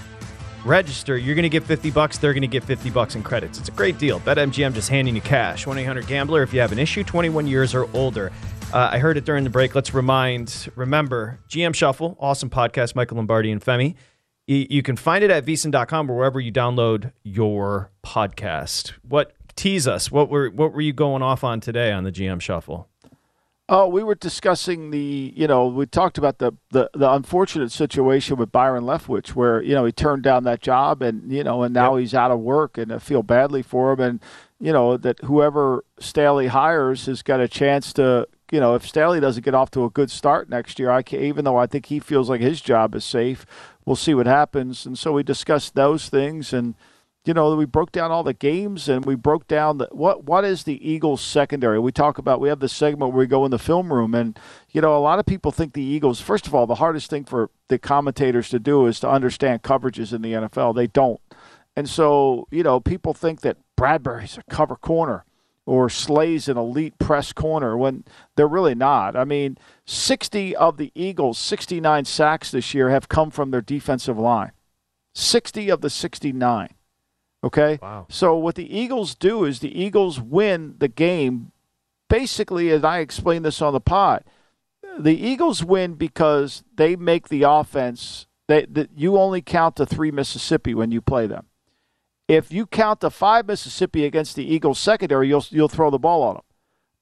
register, 0.65 1.17
you're 1.17 1.35
going 1.35 1.43
to 1.45 1.49
get 1.49 1.65
50 1.65 1.91
bucks, 1.91 2.19
they're 2.19 2.33
going 2.33 2.43
to 2.43 2.47
get 2.47 2.65
50 2.65 2.91
bucks 2.91 3.15
in 3.15 3.23
credits. 3.23 3.59
It's 3.59 3.69
a 3.69 3.73
great 3.73 3.99
deal. 3.99 4.21
BetMGM 4.21 4.75
just 4.75 4.89
handing 4.89 5.15
you 5.15 5.21
cash. 5.21 5.65
1-800-GAMBLER 5.65 6.43
if 6.43 6.53
you 6.53 6.61
have 6.61 6.73
an 6.73 6.79
issue, 6.79 7.05
21 7.05 7.47
years 7.47 7.75
or 7.75 7.89
older. 7.95 8.33
Uh, 8.73 8.91
I 8.93 8.99
heard 8.99 9.17
it 9.17 9.25
during 9.25 9.45
the 9.45 9.51
break. 9.51 9.75
Let's 9.75 9.95
remind, 9.95 10.71
remember, 10.77 11.39
GM 11.49 11.75
Shuffle, 11.75 12.17
awesome 12.21 12.51
podcast, 12.51 12.95
Michael 12.95 13.17
Lombardi 13.17 13.51
and 13.51 13.65
Femi. 13.65 13.95
You, 14.47 14.83
can 14.83 14.97
find 14.97 15.23
it 15.23 15.31
at 15.31 15.45
vsin.com 15.45 16.11
or 16.11 16.17
wherever 16.17 16.41
you 16.41 16.51
download 16.51 17.13
your 17.23 17.91
podcast. 18.03 18.93
What 19.07 19.35
tease 19.57 19.87
us? 19.87 20.11
What 20.11 20.31
were 20.31 20.49
what 20.49 20.73
were 20.73 20.81
you 20.81 20.95
going 20.95 21.21
off 21.21 21.45
on 21.45 21.61
today 21.61 21.93
on 21.93 22.05
the 22.05 22.13
GM 22.13 22.41
Shuffle? 22.41 22.89
Oh, 23.71 23.87
we 23.87 24.03
were 24.03 24.14
discussing 24.14 24.91
the, 24.91 25.35
you 25.37 25.47
know, 25.47 25.66
we 25.66 25.85
talked 25.85 26.16
about 26.16 26.39
the, 26.39 26.53
the, 26.71 26.89
the 26.95 27.12
unfortunate 27.12 27.71
situation 27.71 28.39
with 28.39 28.51
Byron 28.51 28.85
Leftwich 28.85 29.31
where, 29.31 29.61
you 29.62 29.75
know, 29.75 29.85
he 29.85 29.93
turned 29.93 30.23
down 30.23 30.45
that 30.45 30.62
job 30.62 31.03
and, 31.03 31.31
you 31.31 31.45
know, 31.45 31.62
and 31.62 31.75
now 31.75 31.97
he's 31.97 32.14
out 32.14 32.31
of 32.31 32.41
work 32.41 32.79
and 32.79 32.91
I 32.91 32.99
feel 32.99 33.23
badly 33.23 33.61
for 33.61 33.93
him. 33.93 34.01
And, 34.01 34.21
you 34.59 34.73
know, 34.73 34.97
that 34.97 35.21
whoever 35.21 35.85
Staley 35.99 36.47
hires 36.47 37.05
has 37.07 37.21
got 37.21 37.41
a 37.41 37.49
chance 37.49 37.93
to, 37.95 38.27
you 38.51 38.59
know, 38.59 38.75
if 38.75 38.89
Staley 38.89 39.21
doesn't 39.21 39.45
get 39.45 39.55
off 39.55 39.71
to 39.73 39.85
a 39.85 39.91
good 39.91 40.11
start 40.11 40.49
next 40.49 40.79
year, 40.79 40.91
I 40.91 41.03
can, 41.03 41.21
even 41.21 41.45
though 41.45 41.59
I 41.59 41.66
think 41.66 41.87
he 41.87 42.01
feels 42.01 42.31
like 42.31 42.41
his 42.41 42.62
job 42.62 42.95
is 42.95 43.05
safe, 43.05 43.45
we'll 43.85 43.97
see 43.97 44.14
what 44.14 44.25
happens. 44.25 44.87
And 44.87 44.99
so 44.99 45.12
we 45.12 45.23
discussed 45.23 45.75
those 45.75 46.09
things 46.09 46.55
and, 46.55 46.75
you 47.25 47.35
know, 47.35 47.55
we 47.55 47.66
broke 47.66 47.93
down 47.93 48.11
all 48.11 48.23
the 48.23 48.33
games 48.33 48.89
and 48.89 49.05
we 49.05 49.14
broke 49.14 49.47
down 49.47 49.79
the, 49.79 49.89
what 49.91 50.25
what 50.25 50.45
is 50.45 50.64
the 50.64 50.89
Eagles 50.89 51.21
secondary. 51.21 51.79
We 51.79 51.93
talk 51.93 52.16
about 52.16 52.41
we 52.41 52.49
have 52.49 52.61
this 52.61 52.73
segment 52.73 53.12
where 53.12 53.21
we 53.21 53.27
go 53.27 53.45
in 53.45 53.51
the 53.51 53.59
film 53.59 53.93
room 53.93 54.14
and 54.14 54.39
you 54.71 54.81
know 54.81 54.97
a 54.97 55.01
lot 55.01 55.19
of 55.19 55.27
people 55.27 55.53
think 55.53 55.75
the 55.75 55.83
Eagles. 55.83 56.21
First 56.21 56.47
of 56.47 56.55
all, 56.55 56.66
the 56.66 56.77
hardest 56.77 57.11
thing 57.11 57.25
for 57.25 57.51
the 57.69 57.79
commentators 57.79 58.49
to 58.51 58.59
do 58.59 58.87
is 58.87 58.99
to 59.01 59.11
understand 59.11 59.62
coverages 59.62 60.12
in 60.12 60.23
the 60.23 60.33
NFL. 60.33 60.75
They 60.75 60.87
don't, 60.87 61.21
and 61.77 61.89
so 61.89 62.47
you 62.51 62.62
know 62.62 62.81
people 62.81 63.12
think 63.12 63.43
that 63.43 63.59
Bradberry's 63.77 64.39
a 64.39 64.43
cover 64.51 64.77
corner 64.77 65.25
or 65.66 65.91
Slay's 65.91 66.49
an 66.49 66.57
elite 66.57 66.99
press 66.99 67.35
corner 67.35 67.77
when 67.77 68.05
they're 68.37 68.49
really 68.49 68.75
not. 68.75 69.14
I 69.14 69.25
mean, 69.25 69.59
60 69.85 70.57
of 70.57 70.79
the 70.79 70.91
Eagles' 70.95 71.37
69 71.37 72.07
sacks 72.07 72.51
this 72.51 72.73
year 72.73 72.89
have 72.89 73.11
come 73.11 73.31
from 73.31 73.51
their 73.51 73.61
defensive 73.61 74.19
line. 74.19 74.53
60 75.14 75.69
of 75.69 75.83
the 75.83 75.91
69. 75.91 76.71
Okay. 77.45 77.78
Wow. 77.80 78.07
So 78.09 78.36
what 78.36 78.57
the 78.57 78.76
Eagles 78.76 79.14
do 79.14 79.45
is 79.45 79.61
the 79.61 79.80
Eagles 79.80 80.20
win 80.20 80.74
the 80.78 80.89
game. 80.89 81.53
Basically, 82.09 82.70
as 82.70 82.84
I 82.84 82.99
explained 82.99 83.45
this 83.45 83.61
on 83.61 83.72
the 83.72 83.80
pod, 83.80 84.24
the 84.99 85.14
Eagles 85.16 85.62
win 85.62 85.95
because 85.95 86.64
they 86.74 86.97
make 86.97 87.28
the 87.28 87.43
offense. 87.43 88.26
They, 88.49 88.64
that 88.64 88.91
you 88.97 89.18
only 89.18 89.43
count 89.43 89.76
to 89.76 89.84
three 89.84 90.11
Mississippi 90.11 90.74
when 90.74 90.91
you 90.91 91.03
play 91.03 91.26
them. 91.26 91.47
If 92.28 92.51
you 92.51 92.66
count 92.66 93.03
to 93.03 93.11
five 93.11 93.47
Mississippi 93.47 94.05
against 94.05 94.36
the 94.36 94.45
Eagles 94.45 94.78
secondary, 94.78 95.28
you'll 95.28 95.45
you'll 95.51 95.68
throw 95.68 95.91
the 95.91 95.99
ball 95.99 96.22
on 96.22 96.34
them. 96.36 96.45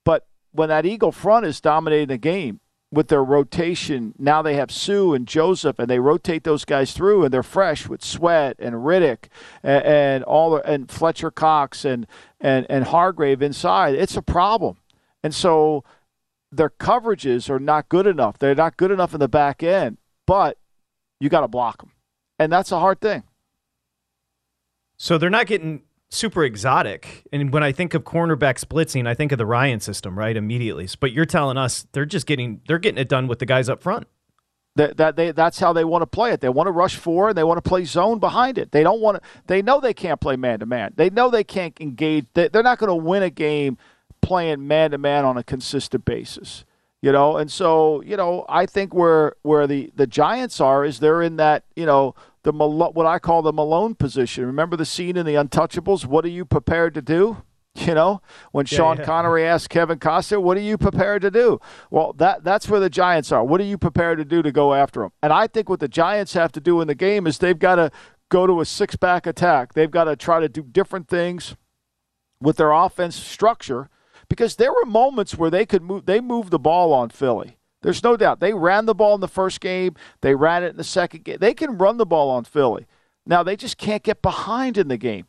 But 0.04 0.26
when 0.52 0.68
that 0.68 0.86
Eagle 0.86 1.12
front 1.12 1.46
is 1.46 1.60
dominating 1.60 2.08
the 2.08 2.18
game 2.18 2.60
with 2.92 3.08
their 3.08 3.24
rotation, 3.24 4.14
now 4.18 4.42
they 4.42 4.54
have 4.54 4.70
Suh 4.70 5.12
and 5.12 5.26
Joseph, 5.26 5.78
and 5.78 5.90
they 5.90 5.98
rotate 5.98 6.44
those 6.44 6.64
guys 6.64 6.92
through, 6.92 7.24
and 7.24 7.32
they're 7.34 7.42
fresh 7.42 7.88
with 7.88 8.04
Sweat 8.04 8.56
and 8.58 8.86
Reddick 8.86 9.28
and, 9.62 9.84
and 9.84 10.24
all 10.24 10.56
and 10.56 10.90
Fletcher 10.90 11.30
Cox 11.30 11.84
and 11.84 12.06
and 12.40 12.66
and 12.70 12.84
Hargrave 12.84 13.42
inside. 13.42 13.94
It's 13.94 14.16
a 14.16 14.22
problem, 14.22 14.78
and 15.22 15.34
so 15.34 15.84
their 16.52 16.70
coverages 16.70 17.50
are 17.50 17.58
not 17.58 17.88
good 17.88 18.06
enough. 18.06 18.38
They're 18.38 18.54
not 18.54 18.76
good 18.76 18.92
enough 18.92 19.14
in 19.14 19.20
the 19.20 19.28
back 19.28 19.62
end, 19.62 19.98
but 20.26 20.58
you 21.18 21.28
got 21.28 21.40
to 21.40 21.48
block 21.48 21.78
them, 21.78 21.92
and 22.38 22.52
that's 22.52 22.70
a 22.70 22.78
hard 22.78 23.00
thing. 23.00 23.24
So 24.96 25.18
they're 25.18 25.28
not 25.28 25.46
getting 25.46 25.82
super 26.10 26.44
exotic. 26.44 27.24
And 27.32 27.52
when 27.52 27.62
I 27.62 27.72
think 27.72 27.94
of 27.94 28.04
cornerback 28.04 28.64
blitzing, 28.66 29.06
I 29.06 29.14
think 29.14 29.32
of 29.32 29.38
the 29.38 29.46
Ryan 29.46 29.80
system, 29.80 30.18
right? 30.18 30.36
Immediately. 30.36 30.88
But 31.00 31.12
you're 31.12 31.26
telling 31.26 31.56
us 31.56 31.86
they're 31.92 32.06
just 32.06 32.26
getting 32.26 32.60
they're 32.66 32.78
getting 32.78 32.98
it 32.98 33.08
done 33.08 33.26
with 33.28 33.38
the 33.38 33.46
guys 33.46 33.68
up 33.68 33.82
front. 33.82 34.06
That, 34.76 34.98
that 34.98 35.16
they 35.16 35.32
that's 35.32 35.58
how 35.58 35.72
they 35.72 35.84
want 35.84 36.02
to 36.02 36.06
play 36.06 36.32
it. 36.32 36.42
They 36.42 36.50
want 36.50 36.66
to 36.66 36.72
rush 36.72 36.96
four 36.96 37.30
and 37.30 37.38
they 37.38 37.44
want 37.44 37.56
to 37.56 37.68
play 37.68 37.84
zone 37.84 38.18
behind 38.18 38.58
it. 38.58 38.72
They 38.72 38.82
don't 38.82 39.00
want 39.00 39.22
to. 39.22 39.28
They 39.46 39.62
know 39.62 39.80
they 39.80 39.94
can't 39.94 40.20
play 40.20 40.36
man 40.36 40.60
to 40.60 40.66
man. 40.66 40.92
They 40.96 41.08
know 41.08 41.30
they 41.30 41.44
can't 41.44 41.78
engage. 41.80 42.26
They, 42.34 42.48
they're 42.48 42.62
not 42.62 42.78
going 42.78 42.88
to 42.88 42.94
win 42.94 43.22
a 43.22 43.30
game 43.30 43.78
playing 44.20 44.66
man 44.66 44.90
to 44.90 44.98
man 44.98 45.24
on 45.24 45.38
a 45.38 45.42
consistent 45.42 46.04
basis. 46.04 46.64
You 47.00 47.12
know, 47.12 47.36
and 47.36 47.50
so 47.50 48.02
you 48.02 48.16
know, 48.16 48.44
I 48.48 48.66
think 48.66 48.92
where 48.92 49.34
where 49.42 49.66
the 49.66 49.90
the 49.94 50.06
Giants 50.06 50.60
are 50.60 50.84
is 50.84 50.98
they're 50.98 51.22
in 51.22 51.36
that 51.36 51.64
you 51.74 51.86
know 51.86 52.14
the 52.46 52.52
what 52.52 53.06
I 53.06 53.18
call 53.18 53.42
the 53.42 53.52
Malone 53.52 53.94
position. 53.94 54.46
Remember 54.46 54.76
the 54.76 54.86
scene 54.86 55.16
in 55.16 55.26
The 55.26 55.34
Untouchables? 55.34 56.06
What 56.06 56.24
are 56.24 56.28
you 56.28 56.44
prepared 56.44 56.94
to 56.94 57.02
do? 57.02 57.42
You 57.74 57.92
know, 57.94 58.22
when 58.52 58.64
Yeah, 58.70 58.76
Sean 58.76 58.96
yeah. 58.96 59.04
Connery 59.04 59.44
asked 59.44 59.68
Kevin 59.68 59.98
Costner, 59.98 60.40
"What 60.40 60.56
are 60.56 60.60
you 60.60 60.78
prepared 60.78 61.20
to 61.22 61.30
do?" 61.30 61.60
Well, 61.90 62.14
that 62.14 62.42
that's 62.42 62.70
where 62.70 62.80
the 62.80 62.88
Giants 62.88 63.30
are. 63.32 63.44
What 63.44 63.60
are 63.60 63.64
you 63.64 63.76
prepared 63.76 64.16
to 64.16 64.24
do 64.24 64.40
to 64.42 64.50
go 64.50 64.72
after 64.72 65.00
them? 65.00 65.12
And 65.22 65.30
I 65.30 65.46
think 65.46 65.68
what 65.68 65.80
the 65.80 65.88
Giants 65.88 66.32
have 66.32 66.52
to 66.52 66.60
do 66.60 66.80
in 66.80 66.88
the 66.88 66.94
game 66.94 67.26
is 67.26 67.36
they've 67.36 67.58
got 67.58 67.74
to 67.74 67.90
go 68.30 68.46
to 68.46 68.62
a 68.62 68.64
six-back 68.64 69.26
attack. 69.26 69.74
They've 69.74 69.90
got 69.90 70.04
to 70.04 70.16
try 70.16 70.40
to 70.40 70.48
do 70.48 70.62
different 70.62 71.06
things 71.08 71.54
with 72.40 72.56
their 72.56 72.72
offense 72.72 73.14
structure 73.14 73.90
because 74.30 74.56
there 74.56 74.72
were 74.72 74.86
moments 74.86 75.36
where 75.36 75.50
they 75.50 75.66
could 75.66 75.82
move. 75.82 76.06
They 76.06 76.20
moved 76.20 76.52
the 76.52 76.58
ball 76.58 76.94
on 76.94 77.10
Philly. 77.10 77.58
There's 77.86 78.02
no 78.02 78.16
doubt. 78.16 78.40
They 78.40 78.52
ran 78.52 78.86
the 78.86 78.96
ball 78.96 79.14
in 79.14 79.20
the 79.20 79.28
first 79.28 79.60
game. 79.60 79.94
They 80.20 80.34
ran 80.34 80.64
it 80.64 80.70
in 80.70 80.76
the 80.76 80.82
second 80.82 81.22
game. 81.22 81.36
They 81.38 81.54
can 81.54 81.78
run 81.78 81.98
the 81.98 82.04
ball 82.04 82.30
on 82.30 82.42
Philly. 82.42 82.84
Now 83.24 83.44
they 83.44 83.54
just 83.54 83.78
can't 83.78 84.02
get 84.02 84.22
behind 84.22 84.76
in 84.76 84.88
the 84.88 84.96
game 84.96 85.28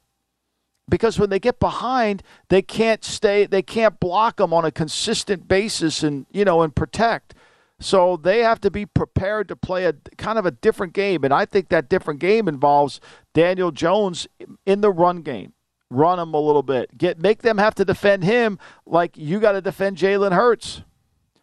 because 0.90 1.20
when 1.20 1.30
they 1.30 1.38
get 1.38 1.60
behind, 1.60 2.24
they 2.50 2.64
can't 2.64 3.04
stay. 3.04 3.46
They 3.46 3.62
can't 3.62 4.00
block 4.00 4.38
them 4.38 4.56
on 4.56 4.66
a 4.66 4.72
consistent 4.72 5.48
basis 5.48 6.02
and 6.02 6.26
you 6.32 6.46
know 6.46 6.64
and 6.64 6.76
protect. 6.76 7.36
So 7.80 8.18
they 8.18 8.40
have 8.40 8.60
to 8.62 8.72
be 8.72 8.88
prepared 8.88 9.48
to 9.50 9.56
play 9.56 9.86
a 9.86 9.94
kind 10.18 10.40
of 10.40 10.48
a 10.48 10.52
different 10.52 10.94
game, 10.94 11.24
and 11.24 11.32
I 11.32 11.46
think 11.46 11.70
that 11.70 11.90
different 11.90 12.20
game 12.20 12.48
involves 12.48 13.00
Daniel 13.36 13.70
Jones 13.70 14.28
in 14.66 14.82
the 14.82 14.90
run 14.90 15.22
game. 15.22 15.54
Run 15.92 16.18
them 16.18 16.34
a 16.34 16.40
little 16.40 16.64
bit. 16.64 16.98
Get 16.98 17.20
make 17.20 17.44
them 17.44 17.60
have 17.60 17.76
to 17.76 17.86
defend 17.86 18.24
him 18.24 18.58
like 18.88 19.16
you 19.16 19.40
got 19.40 19.52
to 19.52 19.62
defend 19.62 19.98
Jalen 19.98 20.32
Hurts. 20.32 20.82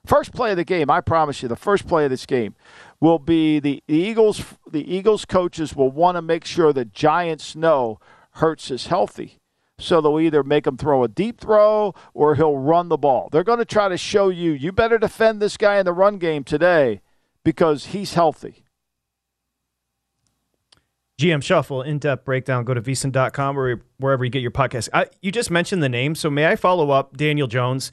First 0.06 0.32
play 0.32 0.50
of 0.50 0.56
the 0.56 0.64
game, 0.64 0.90
I 0.90 1.00
promise 1.00 1.42
you, 1.42 1.48
the 1.48 1.56
first 1.56 1.86
play 1.86 2.04
of 2.04 2.10
this 2.10 2.26
game 2.26 2.54
will 3.00 3.18
be 3.18 3.58
the 3.58 3.82
Eagles. 3.88 4.44
The 4.70 4.94
Eagles 4.94 5.24
coaches 5.24 5.74
will 5.74 5.90
want 5.90 6.16
to 6.16 6.22
make 6.22 6.44
sure 6.44 6.72
the 6.72 6.84
Giants 6.84 7.56
know 7.56 7.98
Hurts 8.32 8.70
is 8.70 8.88
healthy. 8.88 9.38
So 9.78 10.00
they'll 10.00 10.20
either 10.20 10.42
make 10.42 10.66
him 10.66 10.76
throw 10.76 11.02
a 11.02 11.08
deep 11.08 11.40
throw 11.40 11.94
or 12.12 12.34
he'll 12.36 12.58
run 12.58 12.88
the 12.88 12.96
ball. 12.96 13.28
They're 13.32 13.44
going 13.44 13.58
to 13.58 13.64
try 13.64 13.88
to 13.88 13.96
show 13.96 14.28
you, 14.28 14.52
you 14.52 14.72
better 14.72 14.98
defend 14.98 15.40
this 15.40 15.56
guy 15.56 15.78
in 15.78 15.84
the 15.84 15.92
run 15.92 16.18
game 16.18 16.44
today 16.44 17.00
because 17.44 17.86
he's 17.86 18.14
healthy. 18.14 18.64
GM 21.20 21.42
Shuffle, 21.42 21.82
in 21.82 21.98
depth 21.98 22.24
breakdown. 22.24 22.64
Go 22.64 22.74
to 22.74 22.82
vsin.com 22.82 23.58
or 23.58 23.82
wherever 23.98 24.24
you 24.24 24.30
get 24.30 24.42
your 24.42 24.50
podcast. 24.50 24.88
I, 24.92 25.06
you 25.22 25.30
just 25.30 25.50
mentioned 25.50 25.82
the 25.82 25.88
name, 25.88 26.14
so 26.14 26.28
may 26.28 26.46
I 26.46 26.56
follow 26.56 26.90
up 26.90 27.16
Daniel 27.16 27.46
Jones? 27.46 27.92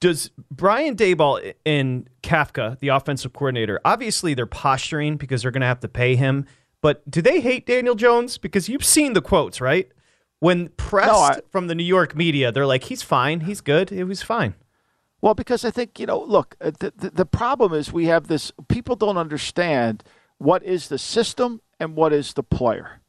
Does 0.00 0.30
Brian 0.50 0.94
Daboll 0.94 1.54
and 1.66 2.08
Kafka, 2.22 2.78
the 2.78 2.88
offensive 2.88 3.32
coordinator, 3.32 3.80
obviously 3.84 4.34
they're 4.34 4.46
posturing 4.46 5.16
because 5.16 5.42
they're 5.42 5.50
going 5.50 5.62
to 5.62 5.66
have 5.66 5.80
to 5.80 5.88
pay 5.88 6.14
him, 6.14 6.46
but 6.80 7.08
do 7.10 7.20
they 7.20 7.40
hate 7.40 7.66
Daniel 7.66 7.96
Jones? 7.96 8.38
Because 8.38 8.68
you've 8.68 8.84
seen 8.84 9.14
the 9.14 9.20
quotes, 9.20 9.60
right? 9.60 9.90
When 10.38 10.68
pressed 10.68 11.12
no, 11.12 11.18
I, 11.18 11.40
from 11.50 11.66
the 11.66 11.74
New 11.74 11.84
York 11.84 12.14
media, 12.14 12.52
they're 12.52 12.66
like, 12.66 12.84
he's 12.84 13.02
fine, 13.02 13.40
he's 13.40 13.60
good, 13.60 13.90
it 13.90 14.04
was 14.04 14.22
fine. 14.22 14.54
Well, 15.20 15.34
because 15.34 15.64
I 15.64 15.72
think, 15.72 15.98
you 15.98 16.06
know, 16.06 16.20
look, 16.20 16.54
uh, 16.60 16.70
the, 16.78 16.92
the, 16.96 17.10
the 17.10 17.26
problem 17.26 17.74
is 17.74 17.92
we 17.92 18.06
have 18.06 18.28
this, 18.28 18.52
people 18.68 18.94
don't 18.94 19.16
understand 19.16 20.04
what 20.38 20.62
is 20.62 20.88
the 20.88 20.98
system 20.98 21.60
and 21.80 21.96
what 21.96 22.12
is 22.12 22.34
the 22.34 22.44
player. 22.44 23.00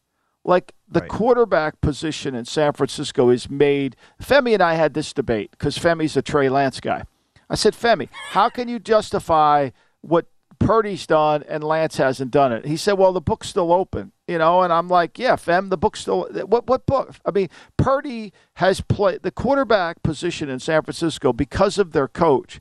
Like 0.46 0.74
the 0.88 1.02
right. 1.02 1.10
quarterback 1.10 1.82
position 1.82 2.34
in 2.34 2.46
San 2.46 2.74
Francisco 2.74 3.30
is 3.30 3.50
made. 3.50 3.96
Femi 4.22 4.54
and 4.54 4.64
I 4.64 4.76
had 4.76 4.94
this 4.94 5.14
debate 5.14 5.52
because 5.52 5.78
Femi's 5.78 6.18
a 6.18 6.22
Trey 6.22 6.50
Lance 6.50 6.80
guy. 6.80 7.04
I 7.50 7.56
said, 7.56 7.74
Femi, 7.74 8.10
how 8.32 8.50
can 8.50 8.68
you 8.68 8.80
justify 8.80 9.72
what 10.02 10.28
Purdy's 10.60 11.08
done 11.08 11.44
and 11.48 11.64
Lance 11.64 11.98
hasn't 11.98 12.32
done 12.32 12.54
it? 12.54 12.66
He 12.66 12.78
said, 12.78 12.94
well, 12.94 13.12
the 13.12 13.22
book's 13.22 13.50
still 13.50 13.74
open, 13.74 14.12
you 14.28 14.38
know. 14.38 14.62
And 14.62 14.72
I'm 14.72 14.88
like, 14.88 15.20
yeah, 15.20 15.36
Fem, 15.36 15.70
the 15.70 15.78
book's 15.78 16.02
still. 16.02 16.28
What 16.46 16.68
what 16.68 16.86
book? 16.86 17.16
I 17.26 17.32
mean, 17.32 17.50
Purdy 17.78 18.32
has 18.56 18.82
played 18.82 19.24
the 19.24 19.32
quarterback 19.32 20.04
position 20.04 20.50
in 20.50 20.60
San 20.60 20.84
Francisco 20.84 21.34
because 21.34 21.78
of 21.78 21.92
their 21.92 22.08
coach. 22.08 22.60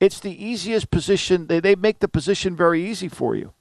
It's 0.00 0.20
the 0.20 0.44
easiest 0.44 0.90
position. 0.90 1.46
They 1.46 1.60
they 1.60 1.74
make 1.74 2.00
the 2.00 2.08
position 2.08 2.56
very 2.56 2.84
easy 2.84 3.08
for 3.08 3.34
you. 3.34 3.53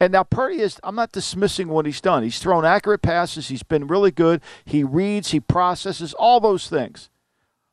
And 0.00 0.12
now 0.12 0.22
Purdy 0.22 0.60
is, 0.60 0.78
I'm 0.84 0.94
not 0.94 1.12
dismissing 1.12 1.68
what 1.68 1.86
he's 1.86 2.00
done. 2.00 2.22
He's 2.22 2.38
thrown 2.38 2.64
accurate 2.64 3.02
passes. 3.02 3.48
He's 3.48 3.64
been 3.64 3.88
really 3.88 4.12
good. 4.12 4.40
He 4.64 4.84
reads, 4.84 5.30
he 5.30 5.40
processes, 5.40 6.14
all 6.14 6.38
those 6.38 6.68
things. 6.68 7.10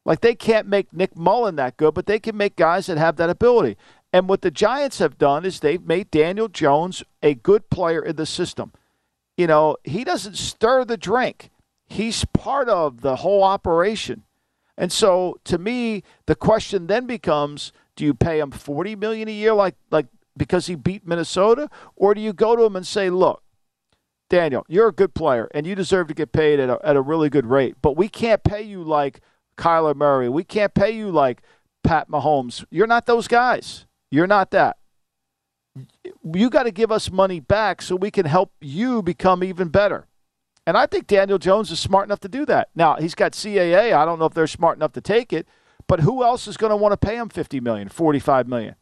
Like 0.06 0.22
they 0.22 0.36
can't 0.36 0.68
make 0.68 0.92
Nick 0.94 1.16
Mullen 1.16 1.56
that 1.58 1.78
good, 1.78 1.94
but 1.94 2.06
they 2.06 2.20
can 2.20 2.38
make 2.38 2.56
guys 2.56 2.88
that 2.88 2.98
have 2.98 3.18
that 3.18 3.30
ability. 3.30 3.78
And 4.14 4.30
what 4.30 4.42
the 4.42 4.52
Giants 4.52 5.00
have 5.00 5.18
done 5.18 5.46
is 5.46 5.60
they've 5.60 5.86
made 5.86 6.10
Daniel 6.10 6.48
Jones 6.48 7.04
a 7.22 7.34
good 7.34 7.70
player 7.70 8.02
in 8.02 8.16
the 8.16 8.26
system. 8.26 8.72
You 9.38 9.48
know, 9.48 9.78
he 9.84 10.04
doesn't 10.04 10.38
stir 10.38 10.86
the 10.86 10.98
drink. 10.98 11.50
He's 11.88 12.24
part 12.26 12.70
of 12.70 13.02
the 13.02 13.18
whole 13.18 13.44
operation. 13.44 14.24
And 14.78 14.92
so 14.92 15.40
to 15.46 15.58
me, 15.58 16.04
the 16.26 16.36
question 16.36 16.88
then 16.88 17.06
becomes, 17.06 17.72
do 17.96 18.06
you 18.06 18.14
pay 18.14 18.40
him 18.40 18.52
40 18.52 18.96
million 18.96 19.28
a 19.28 19.32
year 19.32 19.54
like 19.54 19.76
like 19.92 20.08
because 20.38 20.68
he 20.68 20.76
beat 20.76 21.08
Minnesota? 21.08 21.70
Or 21.96 22.14
do 22.14 22.22
you 22.22 22.34
go 22.34 22.56
to 22.56 22.64
him 22.64 22.76
and 22.76 22.86
say, 22.86 23.10
look, 23.10 23.44
Daniel, 24.30 24.66
you're 24.68 24.88
a 24.88 24.94
good 24.94 25.14
player 25.14 25.50
and 25.54 25.68
you 25.68 25.76
deserve 25.76 26.08
to 26.08 26.14
get 26.14 26.32
paid 26.32 26.60
at 26.60 26.70
a, 26.70 26.80
at 26.84 26.96
a 26.96 27.02
really 27.02 27.30
good 27.30 27.46
rate, 27.46 27.76
but 27.82 27.96
we 27.96 28.10
can't 28.10 28.44
pay 28.44 28.62
you 28.62 28.84
like 28.84 29.22
Kyler 29.58 29.96
Murray. 29.96 30.30
We 30.30 30.44
can't 30.44 30.74
pay 30.74 30.92
you 30.92 31.12
like 31.12 31.42
Pat 31.84 32.10
Mahomes. 32.10 32.66
You're 32.70 32.88
not 32.88 33.06
those 33.06 33.28
guys. 33.28 33.86
You're 34.12 34.28
not 34.28 34.52
that. 34.52 34.78
You 36.24 36.50
got 36.50 36.64
to 36.64 36.72
give 36.72 36.92
us 36.92 37.12
money 37.12 37.40
back 37.40 37.82
so 37.82 37.96
we 37.96 38.10
can 38.10 38.26
help 38.26 38.54
you 38.62 39.04
become 39.04 39.44
even 39.44 39.68
better. 39.70 40.08
And 40.66 40.78
I 40.78 40.88
think 40.88 41.06
Daniel 41.06 41.38
Jones 41.38 41.70
is 41.70 41.80
smart 41.80 42.08
enough 42.08 42.22
to 42.22 42.28
do 42.28 42.46
that. 42.48 42.70
Now, 42.76 42.96
he's 42.96 43.14
got 43.14 43.34
CAA. 43.34 43.94
I 43.94 44.06
don't 44.06 44.18
know 44.18 44.26
if 44.26 44.34
they're 44.34 44.48
smart 44.48 44.78
enough 44.78 44.94
to 44.94 45.02
take 45.02 45.32
it, 45.32 45.48
but 45.88 46.00
who 46.00 46.24
else 46.24 46.48
is 46.48 46.58
going 46.58 46.72
to 46.72 46.76
want 46.76 46.94
to 46.94 46.98
pay 46.98 47.18
him 47.18 47.30
50 47.30 47.60
million, 47.60 47.90
45 47.90 48.48
million? 48.48 48.76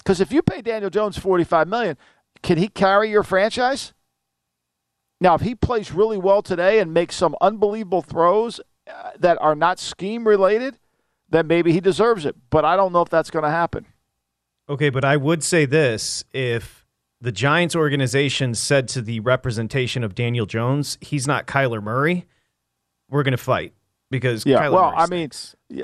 Because 0.00 0.20
if 0.20 0.32
you 0.32 0.42
pay 0.42 0.62
Daniel 0.62 0.90
Jones 0.90 1.18
45 1.18 1.68
million, 1.68 1.96
can 2.42 2.58
he 2.58 2.68
carry 2.68 3.10
your 3.10 3.22
franchise? 3.22 3.92
Now, 5.20 5.34
if 5.34 5.42
he 5.42 5.54
plays 5.54 5.92
really 5.92 6.16
well 6.16 6.40
today 6.42 6.78
and 6.78 6.94
makes 6.94 7.14
some 7.14 7.36
unbelievable 7.40 8.02
throws 8.02 8.60
uh, 8.86 9.10
that 9.18 9.38
are 9.40 9.54
not 9.54 9.78
scheme 9.78 10.26
related, 10.26 10.78
then 11.28 11.46
maybe 11.46 11.72
he 11.72 11.80
deserves 11.80 12.24
it. 12.24 12.34
But 12.48 12.64
I 12.64 12.76
don't 12.76 12.92
know 12.92 13.02
if 13.02 13.10
that's 13.10 13.30
going 13.30 13.44
to 13.44 13.50
happen. 13.50 13.86
Okay, 14.68 14.88
but 14.88 15.04
I 15.04 15.16
would 15.16 15.44
say 15.44 15.66
this 15.66 16.24
if 16.32 16.86
the 17.20 17.32
Giants 17.32 17.76
organization 17.76 18.54
said 18.54 18.88
to 18.88 19.02
the 19.02 19.20
representation 19.20 20.02
of 20.02 20.14
Daniel 20.14 20.46
Jones, 20.46 20.96
he's 21.02 21.26
not 21.26 21.46
Kyler 21.46 21.82
Murray, 21.82 22.26
we're 23.10 23.22
going 23.22 23.32
to 23.32 23.36
fight 23.36 23.74
because 24.10 24.44
yeah. 24.44 24.58
Kyler 24.58 24.72
well, 24.72 24.90
Murray 24.90 24.96
I 24.96 25.06
mean, 25.06 25.30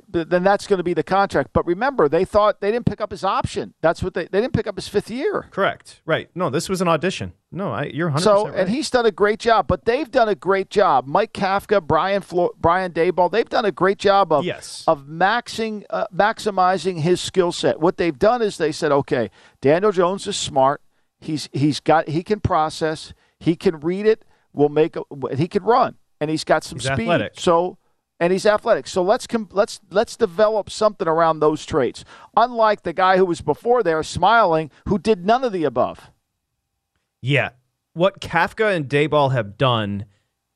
then 0.08 0.42
that's 0.42 0.66
going 0.66 0.78
to 0.78 0.82
be 0.84 0.94
the 0.94 1.02
contract. 1.04 1.50
But 1.52 1.64
remember, 1.66 2.08
they 2.08 2.24
thought 2.24 2.60
they 2.60 2.72
didn't 2.72 2.86
pick 2.86 3.00
up 3.00 3.12
his 3.12 3.22
option. 3.22 3.74
That's 3.80 4.02
what 4.02 4.14
they 4.14 4.24
they 4.24 4.40
didn't 4.40 4.52
pick 4.52 4.66
up 4.66 4.76
his 4.76 4.88
fifth 4.88 5.10
year. 5.10 5.46
Correct. 5.50 6.02
Right. 6.04 6.28
No, 6.34 6.50
this 6.50 6.68
was 6.68 6.80
an 6.80 6.88
audition. 6.88 7.32
No, 7.52 7.72
I, 7.72 7.84
you're 7.84 8.08
100 8.08 8.22
so, 8.22 8.48
right. 8.48 8.58
and 8.58 8.68
he's 8.68 8.90
done 8.90 9.06
a 9.06 9.12
great 9.12 9.38
job. 9.38 9.68
But 9.68 9.84
they've 9.84 10.10
done 10.10 10.28
a 10.28 10.34
great 10.34 10.70
job. 10.70 11.06
Mike 11.06 11.32
Kafka, 11.32 11.80
Brian 11.80 12.20
Flo- 12.20 12.54
Brian 12.58 12.92
Daboll, 12.92 13.30
they've 13.30 13.48
done 13.48 13.64
a 13.64 13.72
great 13.72 13.98
job 13.98 14.32
of 14.32 14.44
yes. 14.44 14.84
of 14.86 15.04
maxing 15.04 15.84
uh, 15.90 16.06
maximizing 16.14 17.00
his 17.00 17.20
skill 17.20 17.52
set. 17.52 17.80
What 17.80 17.96
they've 17.96 18.18
done 18.18 18.42
is 18.42 18.58
they 18.58 18.72
said, 18.72 18.90
okay, 18.92 19.30
Daniel 19.60 19.92
Jones 19.92 20.26
is 20.26 20.36
smart. 20.36 20.82
He's 21.20 21.48
he's 21.52 21.80
got 21.80 22.08
he 22.08 22.22
can 22.22 22.40
process. 22.40 23.14
He 23.38 23.54
can 23.54 23.80
read 23.80 24.06
it. 24.06 24.24
Will 24.52 24.68
make 24.70 24.96
a, 24.96 25.02
he 25.36 25.48
can 25.48 25.62
run, 25.62 25.96
and 26.18 26.30
he's 26.30 26.44
got 26.44 26.64
some 26.64 26.78
he's 26.78 26.86
speed. 26.86 27.02
Athletic. 27.02 27.38
So 27.38 27.76
and 28.20 28.32
he's 28.32 28.46
athletic. 28.46 28.86
So 28.86 29.02
let's 29.02 29.26
com- 29.26 29.48
let's 29.52 29.80
let's 29.90 30.16
develop 30.16 30.70
something 30.70 31.06
around 31.06 31.40
those 31.40 31.64
traits. 31.66 32.04
Unlike 32.36 32.82
the 32.82 32.92
guy 32.92 33.16
who 33.16 33.24
was 33.24 33.40
before 33.40 33.82
there 33.82 34.02
smiling, 34.02 34.70
who 34.88 34.98
did 34.98 35.26
none 35.26 35.44
of 35.44 35.52
the 35.52 35.64
above. 35.64 36.10
Yeah, 37.22 37.50
what 37.92 38.20
Kafka 38.20 38.74
and 38.74 38.88
Daboll 38.88 39.32
have 39.32 39.56
done 39.58 40.06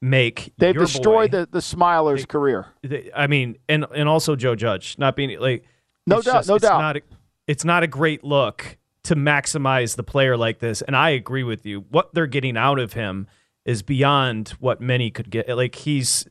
make 0.03 0.53
they've 0.57 0.75
destroyed 0.75 1.31
boy, 1.31 1.39
the 1.39 1.49
the 1.51 1.59
Smiler's 1.59 2.23
they, 2.23 2.27
career. 2.27 2.67
They, 2.83 3.11
I 3.15 3.27
mean, 3.27 3.57
and 3.69 3.87
and 3.95 4.09
also 4.09 4.37
Joe 4.37 4.55
Judge 4.55 4.97
not 4.99 5.17
being 5.17 5.39
like 5.39 5.65
no 6.07 6.23
doubt, 6.23 6.35
just, 6.35 6.49
no 6.49 6.55
it's 6.57 6.63
doubt. 6.63 6.81
Not 6.81 6.97
a, 6.97 7.03
it's 7.47 7.65
not 7.65 7.83
a 7.83 7.87
great 7.87 8.25
look 8.25 8.79
to 9.05 9.17
maximize 9.17 9.97
the 9.97 10.03
player 10.03 10.37
like 10.37 10.59
this, 10.59 10.83
and 10.83 10.97
I 10.97 11.11
agree 11.11 11.43
with 11.43 11.67
you. 11.67 11.85
What 11.91 12.15
they're 12.15 12.27
getting 12.27 12.57
out 12.57 12.79
of 12.79 12.93
him 12.93 13.27
is 13.65 13.83
beyond 13.83 14.51
what 14.61 14.81
many 14.81 15.11
could 15.11 15.31
get. 15.31 15.49
Like 15.49 15.75
he's 15.75 16.27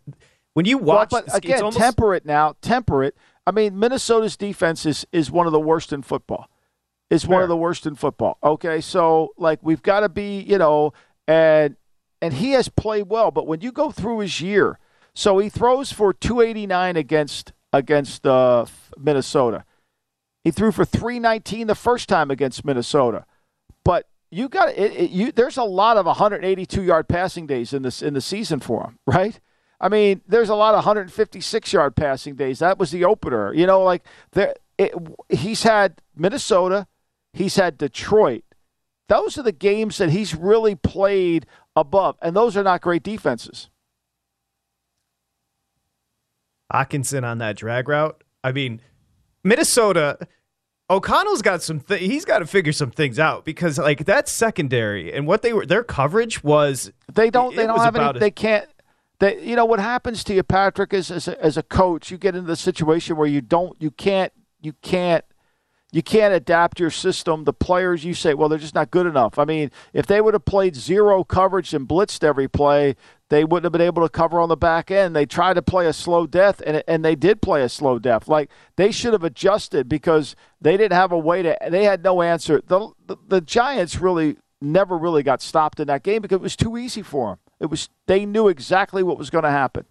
when 0.53 0.65
you 0.65 0.77
watch, 0.77 1.11
well, 1.11 1.23
but 1.25 1.35
again, 1.35 1.59
almost... 1.59 1.77
temper 1.77 2.13
it 2.13 2.25
now. 2.25 2.55
Temper 2.61 3.03
it. 3.03 3.15
I 3.45 3.51
mean, 3.51 3.79
Minnesota's 3.79 4.37
defense 4.37 4.85
is 4.85 5.05
is 5.11 5.31
one 5.31 5.47
of 5.47 5.53
the 5.53 5.59
worst 5.59 5.93
in 5.93 6.01
football. 6.01 6.49
Is 7.09 7.25
one 7.25 7.41
of 7.41 7.49
the 7.49 7.57
worst 7.57 7.87
in 7.87 7.95
football. 7.95 8.37
Okay, 8.43 8.81
so 8.81 9.29
like 9.35 9.59
we've 9.63 9.81
got 9.81 10.01
to 10.01 10.09
be, 10.09 10.41
you 10.41 10.59
know, 10.59 10.93
and 11.27 11.75
and 12.21 12.35
he 12.35 12.51
has 12.51 12.69
played 12.69 13.09
well, 13.09 13.31
but 13.31 13.47
when 13.47 13.61
you 13.61 13.71
go 13.71 13.89
through 13.89 14.19
his 14.19 14.41
year, 14.41 14.77
so 15.15 15.39
he 15.39 15.49
throws 15.49 15.91
for 15.91 16.13
289 16.13 16.97
against 16.97 17.53
against 17.73 18.27
uh, 18.27 18.65
Minnesota. 18.97 19.65
He 20.43 20.51
threw 20.51 20.71
for 20.71 20.85
319 20.85 21.67
the 21.67 21.75
first 21.75 22.07
time 22.07 22.31
against 22.31 22.63
Minnesota, 22.63 23.25
but 23.83 24.07
you 24.31 24.47
got 24.47 24.69
it, 24.69 24.91
it, 24.93 25.09
you. 25.09 25.31
There's 25.31 25.57
a 25.57 25.63
lot 25.63 25.97
of 25.97 26.05
182 26.05 26.83
yard 26.83 27.07
passing 27.07 27.47
days 27.47 27.73
in 27.73 27.81
this 27.81 28.01
in 28.01 28.13
the 28.13 28.21
season 28.21 28.59
for 28.59 28.83
him, 28.83 28.99
right? 29.07 29.39
I 29.81 29.87
mean, 29.89 30.21
there's 30.27 30.49
a 30.49 30.55
lot 30.55 30.73
of 30.73 30.79
156 30.85 31.71
yard 31.73 31.95
passing 31.95 32.35
days. 32.35 32.59
That 32.59 32.77
was 32.77 32.91
the 32.91 33.05
opener. 33.05 33.53
You 33.53 33.65
know, 33.65 33.81
like 33.81 34.03
there, 34.31 34.55
it, 34.77 34.93
he's 35.29 35.63
had 35.63 36.01
Minnesota, 36.15 36.87
he's 37.33 37.55
had 37.55 37.77
Detroit. 37.77 38.43
Those 39.07 39.37
are 39.37 39.43
the 39.43 39.51
games 39.51 39.97
that 39.97 40.09
he's 40.11 40.35
really 40.35 40.75
played 40.75 41.45
above, 41.75 42.17
and 42.21 42.35
those 42.35 42.55
are 42.57 42.63
not 42.63 42.81
great 42.81 43.03
defenses. 43.03 43.69
Hockenson 46.71 47.23
on 47.23 47.39
that 47.39 47.55
drag 47.55 47.89
route 47.89 48.23
I 48.43 48.51
mean, 48.51 48.81
Minnesota. 49.43 50.17
O'Connell's 50.89 51.41
got 51.41 51.61
some. 51.61 51.81
Th- 51.81 51.99
he's 52.01 52.25
got 52.25 52.39
to 52.39 52.45
figure 52.45 52.71
some 52.71 52.89
things 52.89 53.19
out 53.19 53.45
because 53.45 53.77
like 53.77 54.05
that 54.05 54.27
secondary 54.27 55.13
and 55.13 55.27
what 55.27 55.41
they 55.41 55.53
were. 55.53 55.65
Their 55.65 55.83
coverage 55.83 56.43
was. 56.43 56.91
They 57.13 57.29
don't. 57.29 57.55
They 57.55 57.67
don't 57.67 57.79
have 57.79 57.95
any. 57.95 58.05
as- 58.05 58.19
They 58.19 58.31
can't. 58.31 58.67
They, 59.19 59.43
you 59.43 59.55
know 59.55 59.65
what 59.65 59.79
happens 59.79 60.23
to 60.25 60.33
you, 60.33 60.43
Patrick, 60.43 60.93
is 60.93 61.11
as 61.11 61.27
a, 61.27 61.43
as 61.43 61.57
a 61.57 61.63
coach, 61.63 62.09
you 62.09 62.17
get 62.17 62.35
into 62.35 62.47
the 62.47 62.55
situation 62.55 63.17
where 63.17 63.27
you 63.27 63.41
don't, 63.41 63.75
you 63.81 63.91
can't, 63.91 64.31
you 64.61 64.73
can't, 64.81 65.25
you 65.91 66.03
can't 66.03 66.33
adapt 66.33 66.79
your 66.79 66.91
system. 66.91 67.43
The 67.43 67.53
players, 67.53 68.05
you 68.05 68.13
say, 68.13 68.33
well, 68.33 68.47
they're 68.47 68.59
just 68.59 68.75
not 68.75 68.91
good 68.91 69.05
enough. 69.05 69.39
I 69.39 69.43
mean, 69.43 69.71
if 69.91 70.05
they 70.05 70.21
would 70.21 70.35
have 70.35 70.45
played 70.45 70.75
zero 70.75 71.23
coverage 71.23 71.73
and 71.73 71.87
blitzed 71.87 72.23
every 72.23 72.47
play, 72.47 72.95
they 73.29 73.43
wouldn't 73.43 73.65
have 73.65 73.71
been 73.71 73.81
able 73.81 74.03
to 74.03 74.09
cover 74.09 74.39
on 74.39 74.49
the 74.49 74.55
back 74.55 74.91
end. 74.91 75.15
They 75.15 75.25
tried 75.25 75.55
to 75.55 75.61
play 75.61 75.87
a 75.87 75.93
slow 75.93 76.25
death, 76.27 76.61
and 76.65 76.83
and 76.87 77.05
they 77.05 77.15
did 77.15 77.41
play 77.41 77.61
a 77.63 77.69
slow 77.69 77.99
death. 77.99 78.27
Like 78.27 78.49
they 78.75 78.91
should 78.91 79.13
have 79.13 79.23
adjusted 79.23 79.87
because 79.89 80.35
they 80.61 80.77
didn't 80.77 80.95
have 80.95 81.11
a 81.11 81.17
way 81.17 81.41
to. 81.43 81.57
They 81.69 81.83
had 81.83 82.03
no 82.03 82.21
answer. 82.21 82.61
The 82.65 82.91
the, 83.05 83.17
the 83.27 83.41
Giants 83.41 83.99
really 83.99 84.37
never 84.61 84.97
really 84.97 85.23
got 85.23 85.41
stopped 85.41 85.79
in 85.79 85.87
that 85.87 86.03
game 86.03 86.21
because 86.21 86.37
it 86.37 86.41
was 86.41 86.55
too 86.55 86.77
easy 86.77 87.01
for 87.01 87.29
them. 87.29 87.39
It 87.59 87.67
was 87.67 87.89
they 88.07 88.25
knew 88.25 88.47
exactly 88.47 89.03
what 89.03 89.17
was 89.17 89.29
going 89.29 89.43
to 89.43 89.51
happen. 89.51 89.85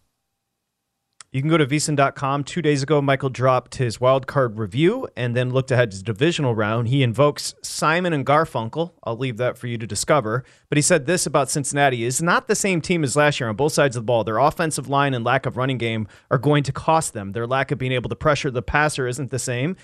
You 1.31 1.43
can 1.43 1.51
go 1.51 1.59
to 1.59 1.67
vsin.com. 1.67 2.45
Two 2.45 2.63
days 2.63 2.83
ago, 2.83 3.03
Michael 3.03 3.29
dropped 3.29 3.75
his 3.75 4.01
wild 4.01 4.27
card 4.27 4.59
review 4.59 5.07
and 5.15 5.37
then 5.37 5.51
looked 5.51 5.71
ahead 5.71 5.91
to 5.91 5.95
his 5.97 6.03
divisional 6.03 6.55
round. 6.55 6.89
He 6.89 7.03
invokes 7.03 7.55
Simon 7.61 8.15
and 8.15 8.25
Garfunkel. 8.25 8.93
I'll 9.05 9.19
leave 9.19 9.37
that 9.37 9.59
for 9.59 9.67
you 9.67 9.77
to 9.77 9.87
discover. 9.87 10.43
But 10.71 10.79
he 10.79 10.83
said 10.83 11.05
this 11.05 11.27
about 11.27 11.51
Cincinnati 11.51 12.05
is 12.05 12.23
not 12.23 12.49
the 12.49 12.55
same 12.55 12.81
team 12.81 13.05
as 13.05 13.15
last 13.15 13.41
year 13.41 13.51
on 13.51 13.57
both 13.57 13.75
sides 13.75 13.95
of 13.95 14.05
the 14.05 14.07
ball. 14.07 14.25
Their 14.25 14.39
offensive 14.39 14.89
line 14.89 15.13
and 15.13 15.23
lack 15.23 15.45
of 15.45 15.59
running 15.59 15.77
game 15.77 16.09
are 16.31 16.39
going 16.39 16.63
to 16.63 16.73
cost 16.73 17.13
them. 17.13 17.33
Their 17.33 17.47
lack 17.47 17.71
of 17.71 17.79
being 17.79 17.93
able 17.93 18.09
to 18.09 18.17
pressure 18.17 18.51
the 18.51 18.63
passer 18.63 19.07
isn't 19.07 19.31
the 19.31 19.39
same. 19.39 19.77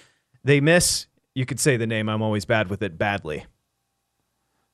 They 0.45 0.63
miss, 0.63 1.09
you 1.35 1.45
could 1.45 1.61
say 1.61 1.77
the 1.77 1.87
name, 1.87 2.09
I'm 2.09 2.23
always 2.23 2.47
bad 2.47 2.71
with 2.71 2.83
it, 2.83 2.97
badly. 2.97 3.45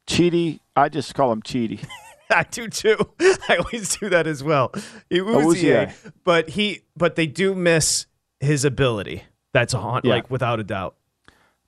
Cheaty, 0.06 0.60
I 0.76 0.88
just 0.88 1.16
call 1.16 1.32
him 1.32 1.42
Cheaty. 1.42 1.84
I 2.34 2.44
do 2.50 2.68
too. 2.68 2.96
I 3.20 3.56
always 3.58 3.96
do 3.96 4.08
that 4.08 4.26
as 4.26 4.42
well. 4.42 4.72
It 5.08 5.22
Oh, 5.22 5.86
but 6.24 6.50
he, 6.50 6.82
but 6.96 7.16
they 7.16 7.26
do 7.26 7.54
miss 7.54 8.06
his 8.40 8.64
ability. 8.64 9.24
That's 9.52 9.74
on, 9.74 10.02
Yeah. 10.04 10.14
like 10.14 10.30
without 10.30 10.60
a 10.60 10.64
doubt. 10.64 10.96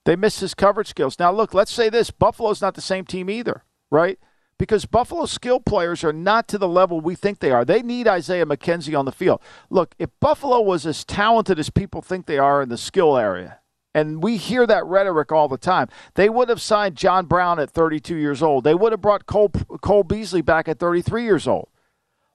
They 0.05 0.17
miss 0.17 0.41
his 0.41 0.55
coverage 0.55 0.89
skills. 0.89 1.19
Now, 1.19 1.33
look, 1.33 1.55
let's 1.55 1.73
say 1.73 1.89
this 1.89 2.11
Buffalo's 2.11 2.61
not 2.61 2.75
the 2.75 2.81
same 2.81 3.05
team 3.05 3.31
either, 3.31 3.65
right? 3.91 4.19
Because 4.59 4.85
Buffalo 4.85 5.27
skill 5.27 5.59
players 5.61 6.05
are 6.05 6.13
not 6.13 6.47
to 6.49 6.59
the 6.59 6.69
level 6.69 7.01
we 7.01 7.15
think 7.15 7.41
they 7.41 7.51
are. 7.51 7.65
They 7.65 7.83
need 7.83 8.07
Isaiah 8.07 8.47
McKenzie 8.47 8.97
on 8.97 9.05
the 9.05 9.13
field. 9.13 9.41
Look, 9.71 9.95
if 9.99 10.11
Buffalo 10.21 10.61
was 10.61 10.87
as 10.87 11.05
talented 11.05 11.59
as 11.59 11.71
people 11.71 12.03
think 12.03 12.27
they 12.27 12.39
are 12.39 12.63
in 12.63 12.69
the 12.69 12.79
skill 12.79 13.17
area, 13.17 13.59
and 13.95 14.22
we 14.22 14.36
hear 14.36 14.66
that 14.66 14.86
rhetoric 14.86 15.32
all 15.32 15.49
the 15.49 15.59
time, 15.59 15.88
they 16.14 16.28
would 16.28 16.49
have 16.49 16.61
signed 16.61 16.97
John 16.97 17.26
Brown 17.26 17.59
at 17.59 17.70
32 17.70 18.16
years 18.16 18.43
old. 18.43 18.64
They 18.64 18.74
would 18.74 18.93
have 18.93 19.01
brought 19.01 19.26
Cole, 19.26 19.51
Cole 19.80 20.03
Beasley 20.03 20.43
back 20.43 20.68
at 20.68 20.78
33 20.78 21.24
years 21.24 21.47
old. 21.47 21.68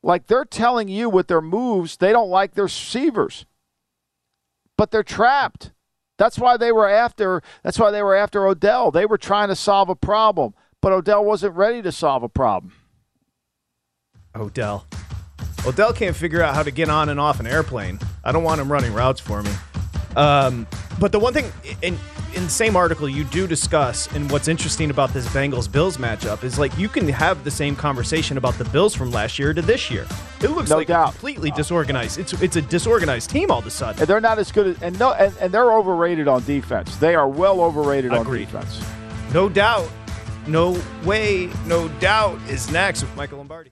Like 0.03 0.27
they're 0.27 0.45
telling 0.45 0.87
you 0.87 1.09
with 1.09 1.27
their 1.27 1.41
moves, 1.41 1.97
they 1.97 2.11
don't 2.11 2.29
like 2.29 2.53
their 2.53 2.65
receivers 2.65 3.45
but 4.77 4.91
they're 4.91 5.03
trapped. 5.03 5.71
That's 6.17 6.39
why 6.39 6.57
they 6.57 6.71
were 6.71 6.87
after. 6.87 7.41
That's 7.63 7.77
why 7.77 7.91
they 7.91 8.01
were 8.01 8.15
after 8.15 8.47
Odell. 8.47 8.91
They 8.91 9.05
were 9.05 9.17
trying 9.17 9.49
to 9.49 9.55
solve 9.55 9.89
a 9.89 9.95
problem, 9.95 10.53
but 10.81 10.91
Odell 10.91 11.25
wasn't 11.25 11.55
ready 11.55 11.81
to 11.81 11.91
solve 11.91 12.23
a 12.23 12.29
problem. 12.29 12.73
Odell. 14.35 14.85
Odell 15.65 15.91
can't 15.91 16.15
figure 16.15 16.41
out 16.41 16.55
how 16.55 16.63
to 16.63 16.71
get 16.71 16.89
on 16.89 17.09
and 17.09 17.19
off 17.19 17.39
an 17.39 17.47
airplane. 17.47 17.99
I 18.23 18.31
don't 18.31 18.43
want 18.43 18.61
him 18.61 18.71
running 18.71 18.93
routes 18.93 19.19
for 19.19 19.41
me. 19.41 19.51
Um, 20.17 20.65
but 20.99 21.11
the 21.11 21.19
one 21.19 21.31
thing 21.33 21.51
in 21.81 21.97
in 22.33 22.43
the 22.43 22.49
same 22.49 22.75
article 22.75 23.07
you 23.07 23.23
do 23.25 23.47
discuss, 23.47 24.07
and 24.13 24.29
what's 24.31 24.47
interesting 24.47 24.89
about 24.89 25.13
this 25.13 25.25
Bengals 25.27 25.71
Bills 25.71 25.97
matchup 25.97 26.43
is 26.43 26.57
like 26.59 26.75
you 26.77 26.89
can 26.89 27.07
have 27.07 27.43
the 27.43 27.51
same 27.51 27.75
conversation 27.75 28.37
about 28.37 28.55
the 28.55 28.65
Bills 28.65 28.93
from 28.95 29.11
last 29.11 29.37
year 29.39 29.53
to 29.53 29.61
this 29.61 29.89
year. 29.91 30.05
It 30.41 30.49
looks 30.49 30.69
No 30.69 30.77
like 30.77 30.87
doubt. 30.87 31.11
completely 31.11 31.51
disorganized. 31.51 32.17
It's 32.17 32.33
it's 32.41 32.55
a 32.55 32.61
disorganized 32.61 33.29
team 33.29 33.51
all 33.51 33.59
of 33.59 33.67
a 33.67 33.71
sudden. 33.71 33.99
And 34.01 34.07
they're 34.07 34.19
not 34.19 34.39
as 34.39 34.51
good 34.51 34.67
as 34.67 34.81
and 34.81 34.97
no 34.99 35.13
and, 35.13 35.33
and 35.39 35.53
they're 35.53 35.71
overrated 35.71 36.27
on 36.27 36.43
defense. 36.45 36.97
They 36.97 37.13
are 37.15 37.27
well 37.29 37.61
overrated 37.61 38.11
Agreed. 38.11 38.47
on 38.55 38.63
defense. 38.63 38.81
No 39.33 39.47
doubt. 39.49 39.87
No 40.47 40.81
way, 41.03 41.49
no 41.65 41.89
doubt 41.99 42.39
is 42.49 42.71
next 42.71 43.01
with 43.03 43.15
Michael 43.17 43.37
Lombardi. 43.37 43.71